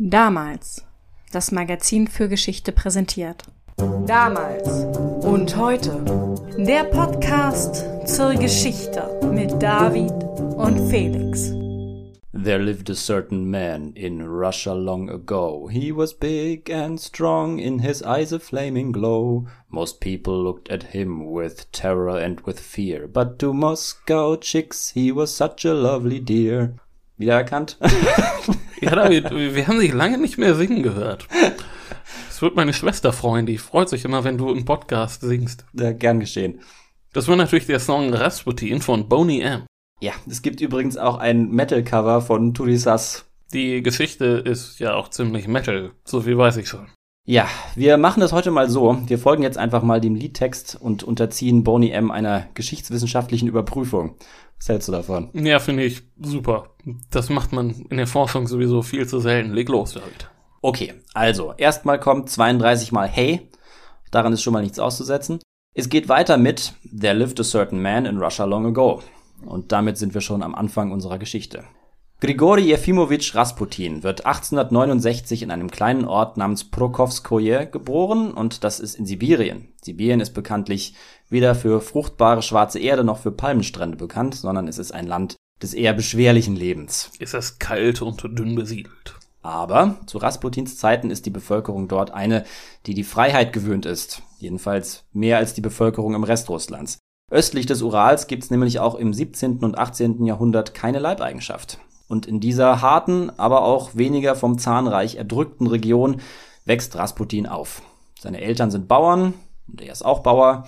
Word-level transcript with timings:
Damals. 0.00 0.84
Das 1.32 1.50
Magazin 1.50 2.06
für 2.06 2.28
Geschichte 2.28 2.70
präsentiert. 2.70 3.42
Damals 4.06 4.84
und 5.24 5.56
heute. 5.56 6.04
Der 6.56 6.84
Podcast 6.84 7.84
zur 8.06 8.34
Geschichte 8.34 9.20
mit 9.32 9.60
David 9.60 10.12
und 10.56 10.88
Felix. 10.88 11.50
There 12.32 12.60
lived 12.60 12.88
a 12.88 12.94
certain 12.94 13.50
man 13.50 13.92
in 13.94 14.22
Russia 14.22 14.72
long 14.72 15.10
ago. 15.10 15.66
He 15.66 15.90
was 15.90 16.14
big 16.14 16.70
and 16.70 17.00
strong, 17.00 17.58
in 17.58 17.80
his 17.80 18.00
eyes 18.00 18.32
a 18.32 18.38
flaming 18.38 18.92
glow. 18.92 19.48
Most 19.68 20.00
people 20.00 20.40
looked 20.40 20.70
at 20.70 20.94
him 20.94 21.28
with 21.28 21.72
terror 21.72 22.16
and 22.16 22.40
with 22.46 22.60
fear, 22.60 23.08
but 23.08 23.40
to 23.40 23.52
Moscow 23.52 24.36
chicks 24.36 24.90
he 24.90 25.10
was 25.10 25.34
such 25.34 25.64
a 25.64 25.74
lovely 25.74 26.20
dear. 26.20 26.76
Wiedererkannt? 27.18 27.78
Ja, 28.80 28.94
David, 28.94 29.32
wir 29.32 29.66
haben 29.66 29.80
dich 29.80 29.92
lange 29.92 30.18
nicht 30.18 30.38
mehr 30.38 30.54
singen 30.54 30.84
gehört. 30.84 31.26
Das 32.28 32.40
wird 32.40 32.54
meine 32.54 32.72
Schwester 32.72 33.12
freuen, 33.12 33.44
die 33.44 33.58
freut 33.58 33.88
sich 33.88 34.04
immer, 34.04 34.22
wenn 34.22 34.38
du 34.38 34.52
im 34.52 34.64
Podcast 34.64 35.22
singst. 35.22 35.64
Ja, 35.72 35.90
gern 35.90 36.20
geschehen. 36.20 36.60
Das 37.12 37.26
war 37.26 37.34
natürlich 37.34 37.66
der 37.66 37.80
Song 37.80 38.14
Rasputin 38.14 38.80
von 38.80 39.08
Boney 39.08 39.40
M. 39.40 39.62
Ja, 40.00 40.12
es 40.30 40.42
gibt 40.42 40.60
übrigens 40.60 40.96
auch 40.96 41.18
ein 41.18 41.50
Metal-Cover 41.50 42.20
von 42.20 42.54
Tudisas. 42.54 43.24
Die 43.52 43.82
Geschichte 43.82 44.26
ist 44.26 44.78
ja 44.78 44.94
auch 44.94 45.08
ziemlich 45.08 45.48
Metal, 45.48 45.90
so 46.04 46.20
viel 46.20 46.38
weiß 46.38 46.58
ich 46.58 46.68
schon. 46.68 46.86
Ja, 47.26 47.46
wir 47.74 47.98
machen 47.98 48.20
das 48.20 48.32
heute 48.32 48.50
mal 48.50 48.70
so. 48.70 48.96
Wir 49.06 49.18
folgen 49.18 49.42
jetzt 49.42 49.58
einfach 49.58 49.82
mal 49.82 50.00
dem 50.00 50.14
Liedtext 50.14 50.78
und 50.80 51.02
unterziehen 51.02 51.64
Boney 51.64 51.90
M 51.90 52.10
einer 52.10 52.46
geschichtswissenschaftlichen 52.54 53.48
Überprüfung. 53.48 54.14
Was 54.58 54.68
hältst 54.68 54.88
du 54.88 54.92
davon? 54.92 55.30
Ja, 55.34 55.60
finde 55.60 55.84
ich 55.84 56.02
super. 56.20 56.74
Das 57.10 57.28
macht 57.28 57.52
man 57.52 57.86
in 57.90 57.96
der 57.96 58.06
Forschung 58.06 58.46
sowieso 58.46 58.82
viel 58.82 59.06
zu 59.06 59.20
selten. 59.20 59.52
Leg 59.52 59.68
los, 59.68 59.94
David. 59.94 60.28
Okay, 60.60 60.94
also 61.14 61.54
erstmal 61.56 62.00
kommt 62.00 62.30
32 62.30 62.92
mal 62.92 63.06
Hey. 63.06 63.48
Daran 64.10 64.32
ist 64.32 64.42
schon 64.42 64.52
mal 64.52 64.62
nichts 64.62 64.78
auszusetzen. 64.78 65.38
Es 65.74 65.88
geht 65.88 66.08
weiter 66.08 66.38
mit 66.38 66.72
There 66.98 67.14
lived 67.14 67.38
a 67.38 67.44
certain 67.44 67.80
man 67.80 68.06
in 68.06 68.18
Russia 68.18 68.44
long 68.44 68.66
ago. 68.66 69.02
Und 69.44 69.70
damit 69.70 69.96
sind 69.96 70.14
wir 70.14 70.20
schon 70.20 70.42
am 70.42 70.54
Anfang 70.54 70.90
unserer 70.90 71.18
Geschichte. 71.18 71.64
Grigori 72.20 72.62
Jefimowitsch 72.62 73.36
Rasputin 73.36 74.02
wird 74.02 74.26
1869 74.26 75.44
in 75.44 75.52
einem 75.52 75.70
kleinen 75.70 76.04
Ort 76.04 76.36
namens 76.36 76.64
Prokowskoje 76.64 77.68
geboren 77.70 78.32
und 78.32 78.64
das 78.64 78.80
ist 78.80 78.96
in 78.96 79.06
Sibirien. 79.06 79.68
Sibirien 79.80 80.18
ist 80.18 80.34
bekanntlich 80.34 80.94
weder 81.30 81.54
für 81.54 81.80
fruchtbare 81.80 82.42
schwarze 82.42 82.78
Erde 82.78 83.04
noch 83.04 83.18
für 83.18 83.30
Palmenstrände 83.30 83.96
bekannt, 83.96 84.34
sondern 84.34 84.68
es 84.68 84.78
ist 84.78 84.92
ein 84.92 85.06
Land 85.06 85.36
des 85.62 85.74
eher 85.74 85.92
beschwerlichen 85.92 86.56
Lebens. 86.56 87.10
Ist 87.18 87.34
es 87.34 87.58
kalt 87.58 88.02
und 88.02 88.22
dünn 88.22 88.54
besiedelt? 88.54 89.16
Aber 89.42 89.96
zu 90.06 90.18
Rasputins 90.18 90.76
Zeiten 90.76 91.10
ist 91.10 91.26
die 91.26 91.30
Bevölkerung 91.30 91.88
dort 91.88 92.10
eine, 92.10 92.44
die 92.86 92.94
die 92.94 93.04
Freiheit 93.04 93.52
gewöhnt 93.52 93.86
ist. 93.86 94.22
Jedenfalls 94.38 95.04
mehr 95.12 95.38
als 95.38 95.54
die 95.54 95.60
Bevölkerung 95.60 96.14
im 96.14 96.24
Rest 96.24 96.48
Russlands. 96.48 96.98
Östlich 97.30 97.66
des 97.66 97.82
Urals 97.82 98.26
gibt's 98.26 98.50
nämlich 98.50 98.80
auch 98.80 98.94
im 98.94 99.12
17. 99.12 99.58
und 99.58 99.78
18. 99.78 100.24
Jahrhundert 100.24 100.74
keine 100.74 100.98
Leibeigenschaft. 100.98 101.78
Und 102.08 102.26
in 102.26 102.40
dieser 102.40 102.80
harten, 102.80 103.30
aber 103.38 103.62
auch 103.62 103.94
weniger 103.94 104.34
vom 104.34 104.58
Zahnreich 104.58 105.16
erdrückten 105.16 105.66
Region 105.66 106.20
wächst 106.64 106.96
Rasputin 106.96 107.46
auf. 107.46 107.82
Seine 108.18 108.40
Eltern 108.40 108.70
sind 108.70 108.88
Bauern 108.88 109.34
und 109.66 109.82
er 109.82 109.92
ist 109.92 110.04
auch 110.04 110.20
Bauer. 110.20 110.66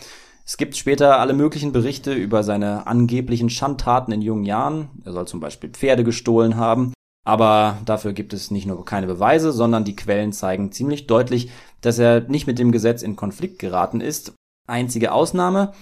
Es 0.51 0.57
gibt 0.57 0.77
später 0.77 1.21
alle 1.21 1.33
möglichen 1.33 1.71
Berichte 1.71 2.13
über 2.13 2.43
seine 2.43 2.89
angeblichen 2.89 3.51
Schandtaten 3.51 4.11
in 4.11 4.21
jungen 4.21 4.43
Jahren. 4.43 4.89
Er 5.05 5.13
soll 5.13 5.29
zum 5.29 5.39
Beispiel 5.39 5.71
Pferde 5.71 6.03
gestohlen 6.03 6.57
haben. 6.57 6.93
Aber 7.25 7.79
dafür 7.85 8.13
gibt 8.13 8.33
es 8.33 8.51
nicht 8.51 8.67
nur 8.67 8.85
keine 8.85 9.07
Beweise, 9.07 9.53
sondern 9.53 9.85
die 9.85 9.95
Quellen 9.95 10.33
zeigen 10.33 10.73
ziemlich 10.73 11.07
deutlich, 11.07 11.53
dass 11.83 12.01
er 12.01 12.23
nicht 12.23 12.49
mit 12.49 12.59
dem 12.59 12.73
Gesetz 12.73 13.03
in 13.03 13.15
Konflikt 13.15 13.61
geraten 13.61 14.01
ist. 14.01 14.33
Einzige 14.67 15.13
Ausnahme, 15.13 15.73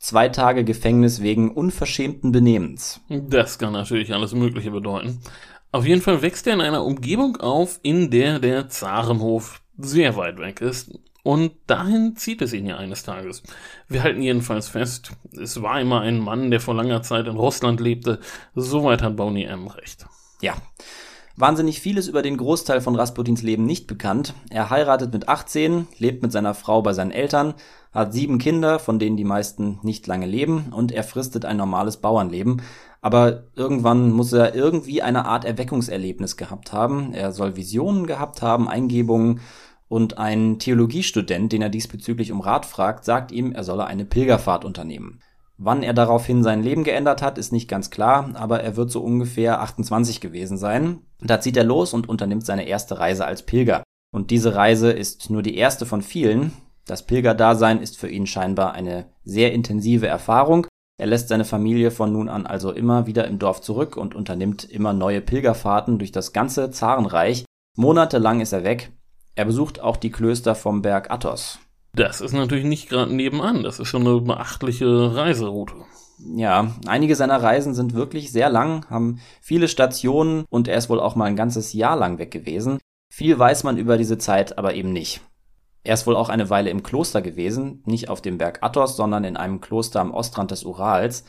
zwei 0.00 0.28
Tage 0.28 0.64
Gefängnis 0.64 1.22
wegen 1.22 1.52
unverschämten 1.52 2.32
Benehmens. 2.32 3.00
Das 3.08 3.60
kann 3.60 3.74
natürlich 3.74 4.12
alles 4.12 4.34
Mögliche 4.34 4.72
bedeuten. 4.72 5.20
Auf 5.70 5.86
jeden 5.86 6.02
Fall 6.02 6.20
wächst 6.22 6.48
er 6.48 6.54
in 6.54 6.62
einer 6.62 6.84
Umgebung 6.84 7.36
auf, 7.36 7.78
in 7.82 8.10
der 8.10 8.40
der 8.40 8.68
Zarenhof 8.70 9.62
sehr 9.78 10.16
weit 10.16 10.38
weg 10.40 10.62
ist. 10.62 10.90
Und 11.26 11.54
dahin 11.66 12.14
zieht 12.14 12.40
es 12.40 12.52
ihn 12.52 12.66
ja 12.66 12.76
eines 12.76 13.02
Tages. 13.02 13.42
Wir 13.88 14.04
halten 14.04 14.22
jedenfalls 14.22 14.68
fest, 14.68 15.10
es 15.36 15.60
war 15.60 15.80
immer 15.80 16.02
ein 16.02 16.20
Mann, 16.20 16.52
der 16.52 16.60
vor 16.60 16.72
langer 16.72 17.02
Zeit 17.02 17.26
in 17.26 17.34
Russland 17.34 17.80
lebte. 17.80 18.20
Soweit 18.54 19.02
hat 19.02 19.16
Boney 19.16 19.42
M. 19.42 19.66
recht. 19.66 20.06
Ja. 20.40 20.54
Wahnsinnig 21.34 21.80
vieles 21.80 22.06
über 22.06 22.22
den 22.22 22.36
Großteil 22.36 22.80
von 22.80 22.94
Rasputins 22.94 23.42
Leben 23.42 23.66
nicht 23.66 23.88
bekannt. 23.88 24.34
Er 24.50 24.70
heiratet 24.70 25.12
mit 25.12 25.28
18, 25.28 25.88
lebt 25.98 26.22
mit 26.22 26.30
seiner 26.30 26.54
Frau 26.54 26.80
bei 26.80 26.92
seinen 26.92 27.10
Eltern, 27.10 27.54
hat 27.92 28.12
sieben 28.12 28.38
Kinder, 28.38 28.78
von 28.78 29.00
denen 29.00 29.16
die 29.16 29.24
meisten 29.24 29.80
nicht 29.82 30.06
lange 30.06 30.26
leben, 30.26 30.72
und 30.72 30.92
er 30.92 31.02
fristet 31.02 31.44
ein 31.44 31.56
normales 31.56 31.96
Bauernleben. 31.96 32.62
Aber 33.02 33.44
irgendwann 33.56 34.12
muss 34.12 34.32
er 34.32 34.54
irgendwie 34.54 35.02
eine 35.02 35.26
Art 35.26 35.44
Erweckungserlebnis 35.44 36.36
gehabt 36.36 36.72
haben. 36.72 37.12
Er 37.14 37.32
soll 37.32 37.56
Visionen 37.56 38.06
gehabt 38.06 38.42
haben, 38.42 38.68
Eingebungen, 38.68 39.40
und 39.88 40.18
ein 40.18 40.58
Theologiestudent, 40.58 41.52
den 41.52 41.62
er 41.62 41.68
diesbezüglich 41.68 42.32
um 42.32 42.40
Rat 42.40 42.66
fragt, 42.66 43.04
sagt 43.04 43.32
ihm, 43.32 43.52
er 43.52 43.64
solle 43.64 43.86
eine 43.86 44.04
Pilgerfahrt 44.04 44.64
unternehmen. 44.64 45.20
Wann 45.58 45.82
er 45.82 45.94
daraufhin 45.94 46.42
sein 46.42 46.62
Leben 46.62 46.84
geändert 46.84 47.22
hat, 47.22 47.38
ist 47.38 47.52
nicht 47.52 47.68
ganz 47.68 47.90
klar, 47.90 48.30
aber 48.34 48.60
er 48.60 48.76
wird 48.76 48.90
so 48.90 49.00
ungefähr 49.00 49.60
28 49.62 50.20
gewesen 50.20 50.58
sein. 50.58 51.00
Da 51.20 51.40
zieht 51.40 51.56
er 51.56 51.64
los 51.64 51.94
und 51.94 52.08
unternimmt 52.08 52.44
seine 52.44 52.66
erste 52.66 52.98
Reise 52.98 53.24
als 53.24 53.42
Pilger. 53.42 53.82
Und 54.12 54.30
diese 54.30 54.54
Reise 54.54 54.92
ist 54.92 55.30
nur 55.30 55.42
die 55.42 55.56
erste 55.56 55.86
von 55.86 56.02
vielen. 56.02 56.52
Das 56.84 57.06
Pilgerdasein 57.06 57.80
ist 57.80 57.96
für 57.96 58.08
ihn 58.08 58.26
scheinbar 58.26 58.72
eine 58.72 59.06
sehr 59.24 59.52
intensive 59.52 60.06
Erfahrung. 60.06 60.66
Er 60.98 61.06
lässt 61.06 61.28
seine 61.28 61.44
Familie 61.44 61.90
von 61.90 62.12
nun 62.12 62.28
an 62.28 62.46
also 62.46 62.70
immer 62.70 63.06
wieder 63.06 63.26
im 63.26 63.38
Dorf 63.38 63.60
zurück 63.60 63.96
und 63.96 64.14
unternimmt 64.14 64.64
immer 64.64 64.92
neue 64.92 65.20
Pilgerfahrten 65.20 65.98
durch 65.98 66.12
das 66.12 66.32
ganze 66.32 66.70
Zarenreich. 66.70 67.44
Monatelang 67.76 68.40
ist 68.40 68.52
er 68.52 68.64
weg. 68.64 68.92
Er 69.36 69.44
besucht 69.44 69.80
auch 69.80 69.98
die 69.98 70.10
Klöster 70.10 70.54
vom 70.54 70.80
Berg 70.80 71.10
Athos. 71.10 71.58
Das 71.94 72.22
ist 72.22 72.32
natürlich 72.32 72.64
nicht 72.64 72.88
gerade 72.88 73.14
nebenan, 73.14 73.62
das 73.62 73.78
ist 73.78 73.88
schon 73.88 74.06
eine 74.06 74.20
beachtliche 74.20 75.14
Reiseroute. 75.14 75.74
Ja, 76.34 76.72
einige 76.86 77.14
seiner 77.14 77.42
Reisen 77.42 77.74
sind 77.74 77.92
wirklich 77.92 78.32
sehr 78.32 78.48
lang, 78.48 78.88
haben 78.88 79.20
viele 79.42 79.68
Stationen 79.68 80.46
und 80.48 80.68
er 80.68 80.78
ist 80.78 80.88
wohl 80.88 81.00
auch 81.00 81.16
mal 81.16 81.26
ein 81.26 81.36
ganzes 81.36 81.74
Jahr 81.74 81.96
lang 81.96 82.18
weg 82.18 82.30
gewesen. 82.30 82.78
Viel 83.12 83.38
weiß 83.38 83.64
man 83.64 83.76
über 83.76 83.98
diese 83.98 84.16
Zeit 84.16 84.56
aber 84.56 84.74
eben 84.74 84.94
nicht. 84.94 85.20
Er 85.84 85.94
ist 85.94 86.06
wohl 86.06 86.16
auch 86.16 86.30
eine 86.30 86.48
Weile 86.48 86.70
im 86.70 86.82
Kloster 86.82 87.20
gewesen, 87.20 87.82
nicht 87.84 88.08
auf 88.08 88.22
dem 88.22 88.38
Berg 88.38 88.62
Athos, 88.62 88.96
sondern 88.96 89.24
in 89.24 89.36
einem 89.36 89.60
Kloster 89.60 90.00
am 90.00 90.14
Ostrand 90.14 90.50
des 90.50 90.64
Urals. 90.64 91.24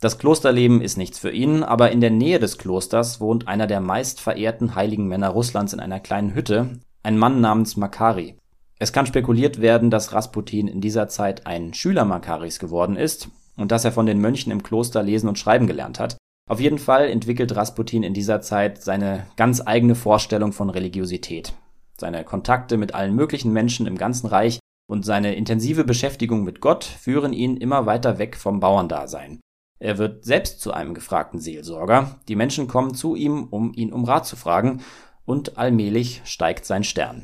Das 0.00 0.18
Klosterleben 0.18 0.80
ist 0.80 0.96
nichts 0.96 1.20
für 1.20 1.30
ihn, 1.30 1.62
aber 1.62 1.92
in 1.92 2.00
der 2.00 2.10
Nähe 2.10 2.40
des 2.40 2.58
Klosters 2.58 3.20
wohnt 3.20 3.46
einer 3.46 3.68
der 3.68 3.80
meist 3.80 4.20
verehrten 4.20 4.74
heiligen 4.74 5.06
Männer 5.06 5.28
Russlands 5.28 5.72
in 5.72 5.80
einer 5.80 6.00
kleinen 6.00 6.34
Hütte, 6.34 6.80
ein 7.08 7.16
Mann 7.16 7.40
namens 7.40 7.78
Makari. 7.78 8.36
Es 8.78 8.92
kann 8.92 9.06
spekuliert 9.06 9.62
werden, 9.62 9.90
dass 9.90 10.12
Rasputin 10.12 10.68
in 10.68 10.82
dieser 10.82 11.08
Zeit 11.08 11.46
ein 11.46 11.72
Schüler 11.72 12.04
Makaris 12.04 12.58
geworden 12.58 12.96
ist 12.96 13.30
und 13.56 13.72
dass 13.72 13.86
er 13.86 13.92
von 13.92 14.04
den 14.04 14.20
Mönchen 14.20 14.52
im 14.52 14.62
Kloster 14.62 15.02
lesen 15.02 15.26
und 15.26 15.38
schreiben 15.38 15.66
gelernt 15.66 15.98
hat. 15.98 16.18
Auf 16.50 16.60
jeden 16.60 16.78
Fall 16.78 17.08
entwickelt 17.08 17.56
Rasputin 17.56 18.02
in 18.02 18.12
dieser 18.12 18.42
Zeit 18.42 18.82
seine 18.82 19.26
ganz 19.36 19.62
eigene 19.64 19.94
Vorstellung 19.94 20.52
von 20.52 20.68
Religiosität. 20.68 21.54
Seine 21.96 22.24
Kontakte 22.24 22.76
mit 22.76 22.94
allen 22.94 23.14
möglichen 23.14 23.54
Menschen 23.54 23.86
im 23.86 23.96
ganzen 23.96 24.26
Reich 24.26 24.58
und 24.86 25.06
seine 25.06 25.34
intensive 25.34 25.84
Beschäftigung 25.84 26.44
mit 26.44 26.60
Gott 26.60 26.84
führen 26.84 27.32
ihn 27.32 27.56
immer 27.56 27.86
weiter 27.86 28.18
weg 28.18 28.36
vom 28.36 28.60
Bauerndasein. 28.60 29.40
Er 29.80 29.96
wird 29.96 30.24
selbst 30.24 30.60
zu 30.60 30.72
einem 30.72 30.92
gefragten 30.92 31.40
Seelsorger. 31.40 32.18
Die 32.28 32.36
Menschen 32.36 32.66
kommen 32.66 32.94
zu 32.94 33.14
ihm, 33.14 33.44
um 33.44 33.72
ihn 33.74 33.92
um 33.92 34.04
Rat 34.04 34.26
zu 34.26 34.36
fragen, 34.36 34.82
und 35.28 35.58
allmählich 35.58 36.22
steigt 36.24 36.64
sein 36.64 36.84
Stern. 36.84 37.22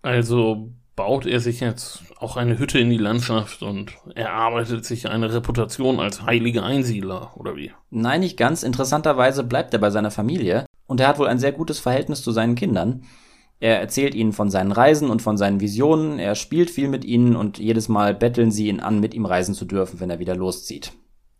Also 0.00 0.72
baut 0.96 1.26
er 1.26 1.40
sich 1.40 1.60
jetzt 1.60 2.02
auch 2.18 2.38
eine 2.38 2.58
Hütte 2.58 2.78
in 2.78 2.88
die 2.88 2.96
Landschaft 2.96 3.62
und 3.62 3.92
erarbeitet 4.14 4.86
sich 4.86 5.10
eine 5.10 5.30
Reputation 5.32 6.00
als 6.00 6.22
heiliger 6.22 6.64
Einsiedler, 6.64 7.32
oder 7.36 7.54
wie? 7.54 7.72
Nein, 7.90 8.20
nicht 8.20 8.38
ganz. 8.38 8.62
Interessanterweise 8.62 9.44
bleibt 9.44 9.74
er 9.74 9.80
bei 9.80 9.90
seiner 9.90 10.10
Familie 10.10 10.64
und 10.86 10.98
er 10.98 11.08
hat 11.08 11.18
wohl 11.18 11.28
ein 11.28 11.38
sehr 11.38 11.52
gutes 11.52 11.78
Verhältnis 11.78 12.22
zu 12.22 12.32
seinen 12.32 12.54
Kindern. 12.54 13.02
Er 13.60 13.80
erzählt 13.80 14.14
ihnen 14.14 14.32
von 14.32 14.48
seinen 14.48 14.72
Reisen 14.72 15.10
und 15.10 15.20
von 15.20 15.36
seinen 15.36 15.60
Visionen, 15.60 16.18
er 16.18 16.36
spielt 16.36 16.70
viel 16.70 16.88
mit 16.88 17.04
ihnen 17.04 17.36
und 17.36 17.58
jedes 17.58 17.90
Mal 17.90 18.14
betteln 18.14 18.50
sie 18.50 18.68
ihn 18.68 18.80
an, 18.80 18.98
mit 18.98 19.12
ihm 19.12 19.26
reisen 19.26 19.54
zu 19.54 19.66
dürfen, 19.66 20.00
wenn 20.00 20.08
er 20.08 20.18
wieder 20.18 20.36
loszieht. 20.36 20.92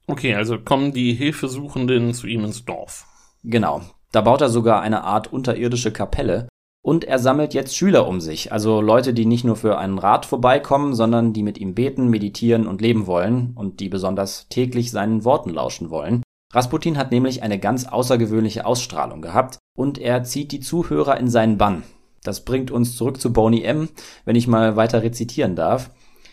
Okay, 0.06 0.34
also 0.34 0.58
kommen 0.58 0.92
die 0.92 1.14
Hilfesuchenden 1.14 2.12
zu 2.12 2.26
ihm 2.26 2.44
ins 2.44 2.66
Dorf. 2.66 3.06
Genau. 3.44 3.80
Da 4.16 4.22
baut 4.22 4.40
er 4.40 4.48
sogar 4.48 4.80
eine 4.80 5.04
Art 5.04 5.30
unterirdische 5.30 5.92
Kapelle, 5.92 6.48
und 6.82 7.04
er 7.04 7.18
sammelt 7.18 7.52
jetzt 7.52 7.76
Schüler 7.76 8.08
um 8.08 8.22
sich, 8.22 8.50
also 8.50 8.80
Leute, 8.80 9.12
die 9.12 9.26
nicht 9.26 9.44
nur 9.44 9.56
für 9.56 9.76
einen 9.76 9.98
Rat 9.98 10.24
vorbeikommen, 10.24 10.94
sondern 10.94 11.34
die 11.34 11.42
mit 11.42 11.58
ihm 11.58 11.74
beten, 11.74 12.08
meditieren 12.08 12.66
und 12.66 12.80
leben 12.80 13.06
wollen 13.06 13.52
und 13.54 13.78
die 13.78 13.90
besonders 13.90 14.48
täglich 14.48 14.90
seinen 14.90 15.26
Worten 15.26 15.50
lauschen 15.50 15.90
wollen. 15.90 16.22
Rasputin 16.54 16.96
hat 16.96 17.10
nämlich 17.10 17.42
eine 17.42 17.58
ganz 17.58 17.88
außergewöhnliche 17.88 18.64
Ausstrahlung 18.64 19.20
gehabt 19.20 19.58
und 19.76 19.98
er 19.98 20.24
zieht 20.24 20.50
die 20.50 20.60
Zuhörer 20.60 21.18
in 21.18 21.28
seinen 21.28 21.58
Bann. 21.58 21.82
Das 22.22 22.42
bringt 22.42 22.70
uns 22.70 22.96
zurück 22.96 23.20
zu 23.20 23.34
Boney 23.34 23.64
M., 23.64 23.90
wenn 24.24 24.34
ich 24.34 24.48
mal 24.48 24.76
weiter 24.76 25.02
rezitieren 25.02 25.56
darf. 25.56 25.90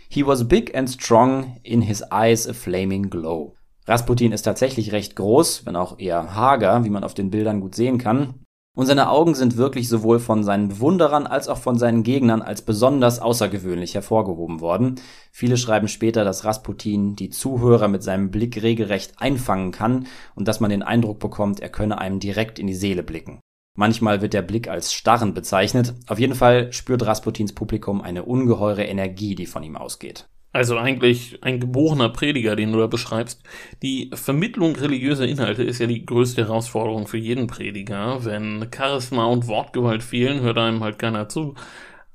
He 0.07 0.25
was 0.25 0.47
big 0.47 0.73
and 0.73 0.89
strong, 0.89 1.57
in 1.63 1.81
his 1.81 2.01
eyes 2.13 2.47
a 2.47 2.53
flaming 2.53 3.09
glow. 3.09 3.55
Rasputin 3.85 4.31
ist 4.31 4.43
tatsächlich 4.43 4.91
recht 4.91 5.15
groß, 5.15 5.65
wenn 5.65 5.75
auch 5.75 5.99
eher 5.99 6.35
hager, 6.35 6.85
wie 6.85 6.89
man 6.89 7.03
auf 7.03 7.13
den 7.13 7.29
Bildern 7.29 7.59
gut 7.59 7.75
sehen 7.75 7.97
kann. 7.97 8.35
Und 8.75 8.87
seine 8.87 9.09
Augen 9.09 9.35
sind 9.35 9.55
wirklich 9.55 9.87
sowohl 9.87 10.19
von 10.19 10.43
seinen 10.43 10.69
Bewunderern 10.69 11.27
als 11.27 11.47
auch 11.47 11.59
von 11.59 11.77
seinen 11.77 12.01
Gegnern 12.01 12.41
als 12.41 12.63
besonders 12.63 13.19
außergewöhnlich 13.19 13.93
hervorgehoben 13.93 14.61
worden. 14.61 14.95
Viele 15.31 15.57
schreiben 15.57 15.87
später, 15.87 16.23
dass 16.23 16.43
Rasputin 16.43 17.15
die 17.15 17.29
Zuhörer 17.29 17.87
mit 17.87 18.01
seinem 18.01 18.31
Blick 18.31 18.63
regelrecht 18.63 19.13
einfangen 19.19 19.71
kann 19.71 20.07
und 20.33 20.47
dass 20.47 20.59
man 20.59 20.71
den 20.71 20.81
Eindruck 20.81 21.19
bekommt, 21.19 21.59
er 21.59 21.69
könne 21.69 21.99
einem 21.99 22.19
direkt 22.19 22.57
in 22.57 22.65
die 22.65 22.73
Seele 22.73 23.03
blicken. 23.03 23.41
Manchmal 23.75 24.21
wird 24.21 24.33
der 24.33 24.41
Blick 24.41 24.67
als 24.67 24.91
starren 24.91 25.35
bezeichnet. 25.35 25.93
Auf 26.07 26.17
jeden 26.17 26.35
Fall 26.35 26.73
spürt 26.73 27.05
Rasputins 27.05 27.53
Publikum 27.53 28.01
eine 28.01 28.23
ungeheure 28.23 28.85
Energie, 28.85 29.35
die 29.35 29.47
von 29.47 29.61
ihm 29.61 29.75
ausgeht. 29.75 30.27
Also 30.53 30.77
eigentlich 30.77 31.39
ein 31.41 31.59
geborener 31.59 32.09
Prediger, 32.09 32.55
den 32.55 32.71
du 32.71 32.79
da 32.79 32.85
beschreibst. 32.85 33.41
Die 33.81 34.11
Vermittlung 34.13 34.75
religiöser 34.75 35.27
Inhalte 35.27 35.63
ist 35.63 35.79
ja 35.79 35.87
die 35.87 36.05
größte 36.05 36.43
Herausforderung 36.43 37.07
für 37.07 37.17
jeden 37.17 37.47
Prediger. 37.47 38.23
Wenn 38.23 38.69
Charisma 38.73 39.25
und 39.25 39.47
Wortgewalt 39.47 40.03
fehlen, 40.03 40.41
hört 40.41 40.59
einem 40.59 40.83
halt 40.83 40.99
keiner 40.99 41.27
zu. 41.27 41.55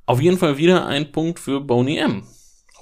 Auf 0.07 0.23
jeden 0.23 0.39
Fall 0.39 0.57
wieder 0.57 0.87
ein 0.87 1.11
Punkt 1.11 1.41
für 1.41 1.61
Boney 1.61 1.99
M. 1.99 2.23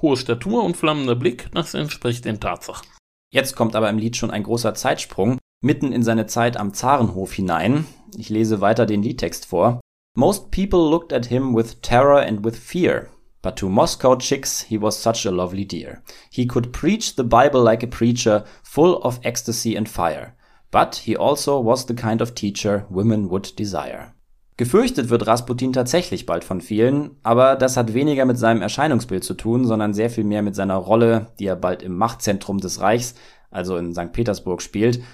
Hohe 0.02 0.18
Statur 0.18 0.62
und 0.62 0.76
flammender 0.76 1.16
Blick, 1.16 1.48
das 1.54 1.72
entspricht 1.72 2.26
den 2.26 2.38
Tatsachen. 2.38 2.86
Jetzt 3.32 3.56
kommt 3.56 3.74
aber 3.74 3.88
im 3.88 3.98
Lied 3.98 4.16
schon 4.16 4.30
ein 4.30 4.42
großer 4.42 4.74
Zeitsprung, 4.74 5.38
mitten 5.62 5.90
in 5.90 6.02
seine 6.02 6.26
Zeit 6.26 6.58
am 6.58 6.74
Zarenhof 6.74 7.32
hinein. 7.32 7.86
Ich 8.18 8.28
lese 8.28 8.60
weiter 8.60 8.84
den 8.84 9.02
Liedtext 9.02 9.46
vor. 9.46 9.80
Most 10.14 10.50
people 10.50 10.90
looked 10.90 11.14
at 11.14 11.26
him 11.26 11.56
with 11.56 11.80
terror 11.80 12.20
and 12.20 12.44
with 12.44 12.58
fear. 12.58 13.08
But 13.46 13.54
to 13.58 13.68
Moscow 13.68 14.16
chicks 14.16 14.62
he 14.62 14.76
was 14.76 15.00
such 15.00 15.24
a 15.24 15.30
lovely 15.30 15.64
dear. 15.64 16.02
He 16.30 16.48
could 16.48 16.72
preach 16.72 17.14
the 17.14 17.22
Bible 17.22 17.62
like 17.62 17.84
a 17.84 17.86
preacher, 17.86 18.42
full 18.64 19.00
of 19.04 19.20
ecstasy 19.22 19.76
and 19.76 19.88
fire. 19.88 20.34
But 20.72 20.96
he 20.96 21.16
also 21.16 21.60
was 21.60 21.86
the 21.86 21.94
kind 21.94 22.20
of 22.20 22.34
teacher 22.34 22.86
women 22.90 23.30
would 23.30 23.56
desire. 23.56 24.14
Gefürchtet 24.56 25.10
wird 25.10 25.28
Rasputin 25.28 25.72
tatsächlich 25.72 26.26
bald 26.26 26.42
von 26.42 26.60
vielen, 26.60 27.20
aber 27.22 27.54
das 27.54 27.76
hat 27.76 27.94
weniger 27.94 28.24
mit 28.24 28.36
seinem 28.36 28.62
Erscheinungsbild 28.62 29.22
zu 29.22 29.34
tun, 29.34 29.64
sondern 29.64 29.94
sehr 29.94 30.10
viel 30.10 30.24
mehr 30.24 30.42
mit 30.42 30.56
seiner 30.56 30.74
Rolle, 30.74 31.28
die 31.38 31.46
er 31.46 31.54
bald 31.54 31.84
im 31.84 31.96
Machtzentrum 31.96 32.58
des 32.58 32.80
Reichs, 32.80 33.14
also 33.52 33.76
in 33.76 33.94
St. 33.94 34.12
Petersburg 34.12 34.60
spielt, 34.60 35.04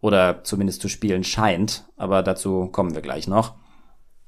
oder 0.00 0.42
zumindest 0.44 0.80
zu 0.80 0.88
spielen 0.88 1.24
scheint, 1.24 1.84
aber 1.98 2.22
dazu 2.22 2.68
kommen 2.68 2.94
wir 2.94 3.02
gleich 3.02 3.28
noch. 3.28 3.52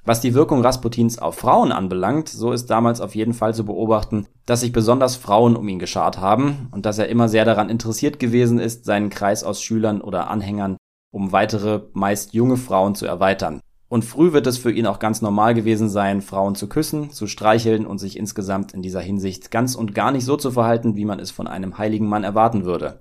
Was 0.05 0.21
die 0.21 0.35
Wirkung 0.35 0.61
Rasputins 0.61 1.19
auf 1.19 1.37
Frauen 1.37 1.73
anbelangt, 1.73 2.29
so 2.29 2.53
ist 2.53 2.67
damals 2.67 3.01
auf 3.01 3.15
jeden 3.15 3.33
Fall 3.33 3.55
zu 3.55 3.65
beobachten, 3.65 4.27
dass 4.45 4.61
sich 4.61 4.73
besonders 4.73 5.17
Frauen 5.17 5.57
um 5.57 5.67
ihn 5.69 5.79
geschart 5.79 6.21
haben 6.21 6.69
und 6.73 6.85
dass 6.85 6.99
er 6.99 7.09
immer 7.09 7.29
sehr 7.29 7.47
daran 7.47 7.71
interessiert 7.71 8.19
gewesen 8.19 8.59
ist, 8.59 8.85
seinen 8.85 9.09
Kreis 9.09 9.45
aus 9.45 9.63
Schülern 9.63 10.03
oder 10.03 10.29
Anhängern 10.31 10.77
um 11.15 11.31
weitere, 11.31 11.83
meist 11.93 12.35
junge 12.35 12.57
Frauen 12.57 12.97
zu 12.97 13.07
erweitern. 13.07 13.61
Und 13.89 14.05
früh 14.05 14.33
wird 14.33 14.49
es 14.49 14.59
für 14.59 14.73
ihn 14.73 14.87
auch 14.87 14.99
ganz 14.99 15.23
normal 15.23 15.55
gewesen 15.55 15.89
sein, 15.89 16.23
Frauen 16.23 16.57
zu 16.57 16.69
küssen, 16.69 17.11
zu 17.11 17.29
streicheln 17.29 17.87
und 17.87 17.99
sich 17.99 18.19
insgesamt 18.19 18.73
in 18.75 18.83
dieser 18.83 19.01
Hinsicht 19.01 19.53
ganz 19.53 19.77
und 19.77 19.95
gar 19.95 20.11
nicht 20.11 20.25
so 20.25 20.37
zu 20.37 20.51
verhalten, 20.51 20.97
wie 20.97 21.05
man 21.05 21.21
es 21.21 21.31
von 21.31 21.47
einem 21.47 21.79
heiligen 21.79 22.09
Mann 22.09 22.25
erwarten 22.25 22.65
würde. 22.65 22.99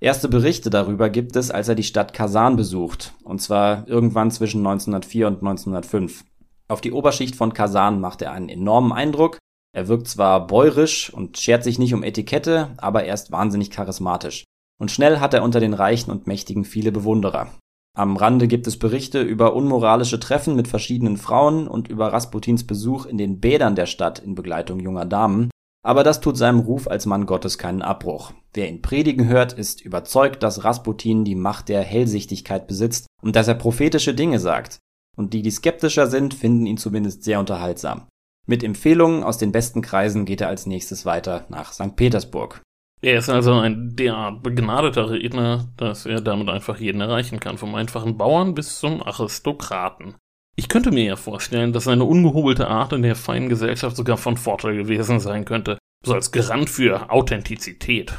Erste 0.00 0.28
Berichte 0.28 0.70
darüber 0.70 1.08
gibt 1.08 1.36
es, 1.36 1.50
als 1.50 1.68
er 1.68 1.74
die 1.74 1.82
Stadt 1.82 2.12
Kasan 2.12 2.56
besucht, 2.56 3.14
und 3.22 3.40
zwar 3.40 3.88
irgendwann 3.88 4.30
zwischen 4.30 4.58
1904 4.58 5.26
und 5.26 5.34
1905. 5.36 6.24
Auf 6.68 6.80
die 6.80 6.92
Oberschicht 6.92 7.36
von 7.36 7.52
Kasan 7.52 8.00
macht 8.00 8.22
er 8.22 8.32
einen 8.32 8.48
enormen 8.48 8.92
Eindruck. 8.92 9.38
Er 9.72 9.88
wirkt 9.88 10.08
zwar 10.08 10.46
bäurisch 10.46 11.12
und 11.12 11.38
schert 11.38 11.64
sich 11.64 11.78
nicht 11.78 11.94
um 11.94 12.02
Etikette, 12.02 12.70
aber 12.76 13.04
er 13.04 13.14
ist 13.14 13.32
wahnsinnig 13.32 13.70
charismatisch. 13.70 14.44
Und 14.80 14.90
schnell 14.90 15.20
hat 15.20 15.34
er 15.34 15.42
unter 15.42 15.60
den 15.60 15.74
Reichen 15.74 16.10
und 16.10 16.26
Mächtigen 16.26 16.64
viele 16.64 16.92
Bewunderer. 16.92 17.48
Am 17.96 18.16
Rande 18.16 18.48
gibt 18.48 18.66
es 18.66 18.78
Berichte 18.78 19.22
über 19.22 19.54
unmoralische 19.54 20.18
Treffen 20.18 20.56
mit 20.56 20.66
verschiedenen 20.66 21.16
Frauen 21.16 21.68
und 21.68 21.88
über 21.88 22.12
Rasputins 22.12 22.66
Besuch 22.66 23.06
in 23.06 23.18
den 23.18 23.38
Bädern 23.38 23.76
der 23.76 23.86
Stadt 23.86 24.18
in 24.18 24.34
Begleitung 24.34 24.80
junger 24.80 25.04
Damen. 25.04 25.50
Aber 25.84 26.02
das 26.02 26.20
tut 26.20 26.38
seinem 26.38 26.60
Ruf 26.60 26.88
als 26.88 27.04
Mann 27.04 27.26
Gottes 27.26 27.58
keinen 27.58 27.82
Abbruch. 27.82 28.32
Wer 28.54 28.68
ihn 28.68 28.80
predigen 28.80 29.28
hört, 29.28 29.52
ist 29.52 29.82
überzeugt, 29.82 30.42
dass 30.42 30.64
Rasputin 30.64 31.24
die 31.24 31.34
Macht 31.34 31.68
der 31.68 31.82
Hellsichtigkeit 31.82 32.66
besitzt 32.66 33.06
und 33.22 33.36
dass 33.36 33.48
er 33.48 33.54
prophetische 33.54 34.14
Dinge 34.14 34.40
sagt. 34.40 34.78
Und 35.16 35.34
die, 35.34 35.42
die 35.42 35.50
skeptischer 35.50 36.06
sind, 36.06 36.32
finden 36.32 36.66
ihn 36.66 36.78
zumindest 36.78 37.22
sehr 37.22 37.38
unterhaltsam. 37.38 38.08
Mit 38.46 38.64
Empfehlungen 38.64 39.22
aus 39.22 39.38
den 39.38 39.52
besten 39.52 39.82
Kreisen 39.82 40.24
geht 40.24 40.40
er 40.40 40.48
als 40.48 40.66
nächstes 40.66 41.04
weiter 41.04 41.44
nach 41.50 41.72
St. 41.72 41.96
Petersburg. 41.96 42.62
Er 43.02 43.18
ist 43.18 43.28
also 43.28 43.52
ein 43.52 43.94
derart 43.96 44.42
begnadeter 44.42 45.10
Redner, 45.10 45.68
dass 45.76 46.06
er 46.06 46.22
damit 46.22 46.48
einfach 46.48 46.78
jeden 46.78 47.02
erreichen 47.02 47.38
kann, 47.40 47.58
vom 47.58 47.74
einfachen 47.74 48.16
Bauern 48.16 48.54
bis 48.54 48.78
zum 48.78 49.02
Aristokraten. 49.02 50.16
Ich 50.56 50.68
könnte 50.68 50.92
mir 50.92 51.04
ja 51.04 51.16
vorstellen, 51.16 51.72
dass 51.72 51.84
seine 51.84 52.04
ungehobelte 52.04 52.68
Art 52.68 52.92
in 52.92 53.02
der 53.02 53.16
feinen 53.16 53.48
Gesellschaft 53.48 53.96
sogar 53.96 54.16
von 54.16 54.36
Vorteil 54.36 54.76
gewesen 54.76 55.18
sein 55.18 55.44
könnte, 55.44 55.78
so 56.04 56.14
als 56.14 56.30
Garant 56.30 56.70
für 56.70 57.10
Authentizität. 57.10 58.12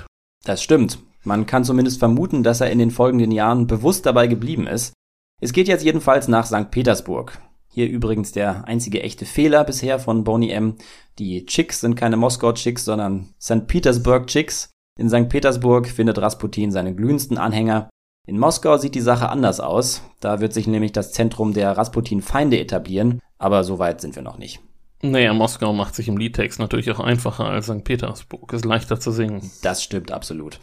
Das 0.44 0.62
stimmt. 0.62 1.00
Man 1.24 1.46
kann 1.46 1.64
zumindest 1.64 2.00
vermuten, 2.00 2.44
dass 2.44 2.62
er 2.62 2.70
in 2.72 2.80
den 2.80 2.92
folgenden 2.92 3.32
Jahren 3.32 3.68
bewusst 3.68 4.06
dabei 4.06 4.28
geblieben 4.28 4.68
ist. 4.68 4.94
Es 5.42 5.54
geht 5.54 5.68
jetzt 5.68 5.84
jedenfalls 5.84 6.28
nach 6.28 6.46
St. 6.46 6.72
Petersburg. 6.72 7.40
Hier 7.70 7.90
übrigens 7.90 8.32
der 8.32 8.68
einzige 8.68 9.02
echte 9.02 9.26
Fehler 9.26 9.64
bisher 9.64 10.00
von 10.00 10.24
Boney 10.24 10.52
M. 10.52 10.76
Die 11.20 11.46
Chicks 11.46 11.82
sind 11.82 11.96
keine 11.96 12.16
Moskau-Chicks, 12.16 12.86
sondern 12.86 13.34
St. 13.42 13.68
Petersburg-Chicks. 13.68 14.70
In 15.00 15.10
St. 15.10 15.28
Petersburg 15.28 15.88
findet 15.88 16.20
Rasputin 16.20 16.72
seine 16.72 16.96
glühendsten 16.96 17.38
Anhänger 17.38 17.90
in 18.26 18.40
Moskau 18.40 18.78
sieht 18.78 18.96
die 18.96 19.02
Sache 19.02 19.30
anders 19.30 19.60
aus. 19.60 20.02
Da 20.20 20.40
wird 20.40 20.54
sich 20.54 20.66
nämlich 20.66 20.92
das 20.92 21.12
Zentrum 21.12 21.54
der 21.54 21.78
Rasputin-Feinde 21.78 22.60
etablieren, 22.60 23.20
aber 23.38 23.64
so 23.64 23.78
weit 23.78 24.02
sind 24.02 24.16
wir 24.16 24.24
noch 24.24 24.38
nicht. 24.38 24.60
Naja, 25.02 25.34
Moskau 25.34 25.74
macht 25.74 25.94
sich 25.94 26.08
im 26.08 26.18
Liedtext 26.18 26.60
natürlich 26.60 26.90
auch 26.90 27.00
einfacher 27.00 27.46
als 27.46 27.68
St. 27.68 27.84
Petersburg. 27.84 28.52
Ist 28.54 28.66
leichter 28.66 29.00
zu 29.00 29.12
singen. 29.12 29.52
Das 29.62 29.84
stimmt 29.84 30.12
absolut. 30.12 30.60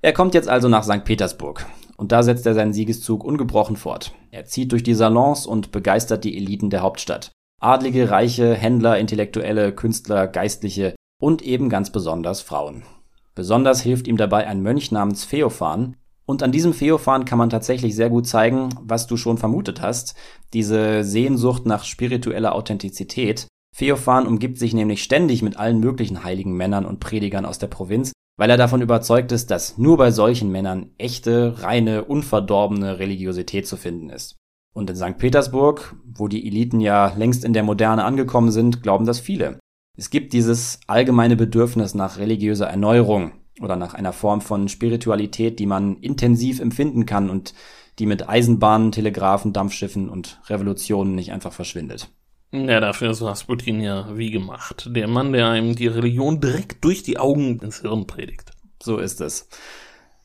Er 0.00 0.12
kommt 0.12 0.34
jetzt 0.34 0.48
also 0.48 0.68
nach 0.68 0.82
St. 0.82 1.04
Petersburg. 1.04 1.66
Und 1.96 2.10
da 2.10 2.24
setzt 2.24 2.46
er 2.46 2.54
seinen 2.54 2.72
Siegeszug 2.72 3.22
ungebrochen 3.22 3.76
fort. 3.76 4.12
Er 4.32 4.44
zieht 4.46 4.72
durch 4.72 4.82
die 4.82 4.94
Salons 4.94 5.46
und 5.46 5.70
begeistert 5.70 6.24
die 6.24 6.36
Eliten 6.36 6.70
der 6.70 6.82
Hauptstadt. 6.82 7.30
Adlige, 7.60 8.10
Reiche, 8.10 8.54
Händler, 8.54 8.98
Intellektuelle, 8.98 9.72
Künstler, 9.72 10.26
Geistliche 10.26 10.96
und 11.20 11.42
eben 11.42 11.68
ganz 11.68 11.92
besonders 11.92 12.40
Frauen. 12.40 12.82
Besonders 13.36 13.80
hilft 13.82 14.08
ihm 14.08 14.16
dabei 14.16 14.48
ein 14.48 14.62
Mönch 14.62 14.90
namens 14.90 15.22
Feophan, 15.22 15.94
und 16.24 16.42
an 16.42 16.52
diesem 16.52 16.72
Feophan 16.72 17.24
kann 17.24 17.38
man 17.38 17.50
tatsächlich 17.50 17.96
sehr 17.96 18.10
gut 18.10 18.26
zeigen, 18.26 18.68
was 18.82 19.06
du 19.06 19.16
schon 19.16 19.38
vermutet 19.38 19.80
hast, 19.82 20.14
diese 20.52 21.04
Sehnsucht 21.04 21.66
nach 21.66 21.84
spiritueller 21.84 22.54
Authentizität. 22.54 23.46
Feophan 23.74 24.26
umgibt 24.26 24.58
sich 24.58 24.74
nämlich 24.74 25.02
ständig 25.02 25.42
mit 25.42 25.56
allen 25.56 25.80
möglichen 25.80 26.24
heiligen 26.24 26.52
Männern 26.52 26.84
und 26.84 27.00
Predigern 27.00 27.46
aus 27.46 27.58
der 27.58 27.66
Provinz, 27.68 28.12
weil 28.38 28.50
er 28.50 28.56
davon 28.56 28.82
überzeugt 28.82 29.32
ist, 29.32 29.50
dass 29.50 29.78
nur 29.78 29.96
bei 29.96 30.10
solchen 30.10 30.50
Männern 30.50 30.90
echte, 30.98 31.62
reine, 31.62 32.04
unverdorbene 32.04 32.98
Religiosität 32.98 33.66
zu 33.66 33.76
finden 33.76 34.10
ist. 34.10 34.36
Und 34.74 34.88
in 34.88 34.96
St. 34.96 35.18
Petersburg, 35.18 35.96
wo 36.04 36.28
die 36.28 36.46
Eliten 36.46 36.80
ja 36.80 37.12
längst 37.16 37.44
in 37.44 37.52
der 37.52 37.62
Moderne 37.62 38.04
angekommen 38.04 38.50
sind, 38.50 38.82
glauben 38.82 39.06
das 39.06 39.20
viele. 39.20 39.58
Es 39.98 40.08
gibt 40.08 40.32
dieses 40.32 40.80
allgemeine 40.86 41.36
Bedürfnis 41.36 41.94
nach 41.94 42.18
religiöser 42.18 42.68
Erneuerung, 42.68 43.32
oder 43.60 43.76
nach 43.76 43.94
einer 43.94 44.12
Form 44.12 44.40
von 44.40 44.68
Spiritualität, 44.68 45.58
die 45.58 45.66
man 45.66 45.96
intensiv 45.96 46.60
empfinden 46.60 47.06
kann 47.06 47.30
und 47.30 47.54
die 47.98 48.06
mit 48.06 48.28
Eisenbahnen, 48.28 48.92
Telegraphen, 48.92 49.52
Dampfschiffen 49.52 50.08
und 50.08 50.40
Revolutionen 50.48 51.14
nicht 51.14 51.32
einfach 51.32 51.52
verschwindet. 51.52 52.08
Ja, 52.52 52.80
dafür 52.80 53.10
ist 53.10 53.22
Rasputin 53.22 53.80
ja 53.80 54.16
wie 54.16 54.30
gemacht. 54.30 54.88
Der 54.90 55.08
Mann, 55.08 55.32
der 55.32 55.48
einem 55.48 55.74
die 55.74 55.86
Religion 55.86 56.40
direkt 56.40 56.84
durch 56.84 57.02
die 57.02 57.18
Augen 57.18 57.58
ins 57.60 57.80
Hirn 57.80 58.06
predigt. 58.06 58.50
So 58.82 58.98
ist 58.98 59.20
es. 59.20 59.48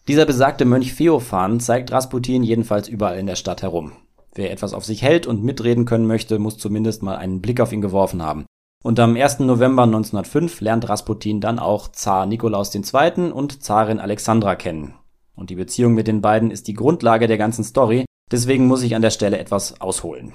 Dieser 0.07 0.25
besagte 0.25 0.65
Mönch 0.65 0.93
Feophan 0.93 1.59
zeigt 1.59 1.91
Rasputin 1.91 2.43
jedenfalls 2.43 2.87
überall 2.87 3.17
in 3.17 3.27
der 3.27 3.35
Stadt 3.35 3.61
herum. 3.61 3.93
Wer 4.33 4.51
etwas 4.51 4.73
auf 4.73 4.85
sich 4.85 5.01
hält 5.01 5.25
und 5.25 5.43
mitreden 5.43 5.85
können 5.85 6.05
möchte, 6.05 6.37
muss 6.37 6.57
zumindest 6.57 7.01
mal 7.01 7.15
einen 7.15 7.41
Blick 7.41 7.59
auf 7.59 7.71
ihn 7.71 7.81
geworfen 7.81 8.21
haben. 8.21 8.45
Und 8.83 8.99
am 8.99 9.15
1. 9.15 9.39
November 9.39 9.83
1905 9.83 10.61
lernt 10.61 10.87
Rasputin 10.87 11.41
dann 11.41 11.59
auch 11.59 11.87
Zar 11.89 12.25
Nikolaus 12.25 12.73
II. 12.73 13.31
und 13.31 13.63
Zarin 13.63 13.99
Alexandra 13.99 14.55
kennen. 14.55 14.93
Und 15.35 15.49
die 15.49 15.55
Beziehung 15.55 15.93
mit 15.93 16.07
den 16.07 16.21
beiden 16.21 16.51
ist 16.51 16.67
die 16.67 16.73
Grundlage 16.73 17.27
der 17.27 17.37
ganzen 17.37 17.63
Story, 17.63 18.05
deswegen 18.31 18.67
muss 18.67 18.83
ich 18.83 18.95
an 18.95 19.01
der 19.01 19.11
Stelle 19.11 19.37
etwas 19.37 19.81
ausholen. 19.81 20.33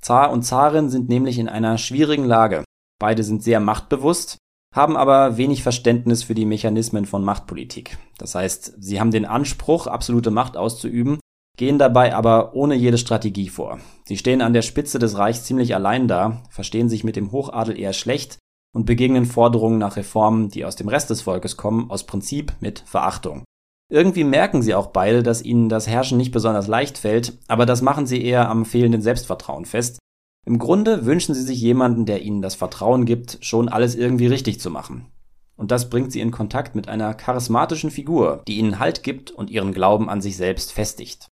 Zar 0.00 0.30
und 0.30 0.42
Zarin 0.42 0.90
sind 0.90 1.08
nämlich 1.08 1.38
in 1.38 1.48
einer 1.48 1.76
schwierigen 1.76 2.24
Lage. 2.24 2.64
Beide 3.00 3.24
sind 3.24 3.42
sehr 3.42 3.60
machtbewusst, 3.60 4.38
haben 4.74 4.96
aber 4.96 5.36
wenig 5.36 5.62
Verständnis 5.62 6.22
für 6.22 6.34
die 6.34 6.44
Mechanismen 6.44 7.04
von 7.04 7.24
Machtpolitik. 7.24 7.98
Das 8.16 8.34
heißt, 8.34 8.74
sie 8.78 9.00
haben 9.00 9.10
den 9.10 9.24
Anspruch, 9.24 9.86
absolute 9.86 10.30
Macht 10.30 10.56
auszuüben, 10.56 11.18
gehen 11.58 11.78
dabei 11.78 12.14
aber 12.14 12.54
ohne 12.54 12.74
jede 12.74 12.96
Strategie 12.96 13.48
vor. 13.48 13.78
Sie 14.04 14.16
stehen 14.16 14.40
an 14.40 14.54
der 14.54 14.62
Spitze 14.62 14.98
des 14.98 15.18
Reichs 15.18 15.44
ziemlich 15.44 15.74
allein 15.74 16.08
da, 16.08 16.42
verstehen 16.48 16.88
sich 16.88 17.04
mit 17.04 17.16
dem 17.16 17.32
Hochadel 17.32 17.78
eher 17.78 17.92
schlecht 17.92 18.38
und 18.74 18.86
begegnen 18.86 19.26
Forderungen 19.26 19.78
nach 19.78 19.96
Reformen, 19.96 20.48
die 20.48 20.64
aus 20.64 20.76
dem 20.76 20.88
Rest 20.88 21.10
des 21.10 21.22
Volkes 21.22 21.56
kommen, 21.56 21.90
aus 21.90 22.06
Prinzip 22.06 22.54
mit 22.60 22.80
Verachtung. 22.86 23.44
Irgendwie 23.90 24.24
merken 24.24 24.62
sie 24.62 24.74
auch 24.74 24.88
beide, 24.88 25.22
dass 25.22 25.42
ihnen 25.42 25.68
das 25.68 25.88
Herrschen 25.88 26.16
nicht 26.16 26.30
besonders 26.30 26.68
leicht 26.68 26.98
fällt, 26.98 27.38
aber 27.48 27.66
das 27.66 27.82
machen 27.82 28.06
sie 28.06 28.22
eher 28.22 28.48
am 28.48 28.64
fehlenden 28.64 29.02
Selbstvertrauen 29.02 29.64
fest. 29.64 29.98
Im 30.46 30.58
Grunde 30.58 31.06
wünschen 31.06 31.34
sie 31.34 31.42
sich 31.42 31.60
jemanden, 31.60 32.06
der 32.06 32.22
ihnen 32.22 32.40
das 32.40 32.54
Vertrauen 32.54 33.04
gibt, 33.04 33.38
schon 33.40 33.68
alles 33.68 33.94
irgendwie 33.96 34.26
richtig 34.26 34.60
zu 34.60 34.70
machen. 34.70 35.06
Und 35.56 35.72
das 35.72 35.90
bringt 35.90 36.12
sie 36.12 36.20
in 36.20 36.30
Kontakt 36.30 36.76
mit 36.76 36.88
einer 36.88 37.14
charismatischen 37.14 37.90
Figur, 37.90 38.42
die 38.46 38.58
ihnen 38.58 38.78
Halt 38.78 39.02
gibt 39.02 39.32
und 39.32 39.50
ihren 39.50 39.72
Glauben 39.72 40.08
an 40.08 40.20
sich 40.20 40.36
selbst 40.36 40.72
festigt. 40.72 41.26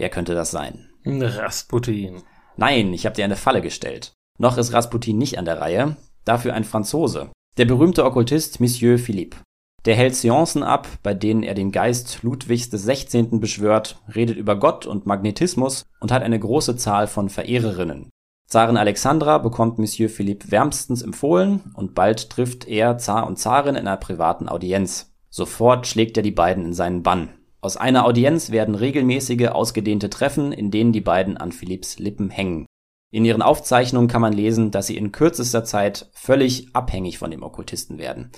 Wer 0.00 0.08
könnte 0.08 0.34
das 0.34 0.50
sein? 0.50 0.88
Rasputin. 1.04 2.22
Nein, 2.56 2.94
ich 2.94 3.04
habe 3.04 3.14
dir 3.14 3.26
eine 3.26 3.36
Falle 3.36 3.60
gestellt. 3.60 4.14
Noch 4.38 4.56
ist 4.56 4.72
Rasputin 4.72 5.18
nicht 5.18 5.38
an 5.38 5.44
der 5.44 5.60
Reihe, 5.60 5.98
dafür 6.24 6.54
ein 6.54 6.64
Franzose. 6.64 7.30
Der 7.58 7.66
berühmte 7.66 8.06
Okkultist 8.06 8.60
Monsieur 8.60 8.98
Philippe. 8.98 9.36
Der 9.84 9.94
hält 9.96 10.16
Seancen 10.16 10.62
ab, 10.62 10.88
bei 11.02 11.12
denen 11.12 11.42
er 11.42 11.52
den 11.52 11.70
Geist 11.70 12.22
Ludwigs 12.22 12.70
des 12.70 12.84
16. 12.84 13.40
beschwört, 13.40 14.00
redet 14.14 14.38
über 14.38 14.58
Gott 14.58 14.86
und 14.86 15.04
Magnetismus 15.04 15.84
und 16.00 16.12
hat 16.12 16.22
eine 16.22 16.40
große 16.40 16.76
Zahl 16.76 17.06
von 17.06 17.28
Verehrerinnen. 17.28 18.08
Zarin 18.48 18.78
Alexandra 18.78 19.36
bekommt 19.36 19.78
Monsieur 19.78 20.08
Philippe 20.08 20.50
wärmstens 20.50 21.02
empfohlen 21.02 21.74
und 21.74 21.94
bald 21.94 22.30
trifft 22.30 22.66
er 22.66 22.96
Zar 22.96 23.26
und 23.26 23.38
Zarin 23.38 23.74
in 23.74 23.86
einer 23.86 23.98
privaten 23.98 24.48
Audienz. 24.48 25.12
Sofort 25.28 25.86
schlägt 25.86 26.16
er 26.16 26.22
die 26.22 26.30
beiden 26.30 26.64
in 26.64 26.72
seinen 26.72 27.02
Bann. 27.02 27.34
Aus 27.62 27.76
einer 27.76 28.06
Audienz 28.06 28.50
werden 28.50 28.74
regelmäßige, 28.74 29.48
ausgedehnte 29.48 30.08
Treffen, 30.08 30.52
in 30.52 30.70
denen 30.70 30.92
die 30.92 31.02
beiden 31.02 31.36
an 31.36 31.52
Philipps 31.52 31.98
Lippen 31.98 32.30
hängen. 32.30 32.66
In 33.12 33.24
ihren 33.24 33.42
Aufzeichnungen 33.42 34.08
kann 34.08 34.22
man 34.22 34.32
lesen, 34.32 34.70
dass 34.70 34.86
sie 34.86 34.96
in 34.96 35.12
kürzester 35.12 35.64
Zeit 35.64 36.08
völlig 36.12 36.74
abhängig 36.74 37.18
von 37.18 37.30
dem 37.30 37.42
Okkultisten 37.42 37.98
werden. 37.98 38.30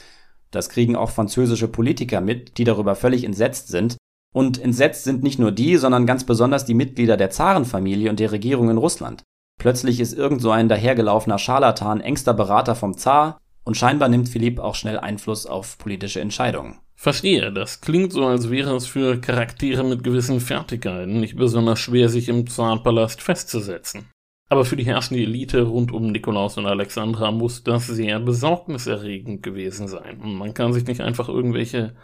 Das 0.50 0.68
kriegen 0.68 0.96
auch 0.96 1.10
französische 1.10 1.68
Politiker 1.68 2.20
mit, 2.20 2.58
die 2.58 2.64
darüber 2.64 2.96
völlig 2.96 3.24
entsetzt 3.24 3.68
sind. 3.68 3.96
Und 4.34 4.58
entsetzt 4.58 5.04
sind 5.04 5.22
nicht 5.22 5.38
nur 5.38 5.52
die, 5.52 5.76
sondern 5.76 6.06
ganz 6.06 6.24
besonders 6.24 6.64
die 6.64 6.74
Mitglieder 6.74 7.16
der 7.16 7.30
Zarenfamilie 7.30 8.08
und 8.10 8.18
der 8.18 8.32
Regierung 8.32 8.70
in 8.70 8.78
Russland. 8.78 9.22
Plötzlich 9.60 10.00
ist 10.00 10.14
irgend 10.14 10.40
so 10.40 10.50
ein 10.50 10.68
dahergelaufener 10.68 11.38
Scharlatan 11.38 12.00
engster 12.00 12.34
Berater 12.34 12.74
vom 12.74 12.96
Zar 12.96 13.38
und 13.64 13.76
scheinbar 13.76 14.08
nimmt 14.08 14.28
Philipp 14.28 14.58
auch 14.58 14.74
schnell 14.74 14.98
Einfluss 14.98 15.46
auf 15.46 15.78
politische 15.78 16.20
Entscheidungen. 16.20 16.80
Verstehe, 17.02 17.52
das 17.52 17.80
klingt 17.80 18.12
so, 18.12 18.26
als 18.26 18.48
wäre 18.48 18.76
es 18.76 18.86
für 18.86 19.20
Charaktere 19.20 19.82
mit 19.82 20.04
gewissen 20.04 20.38
Fertigkeiten 20.38 21.18
nicht 21.18 21.34
besonders 21.34 21.80
schwer, 21.80 22.08
sich 22.08 22.28
im 22.28 22.46
Zarenpalast 22.46 23.20
festzusetzen. 23.20 24.08
Aber 24.48 24.64
für 24.64 24.76
die 24.76 24.84
herrschende 24.84 25.24
Elite 25.24 25.62
rund 25.62 25.90
um 25.90 26.12
Nikolaus 26.12 26.58
und 26.58 26.66
Alexandra 26.66 27.32
muss 27.32 27.64
das 27.64 27.88
sehr 27.88 28.20
besorgniserregend 28.20 29.42
gewesen 29.42 29.88
sein. 29.88 30.20
Und 30.20 30.36
man 30.36 30.54
kann 30.54 30.72
sich 30.72 30.86
nicht 30.86 31.00
einfach 31.00 31.28
irgendwelche 31.28 31.96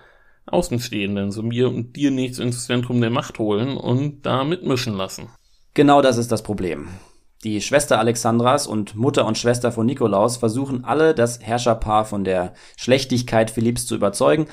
Außenstehenden, 0.46 1.30
so 1.30 1.44
mir 1.44 1.68
und 1.68 1.94
dir 1.94 2.10
nichts 2.10 2.40
ins 2.40 2.66
Zentrum 2.66 3.00
der 3.00 3.10
Macht 3.10 3.38
holen 3.38 3.76
und 3.76 4.26
da 4.26 4.42
mitmischen 4.42 4.96
lassen. 4.96 5.28
Genau 5.74 6.02
das 6.02 6.16
ist 6.16 6.32
das 6.32 6.42
Problem. 6.42 6.88
Die 7.44 7.60
Schwester 7.60 8.00
Alexandras 8.00 8.66
und 8.66 8.96
Mutter 8.96 9.24
und 9.24 9.38
Schwester 9.38 9.70
von 9.70 9.86
Nikolaus 9.86 10.38
versuchen 10.38 10.84
alle, 10.84 11.14
das 11.14 11.40
Herrscherpaar 11.40 12.04
von 12.04 12.24
der 12.24 12.54
Schlechtigkeit 12.76 13.52
Philipps 13.52 13.86
zu 13.86 13.94
überzeugen, 13.94 14.48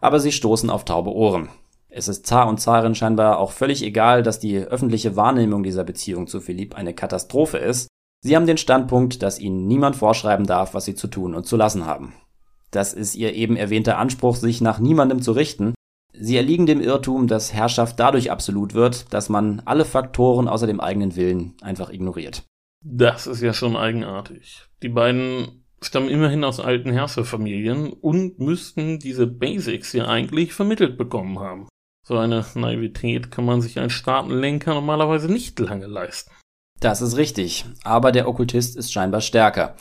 aber 0.00 0.20
sie 0.20 0.32
stoßen 0.32 0.70
auf 0.70 0.84
taube 0.84 1.12
Ohren. 1.12 1.48
Es 1.88 2.08
ist 2.08 2.26
Zar 2.26 2.48
und 2.48 2.60
Zarin 2.60 2.94
scheinbar 2.94 3.38
auch 3.38 3.50
völlig 3.50 3.82
egal, 3.82 4.22
dass 4.22 4.38
die 4.38 4.58
öffentliche 4.58 5.16
Wahrnehmung 5.16 5.62
dieser 5.62 5.84
Beziehung 5.84 6.28
zu 6.28 6.40
Philipp 6.40 6.76
eine 6.76 6.94
Katastrophe 6.94 7.58
ist. 7.58 7.88
Sie 8.22 8.36
haben 8.36 8.46
den 8.46 8.58
Standpunkt, 8.58 9.22
dass 9.22 9.40
ihnen 9.40 9.66
niemand 9.66 9.96
vorschreiben 9.96 10.46
darf, 10.46 10.74
was 10.74 10.84
sie 10.84 10.94
zu 10.94 11.08
tun 11.08 11.34
und 11.34 11.46
zu 11.46 11.56
lassen 11.56 11.86
haben. 11.86 12.14
Das 12.70 12.92
ist 12.92 13.16
ihr 13.16 13.34
eben 13.34 13.56
erwähnter 13.56 13.98
Anspruch, 13.98 14.36
sich 14.36 14.60
nach 14.60 14.78
niemandem 14.78 15.20
zu 15.20 15.32
richten. 15.32 15.74
Sie 16.12 16.36
erliegen 16.36 16.66
dem 16.66 16.80
Irrtum, 16.80 17.26
dass 17.26 17.52
Herrschaft 17.52 17.98
dadurch 17.98 18.30
absolut 18.30 18.74
wird, 18.74 19.12
dass 19.12 19.28
man 19.28 19.62
alle 19.64 19.84
Faktoren 19.84 20.48
außer 20.48 20.66
dem 20.66 20.80
eigenen 20.80 21.16
Willen 21.16 21.54
einfach 21.62 21.90
ignoriert. 21.90 22.44
Das 22.82 23.26
ist 23.26 23.40
ja 23.40 23.52
schon 23.52 23.76
eigenartig. 23.76 24.68
Die 24.82 24.88
beiden 24.88 25.59
stammen 25.82 26.08
immerhin 26.08 26.44
aus 26.44 26.60
alten 26.60 26.92
Herrscherfamilien 26.92 27.92
und 27.92 28.38
müssten 28.38 28.98
diese 28.98 29.26
Basics 29.26 29.92
ja 29.92 30.06
eigentlich 30.06 30.52
vermittelt 30.52 30.98
bekommen 30.98 31.38
haben. 31.38 31.68
So 32.06 32.18
eine 32.18 32.44
Naivität 32.54 33.30
kann 33.30 33.44
man 33.44 33.60
sich 33.60 33.78
als 33.78 33.92
Staatenlenker 33.92 34.74
normalerweise 34.74 35.30
nicht 35.30 35.58
lange 35.58 35.86
leisten. 35.86 36.30
Das 36.80 37.02
ist 37.02 37.16
richtig, 37.16 37.66
aber 37.84 38.10
der 38.10 38.26
Okkultist 38.26 38.76
ist 38.76 38.92
scheinbar 38.92 39.20
stärker. 39.20 39.76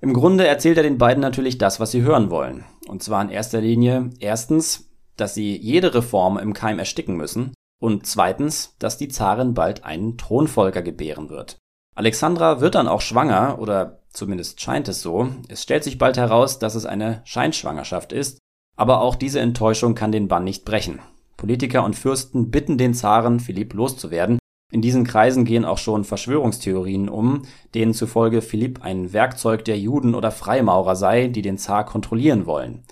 Im 0.00 0.14
Grunde 0.14 0.46
erzählt 0.46 0.76
er 0.76 0.82
den 0.82 0.98
beiden 0.98 1.20
natürlich 1.20 1.58
das, 1.58 1.78
was 1.78 1.90
sie 1.90 2.02
hören 2.02 2.30
wollen. 2.30 2.64
Und 2.88 3.02
zwar 3.02 3.22
in 3.22 3.28
erster 3.28 3.60
Linie 3.60 4.10
erstens, 4.18 4.90
dass 5.16 5.34
sie 5.34 5.56
jede 5.56 5.94
Reform 5.94 6.38
im 6.38 6.54
Keim 6.54 6.78
ersticken 6.78 7.16
müssen 7.16 7.52
und 7.80 8.06
zweitens, 8.06 8.76
dass 8.78 8.96
die 8.96 9.08
Zarin 9.08 9.54
bald 9.54 9.84
einen 9.84 10.16
Thronfolger 10.16 10.82
gebären 10.82 11.28
wird. 11.28 11.58
Alexandra 11.98 12.60
wird 12.60 12.76
dann 12.76 12.86
auch 12.86 13.00
schwanger, 13.00 13.58
oder 13.58 13.98
zumindest 14.10 14.60
scheint 14.60 14.86
es 14.86 15.02
so. 15.02 15.30
Es 15.48 15.64
stellt 15.64 15.82
sich 15.82 15.98
bald 15.98 16.16
heraus, 16.16 16.60
dass 16.60 16.76
es 16.76 16.86
eine 16.86 17.22
Scheinschwangerschaft 17.24 18.12
ist, 18.12 18.38
aber 18.76 19.00
auch 19.00 19.16
diese 19.16 19.40
Enttäuschung 19.40 19.96
kann 19.96 20.12
den 20.12 20.28
Bann 20.28 20.44
nicht 20.44 20.64
brechen. 20.64 21.00
Politiker 21.36 21.82
und 21.82 21.96
Fürsten 21.96 22.52
bitten 22.52 22.78
den 22.78 22.94
Zaren, 22.94 23.40
Philipp 23.40 23.74
loszuwerden. 23.74 24.38
In 24.70 24.80
diesen 24.80 25.02
Kreisen 25.02 25.44
gehen 25.44 25.64
auch 25.64 25.78
schon 25.78 26.04
Verschwörungstheorien 26.04 27.08
um, 27.08 27.42
denen 27.74 27.94
zufolge 27.94 28.42
Philipp 28.42 28.80
ein 28.84 29.12
Werkzeug 29.12 29.64
der 29.64 29.76
Juden 29.76 30.14
oder 30.14 30.30
Freimaurer 30.30 30.94
sei, 30.94 31.26
die 31.26 31.42
den 31.42 31.58
Zar 31.58 31.84
kontrollieren 31.84 32.46
wollen. 32.46 32.84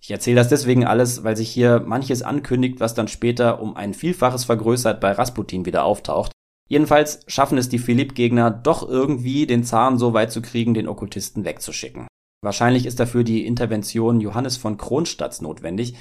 Ich 0.00 0.12
erzähle 0.12 0.36
das 0.36 0.48
deswegen 0.50 0.86
alles, 0.86 1.24
weil 1.24 1.36
sich 1.36 1.50
hier 1.50 1.82
manches 1.84 2.22
ankündigt, 2.22 2.78
was 2.78 2.94
dann 2.94 3.08
später 3.08 3.60
um 3.60 3.74
ein 3.74 3.92
Vielfaches 3.92 4.44
vergrößert 4.44 5.00
bei 5.00 5.10
Rasputin 5.10 5.66
wieder 5.66 5.82
auftaucht. 5.82 6.30
Jedenfalls 6.68 7.20
schaffen 7.28 7.58
es 7.58 7.68
die 7.68 7.78
Philipp-Gegner 7.78 8.50
doch 8.50 8.88
irgendwie, 8.88 9.46
den 9.46 9.64
Zaren 9.64 9.98
so 9.98 10.14
weit 10.14 10.32
zu 10.32 10.42
kriegen, 10.42 10.74
den 10.74 10.88
Okkultisten 10.88 11.44
wegzuschicken. 11.44 12.08
Wahrscheinlich 12.42 12.86
ist 12.86 13.00
dafür 13.00 13.24
die 13.24 13.46
Intervention 13.46 14.20
Johannes 14.20 14.56
von 14.56 14.76
Kronstadts 14.76 15.40
notwendig, 15.40 15.94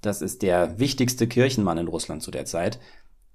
das 0.00 0.22
ist 0.22 0.42
der 0.42 0.78
wichtigste 0.78 1.26
Kirchenmann 1.26 1.78
in 1.78 1.88
Russland 1.88 2.22
zu 2.22 2.30
der 2.30 2.44
Zeit. 2.44 2.78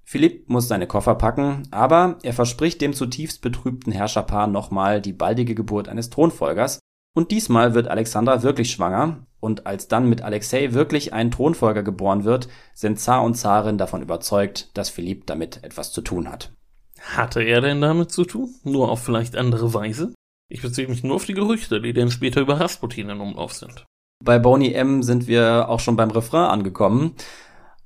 Philipp 0.02 0.48
muss 0.48 0.68
seine 0.68 0.86
Koffer 0.86 1.14
packen, 1.14 1.68
aber 1.70 2.18
er 2.22 2.32
verspricht 2.32 2.80
dem 2.80 2.92
zutiefst 2.92 3.42
betrübten 3.42 3.92
Herrscherpaar 3.92 4.46
nochmal 4.46 5.00
die 5.00 5.12
baldige 5.12 5.54
Geburt 5.54 5.88
eines 5.88 6.10
Thronfolgers. 6.10 6.78
Und 7.14 7.30
diesmal 7.30 7.74
wird 7.74 7.88
Alexandra 7.88 8.42
wirklich 8.42 8.70
schwanger, 8.70 9.26
und 9.40 9.66
als 9.66 9.88
dann 9.88 10.08
mit 10.08 10.22
Alexei 10.22 10.72
wirklich 10.72 11.12
ein 11.12 11.30
Thronfolger 11.30 11.82
geboren 11.82 12.24
wird, 12.24 12.48
sind 12.72 12.98
Zar 12.98 13.22
und 13.22 13.34
Zarin 13.34 13.76
davon 13.76 14.02
überzeugt, 14.02 14.70
dass 14.74 14.88
Philipp 14.88 15.26
damit 15.26 15.62
etwas 15.62 15.92
zu 15.92 16.00
tun 16.00 16.30
hat. 16.30 16.52
Hatte 17.12 17.42
er 17.42 17.60
denn 17.60 17.80
damit 17.80 18.10
zu 18.10 18.24
tun? 18.24 18.54
Nur 18.64 18.90
auf 18.90 19.02
vielleicht 19.02 19.36
andere 19.36 19.72
Weise? 19.74 20.14
Ich 20.50 20.62
beziehe 20.62 20.88
mich 20.88 21.02
nur 21.04 21.16
auf 21.16 21.24
die 21.24 21.34
Gerüchte, 21.34 21.80
die 21.80 21.92
dann 21.92 22.10
später 22.10 22.40
über 22.40 22.60
Rasputin 22.60 23.08
in 23.08 23.20
Umlauf 23.20 23.52
sind. 23.52 23.84
Bei 24.24 24.38
Boney 24.38 24.72
M 24.72 25.02
sind 25.02 25.26
wir 25.26 25.68
auch 25.68 25.80
schon 25.80 25.96
beim 25.96 26.10
Refrain 26.10 26.50
angekommen. 26.50 27.14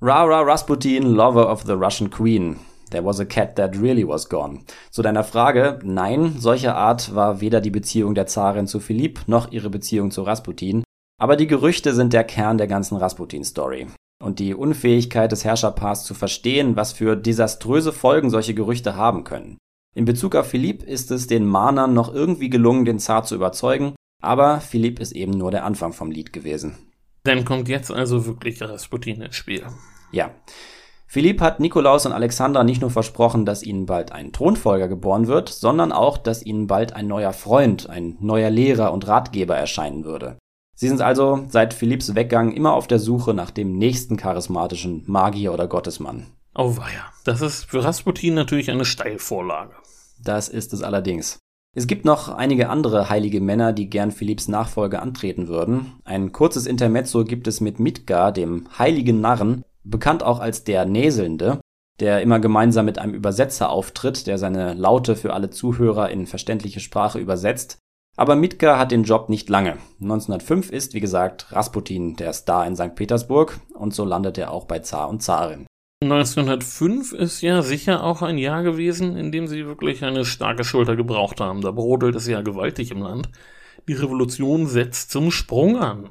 Rara 0.00 0.42
Rasputin, 0.42 1.02
lover 1.02 1.50
of 1.50 1.64
the 1.64 1.72
Russian 1.72 2.10
Queen. 2.10 2.56
There 2.90 3.04
was 3.04 3.20
a 3.20 3.24
cat 3.24 3.56
that 3.56 3.76
really 3.76 4.06
was 4.06 4.28
gone. 4.28 4.60
Zu 4.90 5.02
deiner 5.02 5.24
Frage, 5.24 5.78
nein, 5.82 6.36
solcher 6.38 6.76
Art 6.76 7.14
war 7.14 7.40
weder 7.40 7.60
die 7.60 7.70
Beziehung 7.70 8.14
der 8.14 8.26
Zarin 8.26 8.66
zu 8.66 8.80
Philipp 8.80 9.26
noch 9.26 9.52
ihre 9.52 9.68
Beziehung 9.68 10.10
zu 10.10 10.22
Rasputin. 10.22 10.84
Aber 11.20 11.36
die 11.36 11.48
Gerüchte 11.48 11.94
sind 11.94 12.12
der 12.12 12.24
Kern 12.24 12.58
der 12.58 12.68
ganzen 12.68 12.96
Rasputin-Story. 12.96 13.88
Und 14.22 14.40
die 14.40 14.54
Unfähigkeit 14.54 15.30
des 15.30 15.44
Herrscherpaars 15.44 16.04
zu 16.04 16.14
verstehen, 16.14 16.76
was 16.76 16.92
für 16.92 17.16
desaströse 17.16 17.92
Folgen 17.92 18.30
solche 18.30 18.54
Gerüchte 18.54 18.96
haben 18.96 19.24
können. 19.24 19.58
In 19.94 20.04
Bezug 20.04 20.34
auf 20.34 20.48
Philipp 20.48 20.82
ist 20.82 21.10
es 21.10 21.26
den 21.26 21.46
Mahnern 21.46 21.94
noch 21.94 22.12
irgendwie 22.12 22.50
gelungen, 22.50 22.84
den 22.84 22.98
Zar 22.98 23.24
zu 23.24 23.34
überzeugen, 23.34 23.94
aber 24.22 24.60
Philipp 24.60 25.00
ist 25.00 25.12
eben 25.12 25.32
nur 25.32 25.50
der 25.50 25.64
Anfang 25.64 25.92
vom 25.92 26.10
Lied 26.10 26.32
gewesen. 26.32 26.76
Dann 27.24 27.44
kommt 27.44 27.68
jetzt 27.68 27.90
also 27.90 28.26
wirklich 28.26 28.60
Rasputin 28.62 29.20
ins 29.22 29.36
Spiel. 29.36 29.64
Ja. 30.12 30.30
Philipp 31.06 31.40
hat 31.40 31.58
Nikolaus 31.58 32.04
und 32.04 32.12
Alexander 32.12 32.64
nicht 32.64 32.80
nur 32.80 32.90
versprochen, 32.90 33.46
dass 33.46 33.62
ihnen 33.62 33.86
bald 33.86 34.12
ein 34.12 34.32
Thronfolger 34.32 34.88
geboren 34.88 35.26
wird, 35.26 35.48
sondern 35.48 35.90
auch, 35.90 36.18
dass 36.18 36.44
ihnen 36.44 36.66
bald 36.66 36.92
ein 36.92 37.06
neuer 37.06 37.32
Freund, 37.32 37.88
ein 37.88 38.16
neuer 38.20 38.50
Lehrer 38.50 38.92
und 38.92 39.06
Ratgeber 39.08 39.56
erscheinen 39.56 40.04
würde. 40.04 40.36
Sie 40.80 40.86
sind 40.86 41.00
also 41.00 41.44
seit 41.48 41.74
Philipps 41.74 42.14
Weggang 42.14 42.52
immer 42.52 42.74
auf 42.74 42.86
der 42.86 43.00
Suche 43.00 43.34
nach 43.34 43.50
dem 43.50 43.76
nächsten 43.78 44.16
charismatischen 44.16 45.02
Magier 45.06 45.52
oder 45.52 45.66
Gottesmann. 45.66 46.28
Oh 46.54 46.76
weia, 46.76 47.12
das 47.24 47.40
ist 47.40 47.64
für 47.64 47.82
Rasputin 47.82 48.34
natürlich 48.34 48.70
eine 48.70 48.84
Steilvorlage. 48.84 49.72
Das 50.22 50.48
ist 50.48 50.72
es 50.72 50.84
allerdings. 50.84 51.40
Es 51.76 51.88
gibt 51.88 52.04
noch 52.04 52.28
einige 52.28 52.68
andere 52.68 53.10
heilige 53.10 53.40
Männer, 53.40 53.72
die 53.72 53.90
gern 53.90 54.12
Philipps 54.12 54.46
Nachfolge 54.46 55.02
antreten 55.02 55.48
würden. 55.48 55.94
Ein 56.04 56.30
kurzes 56.30 56.64
Intermezzo 56.64 57.24
gibt 57.24 57.48
es 57.48 57.60
mit 57.60 57.80
Midgar, 57.80 58.30
dem 58.30 58.68
heiligen 58.78 59.20
Narren, 59.20 59.64
bekannt 59.82 60.22
auch 60.22 60.38
als 60.38 60.62
der 60.62 60.84
Näselnde, 60.84 61.58
der 61.98 62.22
immer 62.22 62.38
gemeinsam 62.38 62.84
mit 62.84 63.00
einem 63.00 63.14
Übersetzer 63.14 63.70
auftritt, 63.70 64.28
der 64.28 64.38
seine 64.38 64.74
Laute 64.74 65.16
für 65.16 65.34
alle 65.34 65.50
Zuhörer 65.50 66.10
in 66.10 66.28
verständliche 66.28 66.78
Sprache 66.78 67.18
übersetzt. 67.18 67.78
Aber 68.18 68.34
Midgar 68.34 68.80
hat 68.80 68.90
den 68.90 69.04
Job 69.04 69.28
nicht 69.28 69.48
lange. 69.48 69.76
1905 70.00 70.72
ist, 70.72 70.92
wie 70.92 70.98
gesagt, 70.98 71.52
Rasputin 71.52 72.16
der 72.16 72.32
Star 72.32 72.66
in 72.66 72.74
St. 72.74 72.96
Petersburg 72.96 73.60
und 73.74 73.94
so 73.94 74.04
landet 74.04 74.38
er 74.38 74.50
auch 74.50 74.64
bei 74.64 74.80
Zar 74.80 75.08
und 75.08 75.22
Zarin. 75.22 75.66
1905 76.02 77.12
ist 77.12 77.42
ja 77.42 77.62
sicher 77.62 78.02
auch 78.02 78.22
ein 78.22 78.36
Jahr 78.36 78.64
gewesen, 78.64 79.16
in 79.16 79.30
dem 79.30 79.46
sie 79.46 79.66
wirklich 79.66 80.04
eine 80.04 80.24
starke 80.24 80.64
Schulter 80.64 80.96
gebraucht 80.96 81.40
haben. 81.40 81.60
Da 81.60 81.70
brodelt 81.70 82.16
es 82.16 82.26
ja 82.26 82.42
gewaltig 82.42 82.90
im 82.90 83.02
Land. 83.02 83.30
Die 83.86 83.92
Revolution 83.92 84.66
setzt 84.66 85.12
zum 85.12 85.30
Sprung 85.30 85.78
an. 85.78 86.08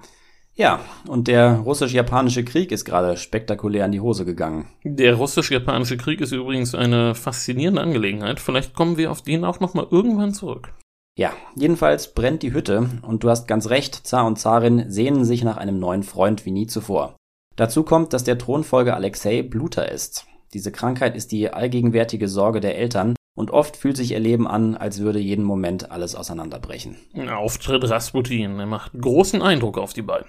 Ja, 0.56 0.80
und 1.10 1.28
der 1.28 1.58
russisch-japanische 1.58 2.46
Krieg 2.46 2.72
ist 2.72 2.86
gerade 2.86 3.18
spektakulär 3.18 3.86
in 3.86 3.92
die 3.92 4.00
Hose 4.00 4.24
gegangen. 4.24 4.70
Der 4.86 5.16
russisch-japanische 5.16 5.98
Krieg 5.98 6.22
ist 6.22 6.32
übrigens 6.32 6.74
eine 6.74 7.16
faszinierende 7.16 7.82
Angelegenheit. 7.82 8.40
Vielleicht 8.40 8.74
kommen 8.74 8.96
wir 8.96 9.12
auf 9.12 9.24
den 9.24 9.44
auch 9.44 9.60
nochmal 9.60 9.88
irgendwann 9.92 10.34
zurück. 10.34 10.72
Ja, 11.18 11.34
jedenfalls 11.56 12.14
brennt 12.14 12.44
die 12.44 12.54
Hütte 12.54 12.92
und 13.02 13.24
du 13.24 13.30
hast 13.32 13.48
ganz 13.48 13.70
recht, 13.70 14.06
Zar 14.06 14.28
und 14.28 14.38
Zarin 14.38 14.92
sehnen 14.92 15.26
sich 15.26 15.44
nach 15.44 15.58
einem 15.58 15.80
neuen 15.80 16.04
Freund 16.04 16.46
wie 16.46 16.52
nie 16.52 16.68
zuvor. 16.68 17.16
Dazu 17.56 17.82
kommt, 17.82 18.14
dass 18.14 18.24
der 18.24 18.38
Thronfolger 18.38 18.96
Alexei 18.96 19.42
Bluter 19.42 19.92
ist. 19.92 20.28
Diese 20.54 20.72
Krankheit 20.72 21.16
ist 21.16 21.32
die 21.32 21.50
allgegenwärtige 21.50 22.30
Sorge 22.30 22.60
der 22.60 22.78
Eltern 22.78 23.16
und 23.36 23.50
oft 23.50 23.78
fühlt 23.78 23.98
sich 23.98 24.12
ihr 24.12 24.20
Leben 24.20 24.48
an, 24.48 24.78
als 24.78 25.00
würde 25.00 25.18
jeden 25.18 25.44
Moment 25.44 25.90
alles 25.90 26.14
auseinanderbrechen. 26.14 26.98
Auftritt 27.36 27.90
Rasputin, 27.90 28.60
er 28.60 28.68
macht 28.68 28.94
großen 28.94 29.42
Eindruck 29.42 29.80
auf 29.80 29.94
die 29.94 30.04
beiden. 30.04 30.28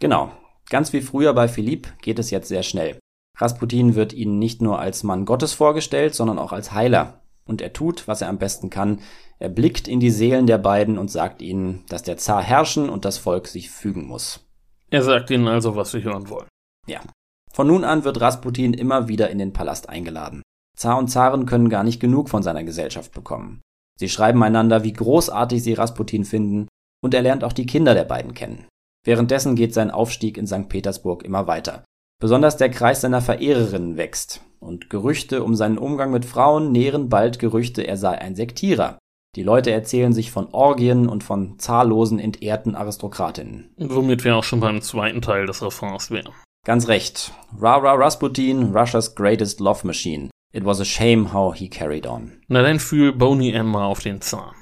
Genau. 0.00 0.32
Ganz 0.68 0.92
wie 0.92 1.00
früher 1.00 1.32
bei 1.32 1.48
Philipp 1.48 1.94
geht 2.02 2.18
es 2.18 2.30
jetzt 2.30 2.48
sehr 2.48 2.62
schnell. 2.62 2.98
Rasputin 3.38 3.94
wird 3.94 4.12
ihnen 4.12 4.38
nicht 4.38 4.60
nur 4.60 4.78
als 4.78 5.02
Mann 5.02 5.24
Gottes 5.24 5.54
vorgestellt, 5.54 6.14
sondern 6.14 6.38
auch 6.38 6.52
als 6.52 6.72
Heiler. 6.72 7.22
Und 7.44 7.62
er 7.62 7.72
tut, 7.72 8.06
was 8.06 8.22
er 8.22 8.28
am 8.28 8.38
besten 8.38 8.70
kann. 8.70 9.00
Er 9.38 9.48
blickt 9.48 9.88
in 9.88 10.00
die 10.00 10.10
Seelen 10.10 10.46
der 10.46 10.58
beiden 10.58 10.98
und 10.98 11.10
sagt 11.10 11.42
ihnen, 11.42 11.84
dass 11.88 12.02
der 12.02 12.16
Zar 12.16 12.42
herrschen 12.42 12.88
und 12.88 13.04
das 13.04 13.18
Volk 13.18 13.48
sich 13.48 13.70
fügen 13.70 14.06
muss. 14.06 14.46
Er 14.90 15.02
sagt 15.02 15.30
ihnen 15.30 15.48
also, 15.48 15.76
was 15.76 15.92
sie 15.92 16.02
hören 16.02 16.28
wollen. 16.28 16.48
Ja. 16.86 17.00
Von 17.52 17.66
nun 17.66 17.84
an 17.84 18.04
wird 18.04 18.20
Rasputin 18.20 18.74
immer 18.74 19.08
wieder 19.08 19.30
in 19.30 19.38
den 19.38 19.52
Palast 19.52 19.88
eingeladen. 19.88 20.42
Zar 20.76 20.98
und 20.98 21.08
Zaren 21.08 21.46
können 21.46 21.68
gar 21.68 21.84
nicht 21.84 22.00
genug 22.00 22.28
von 22.28 22.42
seiner 22.42 22.64
Gesellschaft 22.64 23.12
bekommen. 23.12 23.60
Sie 23.98 24.08
schreiben 24.08 24.42
einander, 24.42 24.82
wie 24.82 24.92
großartig 24.92 25.62
sie 25.62 25.74
Rasputin 25.74 26.24
finden, 26.24 26.68
und 27.02 27.14
er 27.14 27.22
lernt 27.22 27.44
auch 27.44 27.52
die 27.52 27.66
Kinder 27.66 27.94
der 27.94 28.04
beiden 28.04 28.34
kennen. 28.34 28.66
Währenddessen 29.04 29.56
geht 29.56 29.74
sein 29.74 29.90
Aufstieg 29.90 30.36
in 30.36 30.46
St. 30.46 30.68
Petersburg 30.68 31.22
immer 31.22 31.46
weiter. 31.46 31.84
Besonders 32.20 32.56
der 32.56 32.70
Kreis 32.70 33.00
seiner 33.00 33.22
Verehrerinnen 33.22 33.96
wächst, 33.96 34.42
und 34.60 34.90
Gerüchte 34.90 35.42
um 35.42 35.54
seinen 35.54 35.78
Umgang 35.78 36.12
mit 36.12 36.24
Frauen 36.24 36.70
nähren 36.70 37.08
bald 37.08 37.38
Gerüchte, 37.38 37.82
er 37.82 37.96
sei 37.96 38.18
ein 38.18 38.36
Sektierer. 38.36 38.98
Die 39.36 39.42
Leute 39.42 39.70
erzählen 39.70 40.12
sich 40.12 40.30
von 40.30 40.48
Orgien 40.52 41.08
und 41.08 41.22
von 41.22 41.58
zahllosen 41.58 42.18
entehrten 42.18 42.74
Aristokratinnen. 42.74 43.70
Womit 43.76 44.24
wir 44.24 44.36
auch 44.36 44.44
schon 44.44 44.60
beim 44.60 44.82
zweiten 44.82 45.22
Teil 45.22 45.46
des 45.46 45.62
Refrains 45.62 46.10
wären. 46.10 46.32
Ganz 46.66 46.88
recht. 46.88 47.32
Rara 47.58 47.94
Rasputin, 47.94 48.74
Russia's 48.76 49.14
greatest 49.14 49.60
love 49.60 49.86
machine. 49.86 50.30
It 50.52 50.64
was 50.64 50.80
a 50.80 50.84
shame 50.84 51.32
how 51.32 51.54
he 51.54 51.68
carried 51.68 52.06
on. 52.06 52.32
Na 52.48 52.62
dann 52.62 52.80
fühl 52.80 53.12
Boney 53.12 53.52
Emma 53.52 53.86
auf 53.86 54.00
den 54.00 54.20
Zahn. 54.20 54.52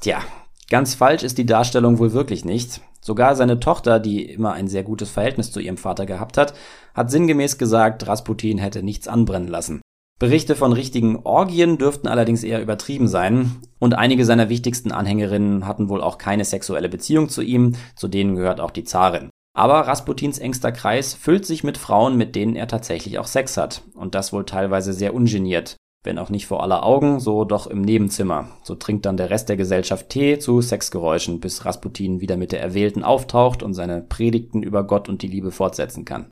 Tja, 0.00 0.22
ganz 0.70 0.94
falsch 0.94 1.24
ist 1.24 1.36
die 1.36 1.46
Darstellung 1.46 1.98
wohl 1.98 2.12
wirklich 2.12 2.44
nicht. 2.44 2.80
Sogar 3.00 3.34
seine 3.34 3.58
Tochter, 3.58 3.98
die 3.98 4.24
immer 4.24 4.52
ein 4.52 4.68
sehr 4.68 4.84
gutes 4.84 5.10
Verhältnis 5.10 5.50
zu 5.50 5.58
ihrem 5.58 5.78
Vater 5.78 6.06
gehabt 6.06 6.36
hat, 6.36 6.54
hat 6.94 7.10
sinngemäß 7.10 7.58
gesagt, 7.58 8.06
Rasputin 8.06 8.58
hätte 8.58 8.82
nichts 8.82 9.08
anbrennen 9.08 9.48
lassen. 9.48 9.80
Berichte 10.20 10.54
von 10.54 10.74
richtigen 10.74 11.20
Orgien 11.24 11.78
dürften 11.78 12.06
allerdings 12.06 12.44
eher 12.44 12.60
übertrieben 12.60 13.08
sein, 13.08 13.56
und 13.78 13.94
einige 13.94 14.26
seiner 14.26 14.50
wichtigsten 14.50 14.92
Anhängerinnen 14.92 15.66
hatten 15.66 15.88
wohl 15.88 16.02
auch 16.02 16.18
keine 16.18 16.44
sexuelle 16.44 16.90
Beziehung 16.90 17.30
zu 17.30 17.40
ihm, 17.40 17.72
zu 17.96 18.06
denen 18.06 18.36
gehört 18.36 18.60
auch 18.60 18.70
die 18.70 18.84
Zarin. 18.84 19.30
Aber 19.56 19.80
Rasputins 19.80 20.38
engster 20.38 20.72
Kreis 20.72 21.14
füllt 21.14 21.46
sich 21.46 21.64
mit 21.64 21.78
Frauen, 21.78 22.18
mit 22.18 22.36
denen 22.36 22.54
er 22.54 22.68
tatsächlich 22.68 23.18
auch 23.18 23.26
Sex 23.26 23.56
hat, 23.56 23.82
und 23.94 24.14
das 24.14 24.32
wohl 24.32 24.44
teilweise 24.44 24.92
sehr 24.92 25.14
ungeniert. 25.14 25.76
Wenn 26.02 26.18
auch 26.18 26.30
nicht 26.30 26.46
vor 26.46 26.62
aller 26.62 26.84
Augen, 26.84 27.18
so 27.18 27.44
doch 27.44 27.66
im 27.66 27.82
Nebenzimmer. 27.82 28.48
So 28.62 28.74
trinkt 28.74 29.04
dann 29.06 29.16
der 29.16 29.28
Rest 29.30 29.48
der 29.48 29.56
Gesellschaft 29.56 30.08
Tee 30.08 30.38
zu 30.38 30.60
Sexgeräuschen, 30.60 31.40
bis 31.40 31.64
Rasputin 31.64 32.20
wieder 32.20 32.36
mit 32.36 32.52
der 32.52 32.62
Erwählten 32.62 33.04
auftaucht 33.04 33.62
und 33.62 33.74
seine 33.74 34.02
Predigten 34.02 34.62
über 34.62 34.84
Gott 34.84 35.08
und 35.08 35.22
die 35.22 35.28
Liebe 35.28 35.50
fortsetzen 35.50 36.04
kann. 36.04 36.30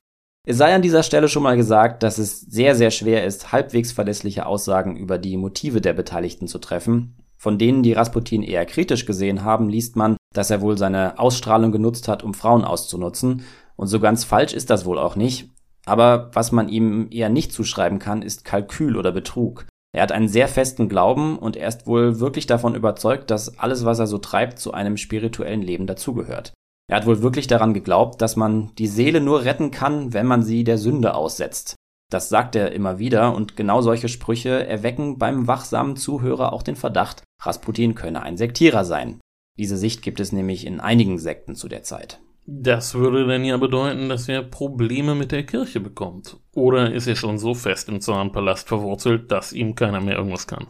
Es 0.49 0.57
sei 0.57 0.73
an 0.73 0.81
dieser 0.81 1.03
Stelle 1.03 1.29
schon 1.29 1.43
mal 1.43 1.57
gesagt, 1.57 2.01
dass 2.01 2.17
es 2.17 2.41
sehr, 2.41 2.73
sehr 2.73 2.89
schwer 2.89 3.23
ist, 3.23 3.51
halbwegs 3.51 3.91
verlässliche 3.91 4.47
Aussagen 4.47 4.97
über 4.97 5.19
die 5.19 5.37
Motive 5.37 5.79
der 5.79 5.93
Beteiligten 5.93 6.47
zu 6.47 6.57
treffen. 6.57 7.13
Von 7.37 7.59
denen, 7.59 7.83
die 7.83 7.93
Rasputin 7.93 8.41
eher 8.41 8.65
kritisch 8.65 9.05
gesehen 9.05 9.43
haben, 9.43 9.69
liest 9.69 9.95
man, 9.95 10.17
dass 10.33 10.49
er 10.49 10.61
wohl 10.61 10.75
seine 10.75 11.19
Ausstrahlung 11.19 11.71
genutzt 11.71 12.07
hat, 12.07 12.23
um 12.23 12.33
Frauen 12.33 12.63
auszunutzen. 12.63 13.43
Und 13.75 13.89
so 13.89 13.99
ganz 13.99 14.23
falsch 14.23 14.53
ist 14.53 14.71
das 14.71 14.85
wohl 14.85 14.97
auch 14.97 15.15
nicht. 15.15 15.51
Aber 15.85 16.31
was 16.33 16.51
man 16.51 16.67
ihm 16.67 17.09
eher 17.11 17.29
nicht 17.29 17.53
zuschreiben 17.53 17.99
kann, 17.99 18.23
ist 18.23 18.43
Kalkül 18.43 18.97
oder 18.97 19.11
Betrug. 19.11 19.67
Er 19.95 20.01
hat 20.01 20.11
einen 20.11 20.29
sehr 20.29 20.47
festen 20.47 20.89
Glauben 20.89 21.37
und 21.37 21.57
er 21.57 21.67
ist 21.67 21.85
wohl 21.85 22.19
wirklich 22.19 22.47
davon 22.47 22.73
überzeugt, 22.73 23.29
dass 23.29 23.59
alles, 23.59 23.85
was 23.85 23.99
er 23.99 24.07
so 24.07 24.17
treibt, 24.17 24.57
zu 24.57 24.73
einem 24.73 24.97
spirituellen 24.97 25.61
Leben 25.61 25.85
dazugehört. 25.85 26.53
Er 26.89 26.97
hat 26.97 27.05
wohl 27.05 27.21
wirklich 27.21 27.45
daran 27.45 27.75
geglaubt, 27.75 28.19
dass 28.19 28.35
man 28.35 28.73
die 28.79 28.87
Seele 28.87 29.21
nur 29.21 29.45
retten 29.45 29.69
kann, 29.69 30.11
wenn 30.11 30.25
man 30.25 30.41
sie 30.41 30.63
der 30.63 30.79
Sünde 30.79 31.13
aussetzt. 31.13 31.75
Das 32.09 32.29
sagt 32.29 32.55
er 32.55 32.71
immer 32.71 32.97
wieder 32.97 33.35
und 33.35 33.55
genau 33.55 33.81
solche 33.81 34.09
Sprüche 34.09 34.65
erwecken 34.65 35.19
beim 35.19 35.45
wachsamen 35.45 35.95
Zuhörer 35.95 36.51
auch 36.51 36.63
den 36.63 36.75
Verdacht, 36.75 37.21
Rasputin 37.41 37.93
könne 37.93 38.23
ein 38.23 38.37
Sektierer 38.37 38.83
sein. 38.85 39.19
Diese 39.59 39.77
Sicht 39.77 40.01
gibt 40.01 40.19
es 40.19 40.31
nämlich 40.31 40.65
in 40.65 40.79
einigen 40.79 41.19
Sekten 41.19 41.53
zu 41.53 41.67
der 41.67 41.83
Zeit. 41.83 42.21
Das 42.47 42.95
würde 42.95 43.27
dann 43.27 43.45
ja 43.45 43.57
bedeuten, 43.57 44.09
dass 44.09 44.27
er 44.27 44.41
Probleme 44.41 45.13
mit 45.13 45.31
der 45.31 45.45
Kirche 45.45 45.79
bekommt. 45.79 46.37
Oder 46.55 46.91
ist 46.91 47.05
er 47.05 47.15
schon 47.15 47.37
so 47.37 47.53
fest 47.53 47.87
im 47.87 48.01
Zahnpalast 48.01 48.67
verwurzelt, 48.67 49.31
dass 49.31 49.53
ihm 49.53 49.75
keiner 49.75 50.01
mehr 50.01 50.15
irgendwas 50.15 50.47
kann? 50.47 50.65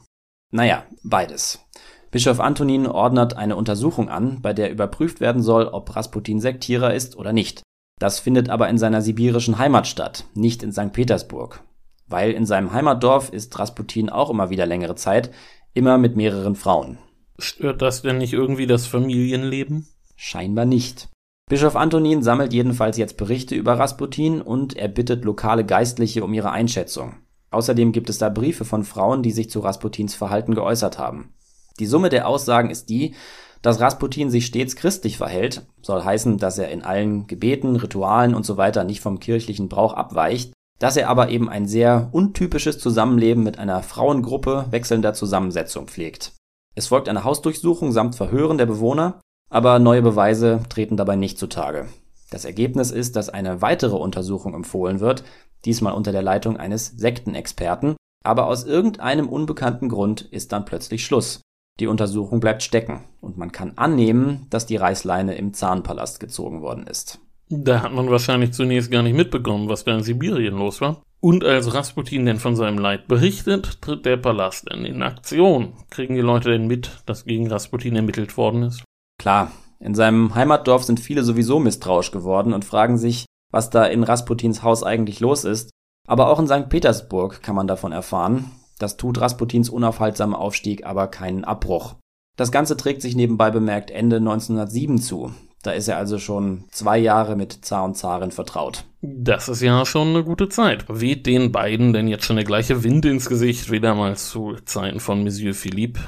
Naja, 0.51 0.83
beides. 1.03 1.65
Bischof 2.11 2.39
Antonin 2.39 2.87
ordnet 2.87 3.35
eine 3.37 3.55
Untersuchung 3.55 4.09
an, 4.09 4.41
bei 4.41 4.53
der 4.53 4.71
überprüft 4.71 5.21
werden 5.21 5.43
soll, 5.43 5.67
ob 5.67 5.95
Rasputin 5.95 6.39
Sektierer 6.39 6.93
ist 6.93 7.15
oder 7.15 7.33
nicht. 7.33 7.61
Das 7.99 8.19
findet 8.19 8.49
aber 8.49 8.69
in 8.69 8.77
seiner 8.77 9.01
sibirischen 9.01 9.59
Heimat 9.59 9.85
statt, 9.85 10.25
nicht 10.33 10.63
in 10.63 10.71
St. 10.71 10.91
Petersburg. 10.91 11.63
Weil 12.07 12.31
in 12.31 12.45
seinem 12.45 12.73
Heimatdorf 12.73 13.29
ist 13.29 13.59
Rasputin 13.59 14.09
auch 14.09 14.31
immer 14.31 14.49
wieder 14.49 14.65
längere 14.65 14.95
Zeit, 14.95 15.31
immer 15.73 15.99
mit 15.99 16.15
mehreren 16.15 16.55
Frauen. 16.55 16.97
Stört 17.37 17.81
das 17.81 18.01
denn 18.01 18.17
nicht 18.17 18.33
irgendwie 18.33 18.65
das 18.65 18.87
Familienleben? 18.87 19.87
Scheinbar 20.15 20.65
nicht. 20.65 21.09
Bischof 21.49 21.75
Antonin 21.75 22.23
sammelt 22.23 22.53
jedenfalls 22.53 22.97
jetzt 22.97 23.17
Berichte 23.17 23.55
über 23.55 23.77
Rasputin 23.77 24.41
und 24.41 24.75
er 24.75 24.87
bittet 24.87 25.25
lokale 25.25 25.65
Geistliche 25.65 26.23
um 26.23 26.33
ihre 26.33 26.51
Einschätzung. 26.51 27.15
Außerdem 27.51 27.91
gibt 27.91 28.09
es 28.09 28.17
da 28.17 28.29
Briefe 28.29 28.65
von 28.65 28.83
Frauen, 28.83 29.23
die 29.23 29.31
sich 29.31 29.49
zu 29.49 29.59
Rasputins 29.59 30.15
Verhalten 30.15 30.53
geäußert 30.53 30.99
haben. 30.99 31.33
Die 31.79 31.85
Summe 31.85 32.09
der 32.09 32.27
Aussagen 32.27 32.69
ist 32.69 32.89
die, 32.89 33.15
dass 33.61 33.79
Rasputin 33.79 34.29
sich 34.29 34.45
stets 34.45 34.75
christlich 34.75 35.17
verhält, 35.17 35.65
soll 35.81 36.03
heißen, 36.03 36.37
dass 36.37 36.57
er 36.57 36.69
in 36.69 36.83
allen 36.83 37.27
Gebeten, 37.27 37.75
Ritualen 37.75 38.35
und 38.35 38.45
so 38.45 38.57
weiter 38.57 38.83
nicht 38.83 39.01
vom 39.01 39.19
kirchlichen 39.19 39.67
Brauch 39.67 39.93
abweicht, 39.93 40.53
dass 40.79 40.95
er 40.95 41.09
aber 41.09 41.29
eben 41.29 41.49
ein 41.49 41.67
sehr 41.67 42.09
untypisches 42.13 42.79
Zusammenleben 42.79 43.43
mit 43.43 43.59
einer 43.59 43.83
Frauengruppe 43.83 44.67
wechselnder 44.69 45.13
Zusammensetzung 45.13 45.87
pflegt. 45.87 46.33
Es 46.75 46.87
folgt 46.87 47.09
eine 47.09 47.25
Hausdurchsuchung 47.25 47.91
samt 47.91 48.15
Verhören 48.15 48.57
der 48.57 48.65
Bewohner, 48.65 49.19
aber 49.49 49.79
neue 49.79 50.01
Beweise 50.01 50.61
treten 50.69 50.95
dabei 50.95 51.17
nicht 51.17 51.37
zutage. 51.37 51.87
Das 52.31 52.45
Ergebnis 52.45 52.91
ist, 52.91 53.15
dass 53.15 53.29
eine 53.29 53.61
weitere 53.61 53.95
Untersuchung 53.95 54.53
empfohlen 54.53 54.99
wird, 54.99 55.23
diesmal 55.65 55.93
unter 55.93 56.11
der 56.11 56.21
Leitung 56.21 56.57
eines 56.57 56.87
Sektenexperten, 56.87 57.95
aber 58.23 58.47
aus 58.47 58.63
irgendeinem 58.63 59.27
unbekannten 59.27 59.89
Grund 59.89 60.21
ist 60.21 60.51
dann 60.51 60.65
plötzlich 60.65 61.03
Schluss. 61.05 61.41
Die 61.79 61.87
Untersuchung 61.87 62.39
bleibt 62.39 62.61
stecken 62.61 63.05
und 63.21 63.37
man 63.37 63.51
kann 63.51 63.73
annehmen, 63.77 64.47
dass 64.49 64.65
die 64.65 64.75
Reißleine 64.75 65.35
im 65.35 65.53
Zahnpalast 65.53 66.19
gezogen 66.19 66.61
worden 66.61 66.87
ist. 66.87 67.19
Da 67.49 67.81
hat 67.81 67.93
man 67.93 68.11
wahrscheinlich 68.11 68.53
zunächst 68.53 68.91
gar 68.91 69.01
nicht 69.01 69.15
mitbekommen, 69.15 69.69
was 69.69 69.85
da 69.85 69.95
in 69.95 70.03
Sibirien 70.03 70.57
los 70.57 70.81
war. 70.81 71.01
Und 71.21 71.43
als 71.43 71.73
Rasputin 71.73 72.25
denn 72.25 72.37
von 72.37 72.55
seinem 72.55 72.77
Leid 72.77 73.07
berichtet, 73.07 73.81
tritt 73.81 74.05
der 74.05 74.17
Palast 74.17 74.69
dann 74.69 74.85
in 74.85 75.01
Aktion. 75.01 75.73
Kriegen 75.89 76.15
die 76.15 76.21
Leute 76.21 76.51
denn 76.51 76.67
mit, 76.67 77.01
dass 77.05 77.25
gegen 77.25 77.49
Rasputin 77.49 77.95
ermittelt 77.95 78.37
worden 78.37 78.63
ist? 78.63 78.83
Klar, 79.17 79.51
in 79.79 79.95
seinem 79.95 80.35
Heimatdorf 80.35 80.83
sind 80.83 80.99
viele 80.99 81.23
sowieso 81.23 81.59
misstrauisch 81.59 82.11
geworden 82.11 82.53
und 82.53 82.65
fragen 82.65 82.97
sich, 82.97 83.25
was 83.51 83.69
da 83.69 83.85
in 83.85 84.03
Rasputins 84.03 84.63
Haus 84.63 84.83
eigentlich 84.83 85.19
los 85.19 85.43
ist. 85.43 85.71
Aber 86.07 86.29
auch 86.29 86.39
in 86.39 86.47
St. 86.47 86.69
Petersburg 86.69 87.41
kann 87.41 87.55
man 87.55 87.67
davon 87.67 87.91
erfahren, 87.91 88.51
das 88.79 88.97
tut 88.97 89.21
Rasputins 89.21 89.69
unaufhaltsamer 89.69 90.39
Aufstieg 90.39 90.85
aber 90.85 91.07
keinen 91.07 91.43
Abbruch. 91.43 91.95
Das 92.35 92.51
Ganze 92.51 92.77
trägt 92.77 93.01
sich 93.01 93.15
nebenbei 93.15 93.51
bemerkt 93.51 93.91
Ende 93.91 94.15
1907 94.15 94.99
zu. 94.99 95.31
Da 95.61 95.71
ist 95.71 95.89
er 95.89 95.97
also 95.97 96.19
schon 96.19 96.63
zwei 96.71 96.97
Jahre 96.97 97.35
mit 97.35 97.65
Zar 97.65 97.83
und 97.83 97.97
Zarin 97.97 98.31
vertraut. 98.31 98.85
Das 99.01 99.49
ist 99.49 99.61
ja 99.61 99.85
schon 99.85 100.09
eine 100.09 100.23
gute 100.23 100.47
Zeit. 100.47 100.85
Weht 100.87 101.25
den 101.25 101.51
beiden 101.51 101.91
denn 101.91 102.07
jetzt 102.07 102.23
schon 102.23 102.37
der 102.37 102.45
gleiche 102.45 102.83
Wind 102.83 103.05
ins 103.05 103.27
Gesicht 103.27 103.69
wie 103.69 103.81
damals 103.81 104.29
zu 104.29 104.55
Zeiten 104.63 105.01
von 105.01 105.21
Monsieur 105.23 105.53
Philippe? 105.53 105.99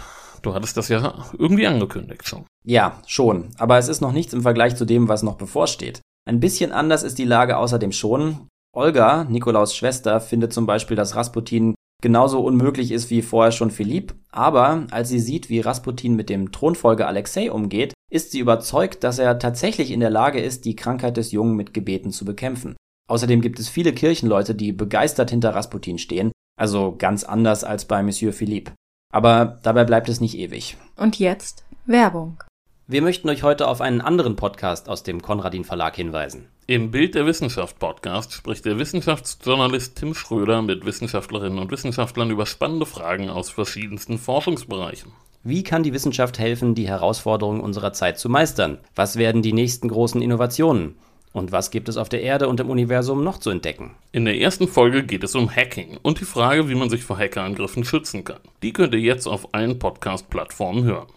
Du 0.41 0.53
hattest 0.53 0.77
das 0.77 0.87
ja 0.87 1.25
irgendwie 1.37 1.67
angekündigt 1.67 2.27
schon. 2.27 2.45
Ja, 2.63 3.01
schon. 3.05 3.49
Aber 3.57 3.77
es 3.77 3.89
ist 3.89 3.99
noch 3.99 4.13
nichts 4.13 4.33
im 4.33 4.41
Vergleich 4.41 4.77
zu 4.77 4.85
dem, 4.85 5.09
was 5.09 5.23
noch 5.23 5.35
bevorsteht. 5.35 6.01
Ein 6.25 6.39
bisschen 6.39 6.71
anders 6.71 7.03
ist 7.03 7.17
die 7.17 7.25
Lage 7.25 7.57
außerdem 7.57 7.91
schon. 7.91 8.47
Olga, 8.73 9.25
Nikolaus 9.25 9.75
Schwester, 9.75 10.21
findet 10.21 10.53
zum 10.53 10.65
Beispiel, 10.65 10.95
dass 10.95 11.15
Rasputin 11.15 11.75
genauso 12.01 12.41
unmöglich 12.41 12.91
ist 12.91 13.09
wie 13.09 13.21
vorher 13.21 13.51
schon 13.51 13.71
Philipp, 13.71 14.13
aber 14.31 14.85
als 14.91 15.09
sie 15.09 15.19
sieht, 15.19 15.49
wie 15.49 15.59
Rasputin 15.59 16.15
mit 16.15 16.29
dem 16.29 16.51
Thronfolger 16.51 17.07
Alexei 17.07 17.51
umgeht, 17.51 17.93
ist 18.11 18.31
sie 18.31 18.39
überzeugt, 18.39 19.03
dass 19.03 19.19
er 19.19 19.39
tatsächlich 19.39 19.91
in 19.91 20.01
der 20.01 20.09
Lage 20.09 20.41
ist, 20.41 20.65
die 20.65 20.75
Krankheit 20.75 21.17
des 21.17 21.31
Jungen 21.31 21.55
mit 21.55 21.73
Gebeten 21.73 22.11
zu 22.11 22.25
bekämpfen. 22.25 22.75
Außerdem 23.09 23.41
gibt 23.41 23.59
es 23.59 23.69
viele 23.69 23.93
Kirchenleute, 23.93 24.55
die 24.55 24.71
begeistert 24.71 25.29
hinter 25.29 25.55
Rasputin 25.55 25.97
stehen, 25.97 26.31
also 26.57 26.95
ganz 26.97 27.23
anders 27.23 27.63
als 27.63 27.85
bei 27.85 28.03
Monsieur 28.03 28.33
Philippe. 28.33 28.73
Aber 29.13 29.59
dabei 29.63 29.83
bleibt 29.83 30.09
es 30.09 30.21
nicht 30.21 30.37
ewig. 30.37 30.77
Und 30.95 31.19
jetzt 31.19 31.65
Werbung. 31.85 32.43
Wir 32.87 33.01
möchten 33.01 33.29
euch 33.29 33.43
heute 33.43 33.67
auf 33.67 33.81
einen 33.81 34.01
anderen 34.01 34.35
Podcast 34.35 34.89
aus 34.89 35.03
dem 35.03 35.21
Konradin 35.21 35.63
Verlag 35.63 35.95
hinweisen. 35.95 36.47
Im 36.67 36.91
Bild 36.91 37.15
der 37.15 37.25
Wissenschaft 37.25 37.79
Podcast 37.79 38.33
spricht 38.33 38.65
der 38.65 38.77
Wissenschaftsjournalist 38.77 39.97
Tim 39.97 40.13
Schröder 40.13 40.61
mit 40.61 40.85
Wissenschaftlerinnen 40.85 41.57
und 41.57 41.71
Wissenschaftlern 41.71 42.29
über 42.29 42.45
spannende 42.45 42.85
Fragen 42.85 43.31
aus 43.31 43.49
verschiedensten 43.49 44.19
Forschungsbereichen. 44.19 45.11
Wie 45.43 45.63
kann 45.63 45.81
die 45.81 45.91
Wissenschaft 45.91 46.37
helfen, 46.37 46.75
die 46.75 46.87
Herausforderungen 46.87 47.61
unserer 47.61 47.93
Zeit 47.93 48.19
zu 48.19 48.29
meistern? 48.29 48.77
Was 48.95 49.15
werden 49.17 49.41
die 49.41 49.53
nächsten 49.53 49.89
großen 49.89 50.21
Innovationen? 50.21 50.95
Und 51.33 51.51
was 51.51 51.71
gibt 51.71 51.89
es 51.89 51.97
auf 51.97 52.09
der 52.09 52.21
Erde 52.21 52.47
und 52.47 52.59
im 52.59 52.69
Universum 52.69 53.23
noch 53.23 53.39
zu 53.39 53.49
entdecken? 53.49 53.95
In 54.11 54.25
der 54.25 54.37
ersten 54.39 54.67
Folge 54.67 55.03
geht 55.03 55.23
es 55.23 55.33
um 55.33 55.49
Hacking 55.49 55.97
und 56.03 56.19
die 56.19 56.25
Frage, 56.25 56.69
wie 56.69 56.75
man 56.75 56.91
sich 56.91 57.03
vor 57.03 57.17
Hackerangriffen 57.17 57.83
schützen 57.85 58.23
kann. 58.23 58.39
Die 58.61 58.71
könnt 58.71 58.93
ihr 58.93 58.99
jetzt 58.99 59.27
auf 59.27 59.55
allen 59.55 59.79
Podcast-Plattformen 59.79 60.83
hören. 60.83 61.07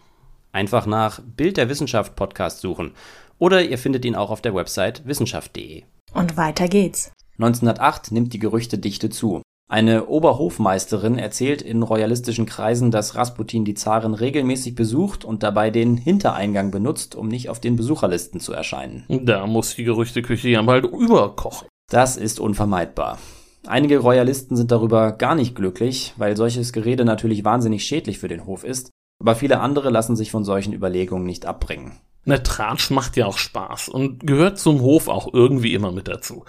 Einfach 0.53 0.87
nach 0.87 1.21
Bild 1.21 1.57
der 1.57 1.69
Wissenschaft 1.69 2.17
Podcast 2.17 2.61
suchen 2.61 2.93
oder 3.39 3.63
ihr 3.63 3.79
findet 3.79 4.05
ihn 4.05 4.15
auch 4.15 4.31
auf 4.31 4.41
der 4.41 4.55
Website 4.55 5.07
wissenschaft.de. 5.07 5.83
Und 6.13 6.37
weiter 6.37 6.69
geht's. 6.69 7.13
1908 7.39 8.13
nimmt 8.13 8.33
die 8.33 8.39
Gerüchtedichte 8.39 9.11
zu. 9.11 9.43
Eine 9.69 10.07
Oberhofmeisterin 10.07 11.19
erzählt 11.19 11.63
in 11.63 11.83
royalistischen 11.83 12.47
Kreisen, 12.47 12.91
dass 12.91 13.17
Rasputin 13.17 13.65
die 13.65 13.75
Zarin 13.75 14.15
regelmäßig 14.15 14.75
besucht 14.75 15.25
und 15.25 15.43
dabei 15.43 15.71
den 15.71 15.97
Hintereingang 15.97 16.71
benutzt, 16.71 17.15
um 17.15 17.29
nicht 17.29 17.49
auf 17.49 17.61
den 17.61 17.75
Besucherlisten 17.75 18.41
zu 18.41 18.53
erscheinen. 18.53 19.05
Da 19.09 19.47
muss 19.47 19.75
die 19.75 19.85
Gerüchteküche 19.85 20.49
ja 20.49 20.63
bald 20.63 20.85
überkochen. 20.85 21.67
Das 21.91 22.17
ist 22.17 22.41
unvermeidbar. 22.41 23.19
Einige 23.67 23.99
Royalisten 23.99 24.57
sind 24.57 24.71
darüber 24.71 25.13
gar 25.13 25.35
nicht 25.35 25.55
glücklich, 25.55 26.13
weil 26.19 26.37
solches 26.37 26.73
Gerede 26.73 27.05
natürlich 27.05 27.45
wahnsinnig 27.45 27.85
schädlich 27.85 28.19
für 28.19 28.29
den 28.29 28.45
Hof 28.47 28.63
ist 28.63 28.91
aber 29.21 29.37
viele 29.37 29.61
andere 29.61 29.91
lassen 29.91 30.17
sich 30.17 30.31
von 30.31 30.45
solchen 30.45 30.73
Überlegungen 30.73 31.25
nicht 31.25 31.47
abbringen. 31.47 31.93
Ne, 32.25 32.43
Tratsch 32.43 32.91
macht 32.91 33.17
ja 33.17 33.27
auch 33.27 33.37
Spaß 33.37 33.89
und 33.89 34.27
gehört 34.27 34.59
zum 34.59 34.81
Hof 34.81 35.09
auch 35.09 35.33
irgendwie 35.33 35.75
immer 35.75 35.93
mit 35.93 36.09
dazu. 36.09 36.45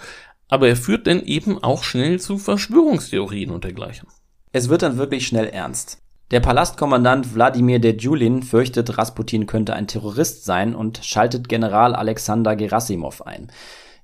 Aber 0.47 0.67
er 0.67 0.75
führt 0.75 1.07
denn 1.07 1.21
eben 1.23 1.61
auch 1.61 1.83
schnell 1.83 2.19
zu 2.19 2.37
Verschwörungstheorien 2.37 3.51
und 3.51 3.63
dergleichen. 3.63 4.07
Es 4.51 4.69
wird 4.69 4.83
dann 4.83 4.97
wirklich 4.97 5.27
schnell 5.27 5.47
ernst. 5.47 6.01
Der 6.31 6.39
Palastkommandant 6.39 7.35
Wladimir 7.35 7.79
Dejulin 7.79 8.41
fürchtet, 8.41 8.97
Rasputin 8.97 9.45
könnte 9.47 9.73
ein 9.73 9.87
Terrorist 9.87 10.45
sein 10.45 10.73
und 10.73 11.01
schaltet 11.03 11.49
General 11.49 11.93
Alexander 11.93 12.55
Gerasimov 12.55 13.21
ein. 13.27 13.51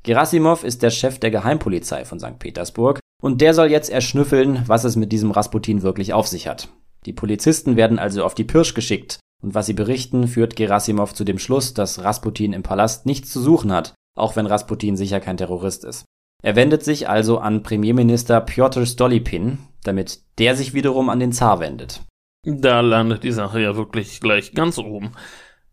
Gerasimov 0.03 0.63
ist 0.63 0.83
der 0.83 0.89
Chef 0.89 1.19
der 1.19 1.31
Geheimpolizei 1.31 2.05
von 2.05 2.19
St. 2.19 2.37
Petersburg 2.37 2.99
und 3.21 3.41
der 3.41 3.53
soll 3.53 3.71
jetzt 3.71 3.89
erschnüffeln, 3.89 4.63
was 4.67 4.83
es 4.83 4.95
mit 4.95 5.11
diesem 5.11 5.31
Rasputin 5.31 5.83
wirklich 5.83 6.13
auf 6.13 6.27
sich 6.27 6.47
hat. 6.47 6.69
Die 7.05 7.13
Polizisten 7.13 7.75
werden 7.75 7.97
also 7.97 8.23
auf 8.23 8.35
die 8.35 8.43
Pirsch 8.43 8.73
geschickt, 8.73 9.19
und 9.41 9.55
was 9.55 9.65
sie 9.65 9.73
berichten, 9.73 10.27
führt 10.27 10.55
Gerasimov 10.55 11.13
zu 11.13 11.23
dem 11.23 11.39
Schluss, 11.39 11.73
dass 11.73 12.03
Rasputin 12.03 12.53
im 12.53 12.63
Palast 12.63 13.05
nichts 13.05 13.31
zu 13.31 13.41
suchen 13.41 13.71
hat, 13.71 13.95
auch 14.15 14.35
wenn 14.35 14.45
Rasputin 14.45 14.97
sicher 14.97 15.19
kein 15.19 15.37
Terrorist 15.37 15.83
ist. 15.83 16.05
Er 16.43 16.55
wendet 16.55 16.83
sich 16.83 17.07
also 17.07 17.37
an 17.37 17.63
Premierminister 17.63 18.41
Piotr 18.41 18.85
Stolypin, 18.85 19.59
damit 19.83 20.21
der 20.39 20.55
sich 20.55 20.73
wiederum 20.73 21.09
an 21.09 21.19
den 21.19 21.31
Zar 21.31 21.59
wendet. 21.59 22.01
Da 22.43 22.81
landet 22.81 23.23
die 23.23 23.31
Sache 23.31 23.61
ja 23.61 23.75
wirklich 23.75 24.19
gleich 24.19 24.53
ganz 24.53 24.79
oben. 24.79 25.11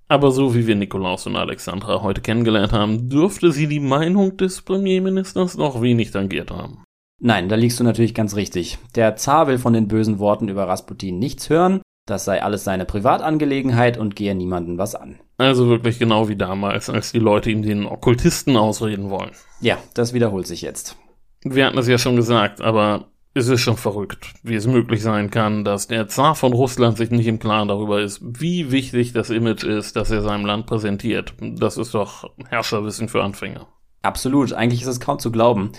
Aber 0.08 0.30
so 0.30 0.54
wie 0.54 0.66
wir 0.66 0.74
Nikolaus 0.74 1.26
und 1.26 1.36
Alexandra 1.36 2.02
heute 2.02 2.20
kennengelernt 2.20 2.72
haben, 2.72 3.08
dürfte 3.08 3.52
sie 3.52 3.66
die 3.66 3.80
Meinung 3.80 4.36
des 4.36 4.62
Premierministers 4.62 5.56
noch 5.56 5.82
wenig 5.82 6.10
tangiert 6.10 6.50
haben. 6.50 6.84
Nein, 7.20 7.48
da 7.48 7.56
liegst 7.56 7.80
du 7.80 7.84
natürlich 7.84 8.14
ganz 8.14 8.36
richtig. 8.36 8.78
Der 8.94 9.16
Zar 9.16 9.48
will 9.48 9.58
von 9.58 9.72
den 9.72 9.88
bösen 9.88 10.18
Worten 10.18 10.48
über 10.48 10.68
Rasputin 10.68 11.18
nichts 11.18 11.50
hören, 11.50 11.82
das 12.10 12.24
sei 12.24 12.42
alles 12.42 12.64
seine 12.64 12.84
Privatangelegenheit 12.84 13.98
und 13.98 14.16
gehe 14.16 14.34
niemanden 14.34 14.78
was 14.78 14.94
an. 14.94 15.20
Also 15.36 15.68
wirklich 15.68 15.98
genau 15.98 16.28
wie 16.28 16.36
damals, 16.36 16.90
als 16.90 17.12
die 17.12 17.18
Leute 17.18 17.50
ihm 17.50 17.62
den 17.62 17.86
Okkultisten 17.86 18.56
ausreden 18.56 19.10
wollen. 19.10 19.30
Ja, 19.60 19.78
das 19.94 20.12
wiederholt 20.12 20.46
sich 20.46 20.62
jetzt. 20.62 20.96
Wir 21.42 21.66
hatten 21.66 21.78
es 21.78 21.86
ja 21.86 21.98
schon 21.98 22.16
gesagt, 22.16 22.60
aber 22.60 23.06
es 23.34 23.48
ist 23.48 23.60
schon 23.60 23.76
verrückt, 23.76 24.34
wie 24.42 24.56
es 24.56 24.66
möglich 24.66 25.02
sein 25.02 25.30
kann, 25.30 25.64
dass 25.64 25.86
der 25.86 26.08
Zar 26.08 26.34
von 26.34 26.52
Russland 26.52 26.98
sich 26.98 27.10
nicht 27.10 27.26
im 27.26 27.38
Klaren 27.38 27.68
darüber 27.68 28.00
ist, 28.00 28.20
wie 28.22 28.72
wichtig 28.72 29.12
das 29.12 29.30
Image 29.30 29.62
ist, 29.64 29.94
das 29.96 30.10
er 30.10 30.22
seinem 30.22 30.44
Land 30.44 30.66
präsentiert. 30.66 31.34
Das 31.40 31.76
ist 31.76 31.94
doch 31.94 32.30
Herrscherwissen 32.48 33.08
für 33.08 33.22
Anfänger. 33.22 33.68
Absolut, 34.02 34.52
eigentlich 34.52 34.82
ist 34.82 34.88
es 34.88 35.00
kaum 35.00 35.18
zu 35.18 35.30
glauben. 35.30 35.72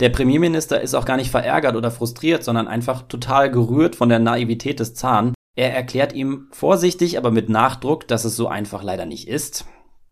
Der 0.00 0.08
Premierminister 0.08 0.80
ist 0.80 0.94
auch 0.94 1.04
gar 1.04 1.16
nicht 1.16 1.30
verärgert 1.30 1.76
oder 1.76 1.90
frustriert, 1.90 2.42
sondern 2.42 2.68
einfach 2.68 3.02
total 3.02 3.50
gerührt 3.50 3.96
von 3.96 4.08
der 4.08 4.18
Naivität 4.18 4.80
des 4.80 4.94
Zahn. 4.94 5.34
Er 5.56 5.72
erklärt 5.72 6.12
ihm 6.12 6.48
vorsichtig, 6.50 7.16
aber 7.16 7.30
mit 7.30 7.48
Nachdruck, 7.48 8.08
dass 8.08 8.24
es 8.24 8.36
so 8.36 8.48
einfach 8.48 8.82
leider 8.82 9.06
nicht 9.06 9.28
ist. 9.28 9.66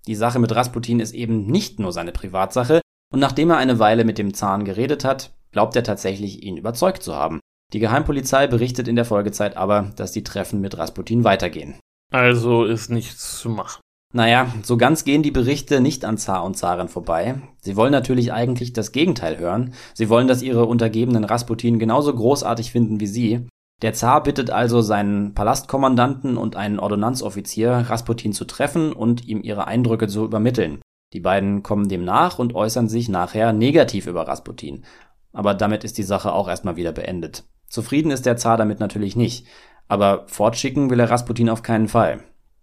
Die 0.06 0.14
Sache 0.14 0.38
mit 0.38 0.54
Rasputin 0.54 1.00
ist 1.00 1.14
eben 1.14 1.46
nicht 1.46 1.78
nur 1.78 1.92
seine 1.92 2.12
Privatsache, 2.12 2.80
und 3.12 3.20
nachdem 3.20 3.50
er 3.50 3.58
eine 3.58 3.78
Weile 3.78 4.04
mit 4.04 4.18
dem 4.18 4.34
Zahn 4.34 4.64
geredet 4.64 5.04
hat, 5.04 5.34
glaubt 5.52 5.76
er 5.76 5.84
tatsächlich, 5.84 6.42
ihn 6.42 6.56
überzeugt 6.56 7.02
zu 7.02 7.14
haben. 7.14 7.40
Die 7.72 7.78
Geheimpolizei 7.78 8.46
berichtet 8.46 8.88
in 8.88 8.96
der 8.96 9.04
Folgezeit 9.04 9.56
aber, 9.56 9.92
dass 9.96 10.12
die 10.12 10.24
Treffen 10.24 10.60
mit 10.60 10.78
Rasputin 10.78 11.24
weitergehen. 11.24 11.78
Also 12.10 12.64
ist 12.64 12.90
nichts 12.90 13.38
zu 13.38 13.48
machen. 13.48 13.80
Naja, 14.14 14.52
so 14.62 14.76
ganz 14.76 15.04
gehen 15.04 15.22
die 15.22 15.30
Berichte 15.30 15.80
nicht 15.80 16.04
an 16.04 16.18
Zar 16.18 16.44
und 16.44 16.56
Zarin 16.56 16.88
vorbei. 16.88 17.36
Sie 17.62 17.76
wollen 17.76 17.92
natürlich 17.92 18.32
eigentlich 18.32 18.74
das 18.74 18.92
Gegenteil 18.92 19.38
hören. 19.38 19.72
Sie 19.94 20.10
wollen, 20.10 20.28
dass 20.28 20.42
ihre 20.42 20.66
Untergebenen 20.66 21.24
Rasputin 21.24 21.78
genauso 21.78 22.14
großartig 22.14 22.72
finden 22.72 23.00
wie 23.00 23.06
sie. 23.06 23.46
Der 23.82 23.92
Zar 23.94 24.22
bittet 24.22 24.50
also 24.50 24.80
seinen 24.80 25.34
Palastkommandanten 25.34 26.36
und 26.36 26.54
einen 26.54 26.78
Ordonnanzoffizier, 26.78 27.70
Rasputin 27.88 28.32
zu 28.32 28.44
treffen 28.44 28.92
und 28.92 29.26
ihm 29.26 29.42
ihre 29.42 29.66
Eindrücke 29.66 30.06
zu 30.06 30.24
übermitteln. 30.24 30.80
Die 31.12 31.20
beiden 31.20 31.64
kommen 31.64 31.88
dem 31.88 32.04
nach 32.04 32.38
und 32.38 32.54
äußern 32.54 32.88
sich 32.88 33.08
nachher 33.08 33.52
negativ 33.52 34.06
über 34.06 34.26
Rasputin. 34.26 34.84
Aber 35.32 35.54
damit 35.54 35.82
ist 35.82 35.98
die 35.98 36.04
Sache 36.04 36.32
auch 36.32 36.48
erstmal 36.48 36.76
wieder 36.76 36.92
beendet. 36.92 37.44
Zufrieden 37.68 38.12
ist 38.12 38.24
der 38.24 38.36
Zar 38.36 38.56
damit 38.56 38.80
natürlich 38.80 39.16
nicht. 39.16 39.46
Aber 39.88 40.26
fortschicken 40.28 40.88
will 40.88 41.00
er 41.00 41.10
Rasputin 41.10 41.50
auf 41.50 41.62
keinen 41.62 41.88
Fall. 41.88 42.20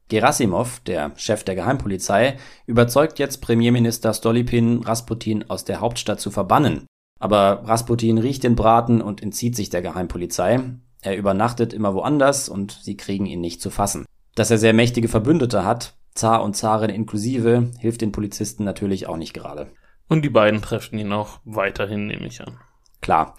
Gerasimov, 0.07 0.79
der 0.79 1.11
Chef 1.17 1.43
der 1.43 1.55
Geheimpolizei, 1.55 2.37
überzeugt 2.65 3.19
jetzt 3.19 3.41
Premierminister 3.41 4.13
Stolypin, 4.13 4.81
Rasputin 4.83 5.47
aus 5.49 5.65
der 5.65 5.81
Hauptstadt 5.81 6.19
zu 6.19 6.31
verbannen. 6.31 6.85
Aber 7.19 7.63
Rasputin 7.65 8.17
riecht 8.17 8.43
den 8.43 8.55
Braten 8.55 9.01
und 9.01 9.21
entzieht 9.21 9.55
sich 9.55 9.69
der 9.69 9.81
Geheimpolizei. 9.81 10.61
Er 11.01 11.17
übernachtet 11.17 11.73
immer 11.73 11.93
woanders 11.93 12.49
und 12.49 12.71
sie 12.83 12.97
kriegen 12.97 13.25
ihn 13.25 13.41
nicht 13.41 13.61
zu 13.61 13.69
fassen. 13.69 14.05
Dass 14.35 14.51
er 14.51 14.57
sehr 14.57 14.73
mächtige 14.73 15.07
Verbündete 15.07 15.65
hat, 15.65 15.95
Zar 16.13 16.43
und 16.43 16.55
Zarin 16.55 16.89
inklusive, 16.89 17.71
hilft 17.79 18.01
den 18.01 18.11
Polizisten 18.11 18.63
natürlich 18.63 19.07
auch 19.07 19.17
nicht 19.17 19.33
gerade. 19.33 19.71
Und 20.07 20.23
die 20.23 20.29
beiden 20.29 20.61
treffen 20.61 20.99
ihn 20.99 21.13
auch 21.13 21.39
weiterhin, 21.45 22.07
nehme 22.07 22.27
ich 22.27 22.41
an. 22.41 22.57
Klar. 23.01 23.35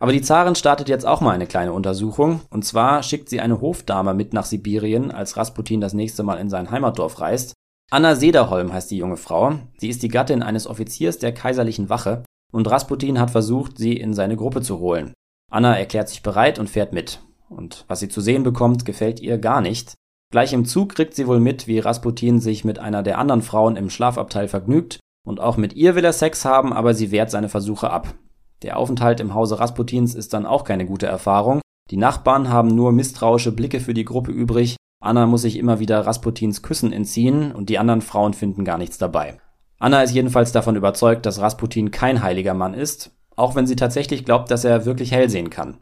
Aber 0.00 0.12
die 0.12 0.22
Zarin 0.22 0.54
startet 0.54 0.88
jetzt 0.88 1.06
auch 1.06 1.20
mal 1.20 1.32
eine 1.32 1.46
kleine 1.46 1.72
Untersuchung. 1.72 2.42
Und 2.50 2.64
zwar 2.64 3.02
schickt 3.02 3.28
sie 3.28 3.40
eine 3.40 3.60
Hofdame 3.60 4.14
mit 4.14 4.32
nach 4.32 4.44
Sibirien, 4.44 5.10
als 5.10 5.36
Rasputin 5.36 5.80
das 5.80 5.94
nächste 5.94 6.22
Mal 6.22 6.36
in 6.36 6.50
sein 6.50 6.70
Heimatdorf 6.70 7.20
reist. 7.20 7.54
Anna 7.90 8.14
Sederholm 8.14 8.72
heißt 8.72 8.90
die 8.90 8.98
junge 8.98 9.16
Frau. 9.16 9.54
Sie 9.78 9.88
ist 9.88 10.02
die 10.02 10.08
Gattin 10.08 10.42
eines 10.42 10.66
Offiziers 10.66 11.18
der 11.18 11.32
kaiserlichen 11.32 11.88
Wache 11.88 12.22
und 12.52 12.70
Rasputin 12.70 13.18
hat 13.18 13.30
versucht, 13.30 13.78
sie 13.78 13.94
in 13.94 14.14
seine 14.14 14.36
Gruppe 14.36 14.60
zu 14.60 14.78
holen. 14.78 15.14
Anna 15.50 15.78
erklärt 15.78 16.08
sich 16.08 16.22
bereit 16.22 16.58
und 16.58 16.70
fährt 16.70 16.92
mit. 16.92 17.20
Und 17.48 17.84
was 17.88 18.00
sie 18.00 18.08
zu 18.08 18.20
sehen 18.20 18.42
bekommt, 18.42 18.84
gefällt 18.84 19.20
ihr 19.20 19.38
gar 19.38 19.60
nicht. 19.60 19.94
Gleich 20.30 20.52
im 20.52 20.66
Zug 20.66 20.94
kriegt 20.94 21.14
sie 21.14 21.26
wohl 21.26 21.40
mit, 21.40 21.66
wie 21.66 21.78
Rasputin 21.78 22.40
sich 22.40 22.64
mit 22.64 22.78
einer 22.78 23.02
der 23.02 23.18
anderen 23.18 23.42
Frauen 23.42 23.76
im 23.76 23.88
Schlafabteil 23.88 24.48
vergnügt. 24.48 25.00
Und 25.26 25.40
auch 25.40 25.56
mit 25.56 25.72
ihr 25.74 25.94
will 25.94 26.04
er 26.04 26.12
Sex 26.12 26.44
haben, 26.44 26.72
aber 26.72 26.94
sie 26.94 27.10
wehrt 27.10 27.30
seine 27.30 27.48
Versuche 27.48 27.90
ab. 27.90 28.14
Der 28.62 28.76
Aufenthalt 28.76 29.20
im 29.20 29.34
Hause 29.34 29.58
Rasputins 29.60 30.14
ist 30.14 30.34
dann 30.34 30.46
auch 30.46 30.64
keine 30.64 30.86
gute 30.86 31.06
Erfahrung. 31.06 31.60
Die 31.90 31.96
Nachbarn 31.96 32.50
haben 32.50 32.68
nur 32.68 32.92
misstrauische 32.92 33.52
Blicke 33.52 33.80
für 33.80 33.94
die 33.94 34.04
Gruppe 34.04 34.32
übrig 34.32 34.76
Anna 35.00 35.26
muss 35.26 35.42
sich 35.42 35.56
immer 35.56 35.78
wieder 35.78 36.06
Rasputins 36.06 36.62
Küssen 36.62 36.92
entziehen 36.92 37.52
und 37.52 37.68
die 37.68 37.78
anderen 37.78 38.00
Frauen 38.00 38.34
finden 38.34 38.64
gar 38.64 38.78
nichts 38.78 38.98
dabei. 38.98 39.38
Anna 39.78 40.02
ist 40.02 40.12
jedenfalls 40.12 40.50
davon 40.50 40.74
überzeugt, 40.74 41.24
dass 41.24 41.40
Rasputin 41.40 41.92
kein 41.92 42.22
heiliger 42.22 42.54
Mann 42.54 42.74
ist, 42.74 43.12
auch 43.38 43.54
wenn 43.54 43.66
sie 43.66 43.76
tatsächlich 43.76 44.24
glaubt, 44.24 44.50
dass 44.50 44.64
er 44.64 44.84
wirklich 44.84 45.12
hell 45.12 45.28
sehen 45.30 45.50
kann. 45.50 45.78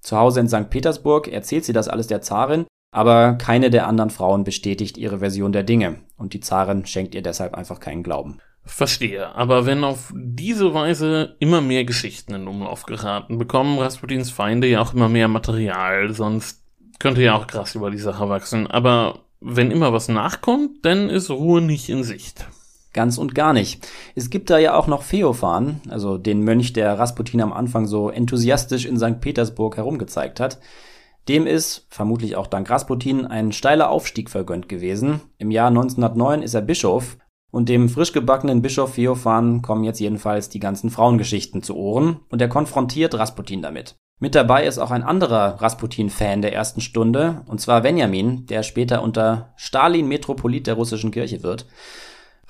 Zu 0.00 0.16
Hause 0.16 0.40
in 0.40 0.48
St. 0.48 0.70
Petersburg 0.70 1.28
erzählt 1.28 1.64
sie 1.64 1.72
das 1.72 1.88
alles 1.88 2.06
der 2.06 2.22
Zarin, 2.22 2.66
aber 2.90 3.34
keine 3.34 3.70
der 3.70 3.86
anderen 3.86 4.10
Frauen 4.10 4.44
bestätigt 4.44 4.96
ihre 4.96 5.18
Version 5.18 5.52
der 5.52 5.62
Dinge 5.62 5.96
und 6.16 6.34
die 6.34 6.40
Zarin 6.40 6.86
schenkt 6.86 7.14
ihr 7.14 7.22
deshalb 7.22 7.54
einfach 7.54 7.80
keinen 7.80 8.02
Glauben. 8.02 8.38
Verstehe, 8.64 9.34
aber 9.34 9.64
wenn 9.64 9.82
auf 9.82 10.12
diese 10.14 10.74
Weise 10.74 11.36
immer 11.38 11.60
mehr 11.60 11.84
Geschichten 11.84 12.34
in 12.34 12.48
Umlauf 12.48 12.84
geraten, 12.84 13.38
bekommen 13.38 13.78
Rasputins 13.78 14.30
Feinde 14.30 14.66
ja 14.66 14.80
auch 14.80 14.92
immer 14.92 15.08
mehr 15.08 15.28
Material, 15.28 16.12
sonst 16.12 16.64
könnte 16.98 17.22
ja 17.22 17.34
auch 17.34 17.46
krass 17.46 17.74
über 17.74 17.90
die 17.90 17.98
Sache 17.98 18.28
wachsen. 18.28 18.66
Aber 18.66 19.20
wenn 19.40 19.70
immer 19.70 19.92
was 19.92 20.08
nachkommt, 20.08 20.84
dann 20.84 21.08
ist 21.08 21.30
Ruhe 21.30 21.62
nicht 21.62 21.88
in 21.88 22.04
Sicht. 22.04 22.46
Ganz 22.92 23.18
und 23.18 23.34
gar 23.34 23.52
nicht. 23.52 23.86
Es 24.14 24.30
gibt 24.30 24.50
da 24.50 24.58
ja 24.58 24.74
auch 24.74 24.86
noch 24.86 25.02
Feofan, 25.02 25.80
also 25.88 26.18
den 26.18 26.42
Mönch, 26.42 26.72
der 26.72 26.98
Rasputin 26.98 27.40
am 27.40 27.52
Anfang 27.52 27.86
so 27.86 28.08
enthusiastisch 28.08 28.86
in 28.86 28.98
St. 28.98 29.20
Petersburg 29.20 29.76
herumgezeigt 29.76 30.40
hat. 30.40 30.58
Dem 31.28 31.46
ist, 31.46 31.86
vermutlich 31.90 32.36
auch 32.36 32.46
dank 32.46 32.70
Rasputin, 32.70 33.26
ein 33.26 33.52
steiler 33.52 33.90
Aufstieg 33.90 34.30
vergönnt 34.30 34.68
gewesen. 34.68 35.20
Im 35.36 35.50
Jahr 35.50 35.68
1909 35.68 36.42
ist 36.42 36.54
er 36.54 36.62
Bischof 36.62 37.18
und 37.50 37.68
dem 37.68 37.90
frisch 37.90 38.12
gebackenen 38.12 38.62
Bischof 38.62 38.94
Feofan 38.94 39.60
kommen 39.60 39.84
jetzt 39.84 40.00
jedenfalls 40.00 40.48
die 40.48 40.60
ganzen 40.60 40.90
Frauengeschichten 40.90 41.62
zu 41.62 41.76
Ohren 41.76 42.20
und 42.30 42.40
er 42.40 42.48
konfrontiert 42.48 43.14
Rasputin 43.14 43.60
damit. 43.60 43.96
Mit 44.20 44.34
dabei 44.34 44.66
ist 44.66 44.78
auch 44.78 44.90
ein 44.90 45.04
anderer 45.04 45.60
Rasputin-Fan 45.60 46.42
der 46.42 46.52
ersten 46.52 46.80
Stunde, 46.80 47.42
und 47.46 47.60
zwar 47.60 47.82
Benjamin, 47.82 48.46
der 48.46 48.64
später 48.64 49.02
unter 49.02 49.52
Stalin 49.56 50.08
Metropolit 50.08 50.66
der 50.66 50.74
russischen 50.74 51.12
Kirche 51.12 51.42
wird. 51.44 51.66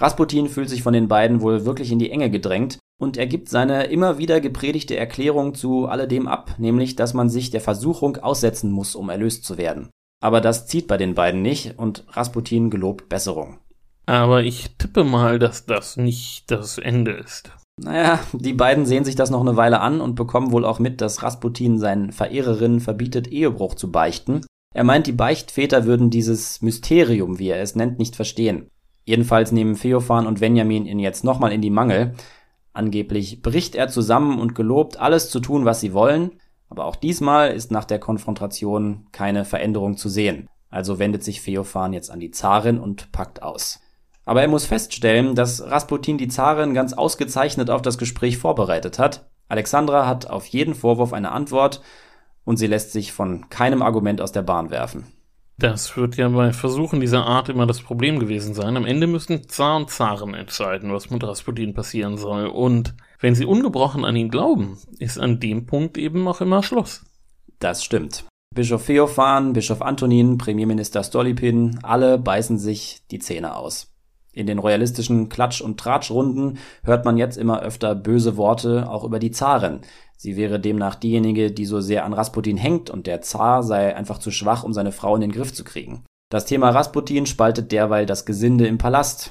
Rasputin 0.01 0.49
fühlt 0.49 0.69
sich 0.69 0.83
von 0.83 0.93
den 0.93 1.09
beiden 1.09 1.41
wohl 1.41 1.65
wirklich 1.65 1.91
in 1.91 1.99
die 1.99 2.11
Enge 2.11 2.31
gedrängt 2.31 2.79
und 3.01 3.17
er 3.17 3.27
gibt 3.27 3.49
seine 3.49 3.85
immer 3.85 4.19
wieder 4.19 4.41
gepredigte 4.41 4.97
Erklärung 4.97 5.55
zu 5.55 5.87
alledem 5.87 6.29
ab, 6.29 6.55
nämlich 6.59 6.95
dass 6.95 7.15
man 7.15 7.29
sich 7.29 7.51
der 7.51 7.61
Versuchung 7.61 8.17
aussetzen 8.17 8.71
muss, 8.71 8.95
um 8.95 9.09
erlöst 9.09 9.45
zu 9.45 9.59
werden. 9.59 9.91
Aber 10.21 10.41
das 10.41 10.67
zieht 10.67 10.87
bei 10.87 10.97
den 10.97 11.15
beiden 11.15 11.43
nicht 11.43 11.79
und 11.79 12.05
Rasputin 12.11 12.71
gelobt 12.71 13.09
Besserung. 13.09 13.59
Aber 14.07 14.43
ich 14.43 14.77
tippe 14.79 15.05
mal, 15.05 15.39
dass 15.39 15.67
das 15.67 15.97
nicht 15.97 16.51
das 16.51 16.79
Ende 16.79 17.13
ist. 17.13 17.53
Naja, 17.81 18.19
die 18.33 18.55
beiden 18.55 18.87
sehen 18.87 19.05
sich 19.05 19.15
das 19.15 19.31
noch 19.31 19.41
eine 19.41 19.57
Weile 19.57 19.81
an 19.81 20.01
und 20.01 20.15
bekommen 20.15 20.51
wohl 20.51 20.65
auch 20.65 20.79
mit, 20.79 21.01
dass 21.01 21.23
Rasputin 21.23 21.79
seinen 21.79 22.11
Verehrerinnen 22.11 22.81
verbietet, 22.81 23.29
Ehebruch 23.29 23.75
zu 23.75 23.93
beichten. 23.93 24.45
Er 24.75 24.85
meint, 24.85 25.07
die 25.07 25.13
Beichtväter 25.13 25.85
würden 25.85 26.11
dieses 26.11 26.63
Mysterium, 26.63 27.39
wie 27.39 27.49
er 27.49 27.63
es 27.63 27.77
nennt, 27.77 27.99
nicht 27.99 28.17
verstehen. 28.17 28.71
Jedenfalls 29.09 29.53
nehmen 29.53 29.75
Feofan 29.75 30.27
und 30.27 30.41
Benjamin 30.41 30.85
ihn 30.85 30.99
jetzt 30.99 31.25
nochmal 31.25 31.51
in 31.51 31.63
die 31.63 31.71
Mangel. 31.71 32.13
Angeblich 32.75 33.41
bricht 33.41 33.75
er 33.75 33.89
zusammen 33.89 34.39
und 34.39 34.55
gelobt, 34.55 35.01
alles 35.01 35.31
zu 35.31 35.41
tun, 35.41 35.65
was 35.65 35.81
sie 35.81 35.95
wollen, 35.95 36.33
aber 36.69 36.85
auch 36.85 36.95
diesmal 36.95 37.53
ist 37.53 37.71
nach 37.71 37.87
der 37.87 38.01
Konfrontation 38.01 39.07
keine 39.11 39.47
Veränderung 39.47 39.97
zu 39.97 40.11
sehen. 40.11 40.47
Also 40.69 40.99
wendet 40.99 41.25
sich 41.25 41.41
Feofan 41.41 41.95
jetzt 41.95 42.11
an 42.11 42.21
die 42.21 42.33
Zarin 42.33 42.79
und 42.79 43.11
packt 43.11 43.43
aus. 43.43 43.81
Aber 44.27 44.43
er 44.43 44.49
muss 44.49 44.67
feststellen, 44.67 45.35
dass 45.35 45.63
Rasputin 45.63 46.19
die 46.19 46.29
Zarin 46.29 46.75
ganz 46.75 46.93
ausgezeichnet 46.93 47.71
auf 47.71 47.81
das 47.81 47.97
Gespräch 47.97 48.37
vorbereitet 48.37 48.99
hat. 48.99 49.31
Alexandra 49.49 50.07
hat 50.07 50.29
auf 50.29 50.45
jeden 50.49 50.75
Vorwurf 50.75 51.15
eine 51.15 51.33
Antwort 51.33 51.81
und 52.45 52.59
sie 52.59 52.67
lässt 52.67 52.93
sich 52.93 53.15
von 53.15 53.49
keinem 53.49 53.81
Argument 53.81 54.21
aus 54.21 54.33
der 54.33 54.43
Bahn 54.43 54.69
werfen. 54.69 55.07
Das 55.61 55.97
wird 55.97 56.17
ja 56.17 56.29
bei 56.29 56.53
Versuchen 56.53 57.01
dieser 57.01 57.27
Art 57.27 57.49
immer 57.49 57.67
das 57.67 57.83
Problem 57.83 58.21
gewesen 58.21 58.55
sein. 58.55 58.77
Am 58.77 58.87
Ende 58.87 59.09
müssen 59.09 59.49
Zar 59.49 59.75
und 59.77 59.91
Zaren 59.91 60.33
entscheiden, 60.35 60.93
was 60.93 61.11
mit 61.11 61.25
Rasputin 61.25 61.75
passieren 61.75 62.17
soll. 62.17 62.47
Und 62.47 62.95
wenn 63.19 63.35
sie 63.35 63.45
ungebrochen 63.45 64.05
an 64.05 64.15
ihn 64.15 64.29
glauben, 64.29 64.79
ist 65.01 65.19
an 65.19 65.41
dem 65.41 65.67
Punkt 65.67 65.99
eben 65.99 66.29
auch 66.29 66.41
immer 66.41 66.63
Schluss. 66.63 67.05
Das 67.59 67.83
stimmt. 67.83 68.25
Bischof 68.55 68.85
Feofan, 68.85 69.53
Bischof 69.53 69.83
Antonin, 69.83 70.39
Premierminister 70.39 71.03
Stolypin, 71.03 71.81
alle 71.83 72.19
beißen 72.19 72.59
sich 72.59 73.03
die 73.11 73.19
Zähne 73.19 73.57
aus. 73.57 73.93
In 74.33 74.47
den 74.47 74.61
royalistischen 74.61 75.29
Klatsch- 75.29 75.61
und 75.61 75.81
Tratschrunden 75.81 76.59
hört 76.85 77.05
man 77.05 77.17
jetzt 77.17 77.37
immer 77.37 77.61
öfter 77.61 77.97
böse 77.97 78.37
Worte 78.37 78.89
auch 78.89 79.03
über 79.03 79.19
die 79.19 79.33
Zarin, 79.33 79.81
Sie 80.21 80.37
wäre 80.37 80.59
demnach 80.59 80.97
diejenige, 80.97 81.53
die 81.53 81.65
so 81.65 81.81
sehr 81.81 82.05
an 82.05 82.13
Rasputin 82.13 82.57
hängt 82.57 82.91
und 82.91 83.07
der 83.07 83.23
Zar 83.23 83.63
sei 83.63 83.95
einfach 83.95 84.19
zu 84.19 84.33
schwach, 84.33 84.65
um 84.65 84.73
seine 84.73 84.91
Frau 84.91 85.15
in 85.15 85.21
den 85.21 85.31
Griff 85.31 85.55
zu 85.55 85.63
kriegen. 85.63 86.05
Das 86.29 86.45
Thema 86.45 86.71
Rasputin 86.71 87.25
spaltet 87.25 87.71
derweil 87.71 88.05
das 88.05 88.27
Gesinde 88.27 88.67
im 88.67 88.79
Palast. 88.79 89.31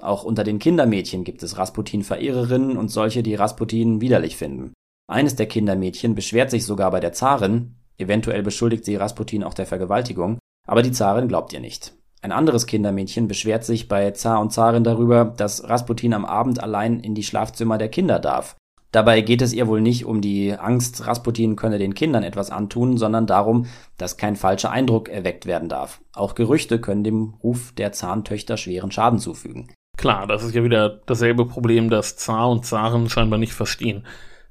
Auch 0.00 0.22
unter 0.22 0.44
den 0.44 0.60
Kindermädchen 0.60 1.24
gibt 1.24 1.42
es 1.42 1.58
Rasputin-Verehrerinnen 1.58 2.76
und 2.76 2.88
solche, 2.88 3.24
die 3.24 3.34
Rasputin 3.34 4.00
widerlich 4.00 4.36
finden. 4.36 4.74
Eines 5.10 5.34
der 5.34 5.46
Kindermädchen 5.46 6.14
beschwert 6.14 6.52
sich 6.52 6.64
sogar 6.64 6.92
bei 6.92 7.00
der 7.00 7.12
Zarin, 7.12 7.74
eventuell 7.96 8.44
beschuldigt 8.44 8.84
sie 8.84 8.94
Rasputin 8.94 9.42
auch 9.42 9.54
der 9.54 9.66
Vergewaltigung, 9.66 10.38
aber 10.68 10.82
die 10.82 10.92
Zarin 10.92 11.26
glaubt 11.26 11.52
ihr 11.52 11.60
nicht. 11.60 11.94
Ein 12.22 12.30
anderes 12.30 12.66
Kindermädchen 12.66 13.26
beschwert 13.26 13.64
sich 13.64 13.88
bei 13.88 14.12
Zar 14.12 14.40
und 14.40 14.52
Zarin 14.52 14.84
darüber, 14.84 15.24
dass 15.24 15.68
Rasputin 15.68 16.14
am 16.14 16.24
Abend 16.24 16.62
allein 16.62 17.00
in 17.00 17.16
die 17.16 17.24
Schlafzimmer 17.24 17.76
der 17.76 17.88
Kinder 17.88 18.20
darf 18.20 18.54
Dabei 18.90 19.20
geht 19.20 19.42
es 19.42 19.52
ihr 19.52 19.66
wohl 19.66 19.82
nicht 19.82 20.06
um 20.06 20.22
die 20.22 20.54
Angst, 20.54 21.06
Rasputin 21.06 21.56
könne 21.56 21.78
den 21.78 21.94
Kindern 21.94 22.22
etwas 22.22 22.50
antun, 22.50 22.96
sondern 22.96 23.26
darum, 23.26 23.66
dass 23.98 24.16
kein 24.16 24.34
falscher 24.34 24.70
Eindruck 24.70 25.08
erweckt 25.10 25.44
werden 25.44 25.68
darf. 25.68 26.00
Auch 26.14 26.34
Gerüchte 26.34 26.80
können 26.80 27.04
dem 27.04 27.34
Ruf 27.42 27.72
der 27.72 27.92
Zahntöchter 27.92 28.56
schweren 28.56 28.90
Schaden 28.90 29.18
zufügen. 29.18 29.68
Klar, 29.98 30.26
das 30.26 30.44
ist 30.44 30.54
ja 30.54 30.64
wieder 30.64 31.00
dasselbe 31.06 31.44
Problem, 31.44 31.90
das 31.90 32.16
Zar 32.16 32.48
und 32.48 32.64
Zaren 32.64 33.10
scheinbar 33.10 33.38
nicht 33.38 33.52
verstehen. 33.52 34.06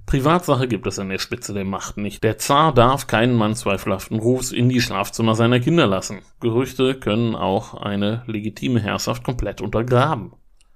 Privatsache 0.06 0.68
gibt 0.68 0.88
es 0.88 1.00
an 1.00 1.10
der 1.10 1.20
Spitze 1.20 1.54
der 1.54 1.66
Macht 1.66 1.98
nicht. 1.98 2.24
Der 2.24 2.38
Zar 2.38 2.74
darf 2.74 3.08
keinen 3.08 3.36
Mann 3.36 3.56
zweifelhaften 3.56 4.20
Rufs 4.20 4.52
in 4.52 4.70
die 4.70 4.82
Schlafzimmer 4.82 5.36
seiner 5.36 5.60
Kinder 5.60 5.88
lassen. 5.88 6.22
Gerüchte 6.40 6.96
können 6.96 7.36
auch 7.36 7.74
eine 7.74 8.24
legitime 8.26 8.80
Herrschaft 8.80 9.24
komplett 9.24 9.62
untergraben. 9.62 10.34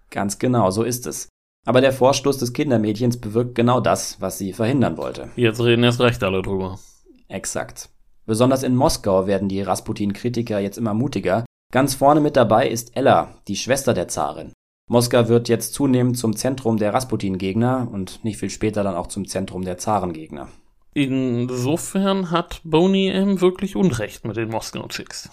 Ganz 0.09 0.37
genau, 0.39 0.69
so 0.71 0.83
ist 0.83 1.07
es. 1.07 1.29
Aber 1.65 1.81
der 1.81 1.93
Vorstoß 1.93 2.37
des 2.37 2.53
Kindermädchens 2.53 3.19
bewirkt 3.21 3.55
genau 3.55 3.79
das, 3.79 4.19
was 4.19 4.37
sie 4.37 4.53
verhindern 4.53 4.97
wollte. 4.97 5.29
Jetzt 5.35 5.61
reden 5.61 5.83
erst 5.83 6.01
recht 6.01 6.23
alle 6.23 6.41
drüber. 6.41 6.79
Exakt. 7.27 7.89
Besonders 8.25 8.63
in 8.63 8.75
Moskau 8.75 9.27
werden 9.27 9.47
die 9.49 9.61
Rasputin-Kritiker 9.61 10.59
jetzt 10.59 10.77
immer 10.77 10.93
mutiger. 10.93 11.45
Ganz 11.71 11.95
vorne 11.95 12.19
mit 12.19 12.35
dabei 12.35 12.67
ist 12.67 12.95
Ella, 12.97 13.35
die 13.47 13.55
Schwester 13.55 13.93
der 13.93 14.07
Zarin. 14.07 14.53
Moskau 14.89 15.29
wird 15.29 15.47
jetzt 15.47 15.73
zunehmend 15.73 16.17
zum 16.17 16.35
Zentrum 16.35 16.77
der 16.77 16.93
Rasputin-Gegner 16.93 17.87
und 17.91 18.25
nicht 18.25 18.37
viel 18.37 18.49
später 18.49 18.83
dann 18.83 18.95
auch 18.95 19.07
zum 19.07 19.27
Zentrum 19.27 19.63
der 19.63 19.77
Zarengegner. 19.77 20.49
Insofern 20.93 22.31
hat 22.31 22.59
Boney 22.65 23.07
M. 23.09 23.39
wirklich 23.39 23.77
Unrecht 23.77 24.25
mit 24.25 24.35
den 24.35 24.49
Moskau-Chicks. 24.49 25.29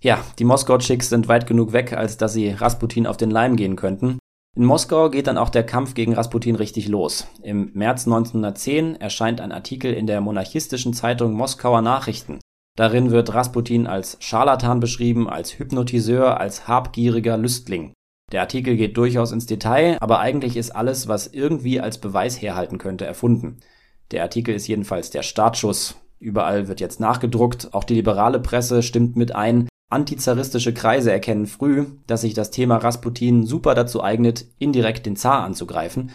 Ja, 0.00 0.22
die 0.38 0.44
Moskau-Chicks 0.44 1.08
sind 1.08 1.28
weit 1.28 1.46
genug 1.46 1.72
weg, 1.72 1.94
als 1.94 2.18
dass 2.18 2.34
sie 2.34 2.50
Rasputin 2.50 3.06
auf 3.06 3.16
den 3.16 3.30
Leim 3.30 3.56
gehen 3.56 3.76
könnten. 3.76 4.18
In 4.58 4.64
Moskau 4.64 5.08
geht 5.08 5.28
dann 5.28 5.38
auch 5.38 5.50
der 5.50 5.62
Kampf 5.62 5.94
gegen 5.94 6.14
Rasputin 6.14 6.56
richtig 6.56 6.88
los. 6.88 7.28
Im 7.44 7.70
März 7.74 8.08
1910 8.08 8.96
erscheint 8.96 9.40
ein 9.40 9.52
Artikel 9.52 9.94
in 9.94 10.08
der 10.08 10.20
monarchistischen 10.20 10.94
Zeitung 10.94 11.34
Moskauer 11.34 11.80
Nachrichten. 11.80 12.40
Darin 12.76 13.12
wird 13.12 13.32
Rasputin 13.32 13.86
als 13.86 14.16
Scharlatan 14.18 14.80
beschrieben, 14.80 15.30
als 15.30 15.60
Hypnotiseur, 15.60 16.40
als 16.40 16.66
habgieriger 16.66 17.36
Lüstling. 17.38 17.92
Der 18.32 18.40
Artikel 18.40 18.74
geht 18.74 18.96
durchaus 18.96 19.30
ins 19.30 19.46
Detail, 19.46 19.96
aber 20.00 20.18
eigentlich 20.18 20.56
ist 20.56 20.72
alles, 20.72 21.06
was 21.06 21.28
irgendwie 21.28 21.80
als 21.80 21.98
Beweis 21.98 22.42
herhalten 22.42 22.78
könnte, 22.78 23.06
erfunden. 23.06 23.60
Der 24.10 24.24
Artikel 24.24 24.56
ist 24.56 24.66
jedenfalls 24.66 25.10
der 25.10 25.22
Startschuss. 25.22 26.00
Überall 26.18 26.66
wird 26.66 26.80
jetzt 26.80 26.98
nachgedruckt, 26.98 27.72
auch 27.74 27.84
die 27.84 27.94
liberale 27.94 28.40
Presse 28.40 28.82
stimmt 28.82 29.14
mit 29.14 29.36
ein, 29.36 29.68
Antizaristische 29.90 30.74
Kreise 30.74 31.10
erkennen 31.10 31.46
früh, 31.46 31.86
dass 32.06 32.20
sich 32.20 32.34
das 32.34 32.50
Thema 32.50 32.76
Rasputin 32.76 33.46
super 33.46 33.74
dazu 33.74 34.02
eignet, 34.02 34.44
indirekt 34.58 35.06
den 35.06 35.16
Zar 35.16 35.44
anzugreifen, 35.44 36.10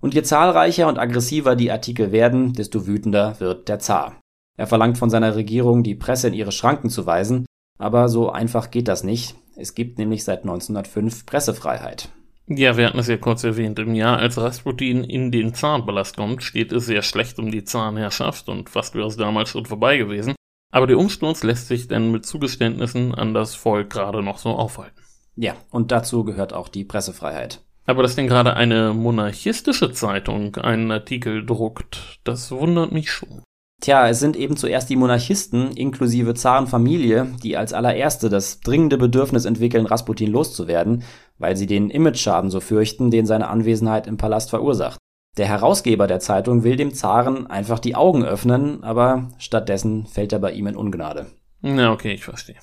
und 0.00 0.14
je 0.14 0.22
zahlreicher 0.22 0.88
und 0.88 0.98
aggressiver 0.98 1.56
die 1.56 1.70
Artikel 1.70 2.12
werden, 2.12 2.52
desto 2.52 2.86
wütender 2.86 3.40
wird 3.40 3.68
der 3.68 3.78
Zar. 3.78 4.20
Er 4.56 4.66
verlangt 4.66 4.98
von 4.98 5.10
seiner 5.10 5.34
Regierung, 5.36 5.82
die 5.82 5.94
Presse 5.94 6.28
in 6.28 6.34
ihre 6.34 6.52
Schranken 6.52 6.90
zu 6.90 7.06
weisen, 7.06 7.46
aber 7.78 8.08
so 8.08 8.30
einfach 8.30 8.70
geht 8.70 8.88
das 8.88 9.04
nicht. 9.04 9.36
Es 9.56 9.74
gibt 9.74 9.98
nämlich 9.98 10.24
seit 10.24 10.40
1905 10.40 11.24
Pressefreiheit. 11.24 12.08
Ja, 12.46 12.76
wir 12.76 12.86
hatten 12.86 12.98
es 12.98 13.08
ja 13.08 13.16
kurz 13.16 13.42
erwähnt. 13.44 13.78
Im 13.78 13.94
Jahr, 13.94 14.18
als 14.18 14.36
Rasputin 14.36 15.04
in 15.04 15.30
den 15.30 15.54
Zarenpalast 15.54 16.16
kommt, 16.16 16.42
steht 16.42 16.72
es 16.72 16.86
sehr 16.86 17.02
schlecht 17.02 17.38
um 17.38 17.50
die 17.50 17.64
Zarenherrschaft 17.64 18.48
und 18.48 18.68
fast 18.68 18.94
wäre 18.94 19.06
es 19.06 19.16
damals 19.16 19.48
schon 19.48 19.64
vorbei 19.64 19.96
gewesen. 19.96 20.34
Aber 20.74 20.88
der 20.88 20.98
Umsturz 20.98 21.44
lässt 21.44 21.68
sich 21.68 21.86
denn 21.86 22.10
mit 22.10 22.26
Zugeständnissen 22.26 23.14
an 23.14 23.32
das 23.32 23.54
Volk 23.54 23.90
gerade 23.90 24.24
noch 24.24 24.38
so 24.38 24.50
aufhalten. 24.50 25.00
Ja, 25.36 25.54
und 25.70 25.92
dazu 25.92 26.24
gehört 26.24 26.52
auch 26.52 26.68
die 26.68 26.82
Pressefreiheit. 26.82 27.60
Aber 27.86 28.02
dass 28.02 28.16
denn 28.16 28.26
gerade 28.26 28.56
eine 28.56 28.92
monarchistische 28.92 29.92
Zeitung 29.92 30.56
einen 30.56 30.90
Artikel 30.90 31.46
druckt, 31.46 32.18
das 32.24 32.50
wundert 32.50 32.90
mich 32.90 33.12
schon. 33.12 33.44
Tja, 33.82 34.08
es 34.08 34.18
sind 34.18 34.34
eben 34.34 34.56
zuerst 34.56 34.90
die 34.90 34.96
Monarchisten 34.96 35.76
inklusive 35.76 36.34
Zarenfamilie, 36.34 37.28
die 37.44 37.56
als 37.56 37.72
allererste 37.72 38.28
das 38.28 38.58
dringende 38.58 38.98
Bedürfnis 38.98 39.44
entwickeln, 39.44 39.86
Rasputin 39.86 40.32
loszuwerden, 40.32 41.04
weil 41.38 41.56
sie 41.56 41.66
den 41.66 41.88
Imageschaden 41.88 42.50
so 42.50 42.58
fürchten, 42.58 43.12
den 43.12 43.26
seine 43.26 43.46
Anwesenheit 43.46 44.08
im 44.08 44.16
Palast 44.16 44.50
verursacht. 44.50 44.98
Der 45.36 45.46
Herausgeber 45.46 46.06
der 46.06 46.20
Zeitung 46.20 46.62
will 46.62 46.76
dem 46.76 46.94
Zaren 46.94 47.46
einfach 47.48 47.80
die 47.80 47.96
Augen 47.96 48.24
öffnen, 48.24 48.84
aber 48.84 49.30
stattdessen 49.38 50.06
fällt 50.06 50.32
er 50.32 50.38
bei 50.38 50.52
ihm 50.52 50.68
in 50.68 50.76
Ungnade. 50.76 51.26
Na, 51.60 51.92
okay, 51.92 52.12
ich 52.12 52.24
verstehe. 52.24 52.56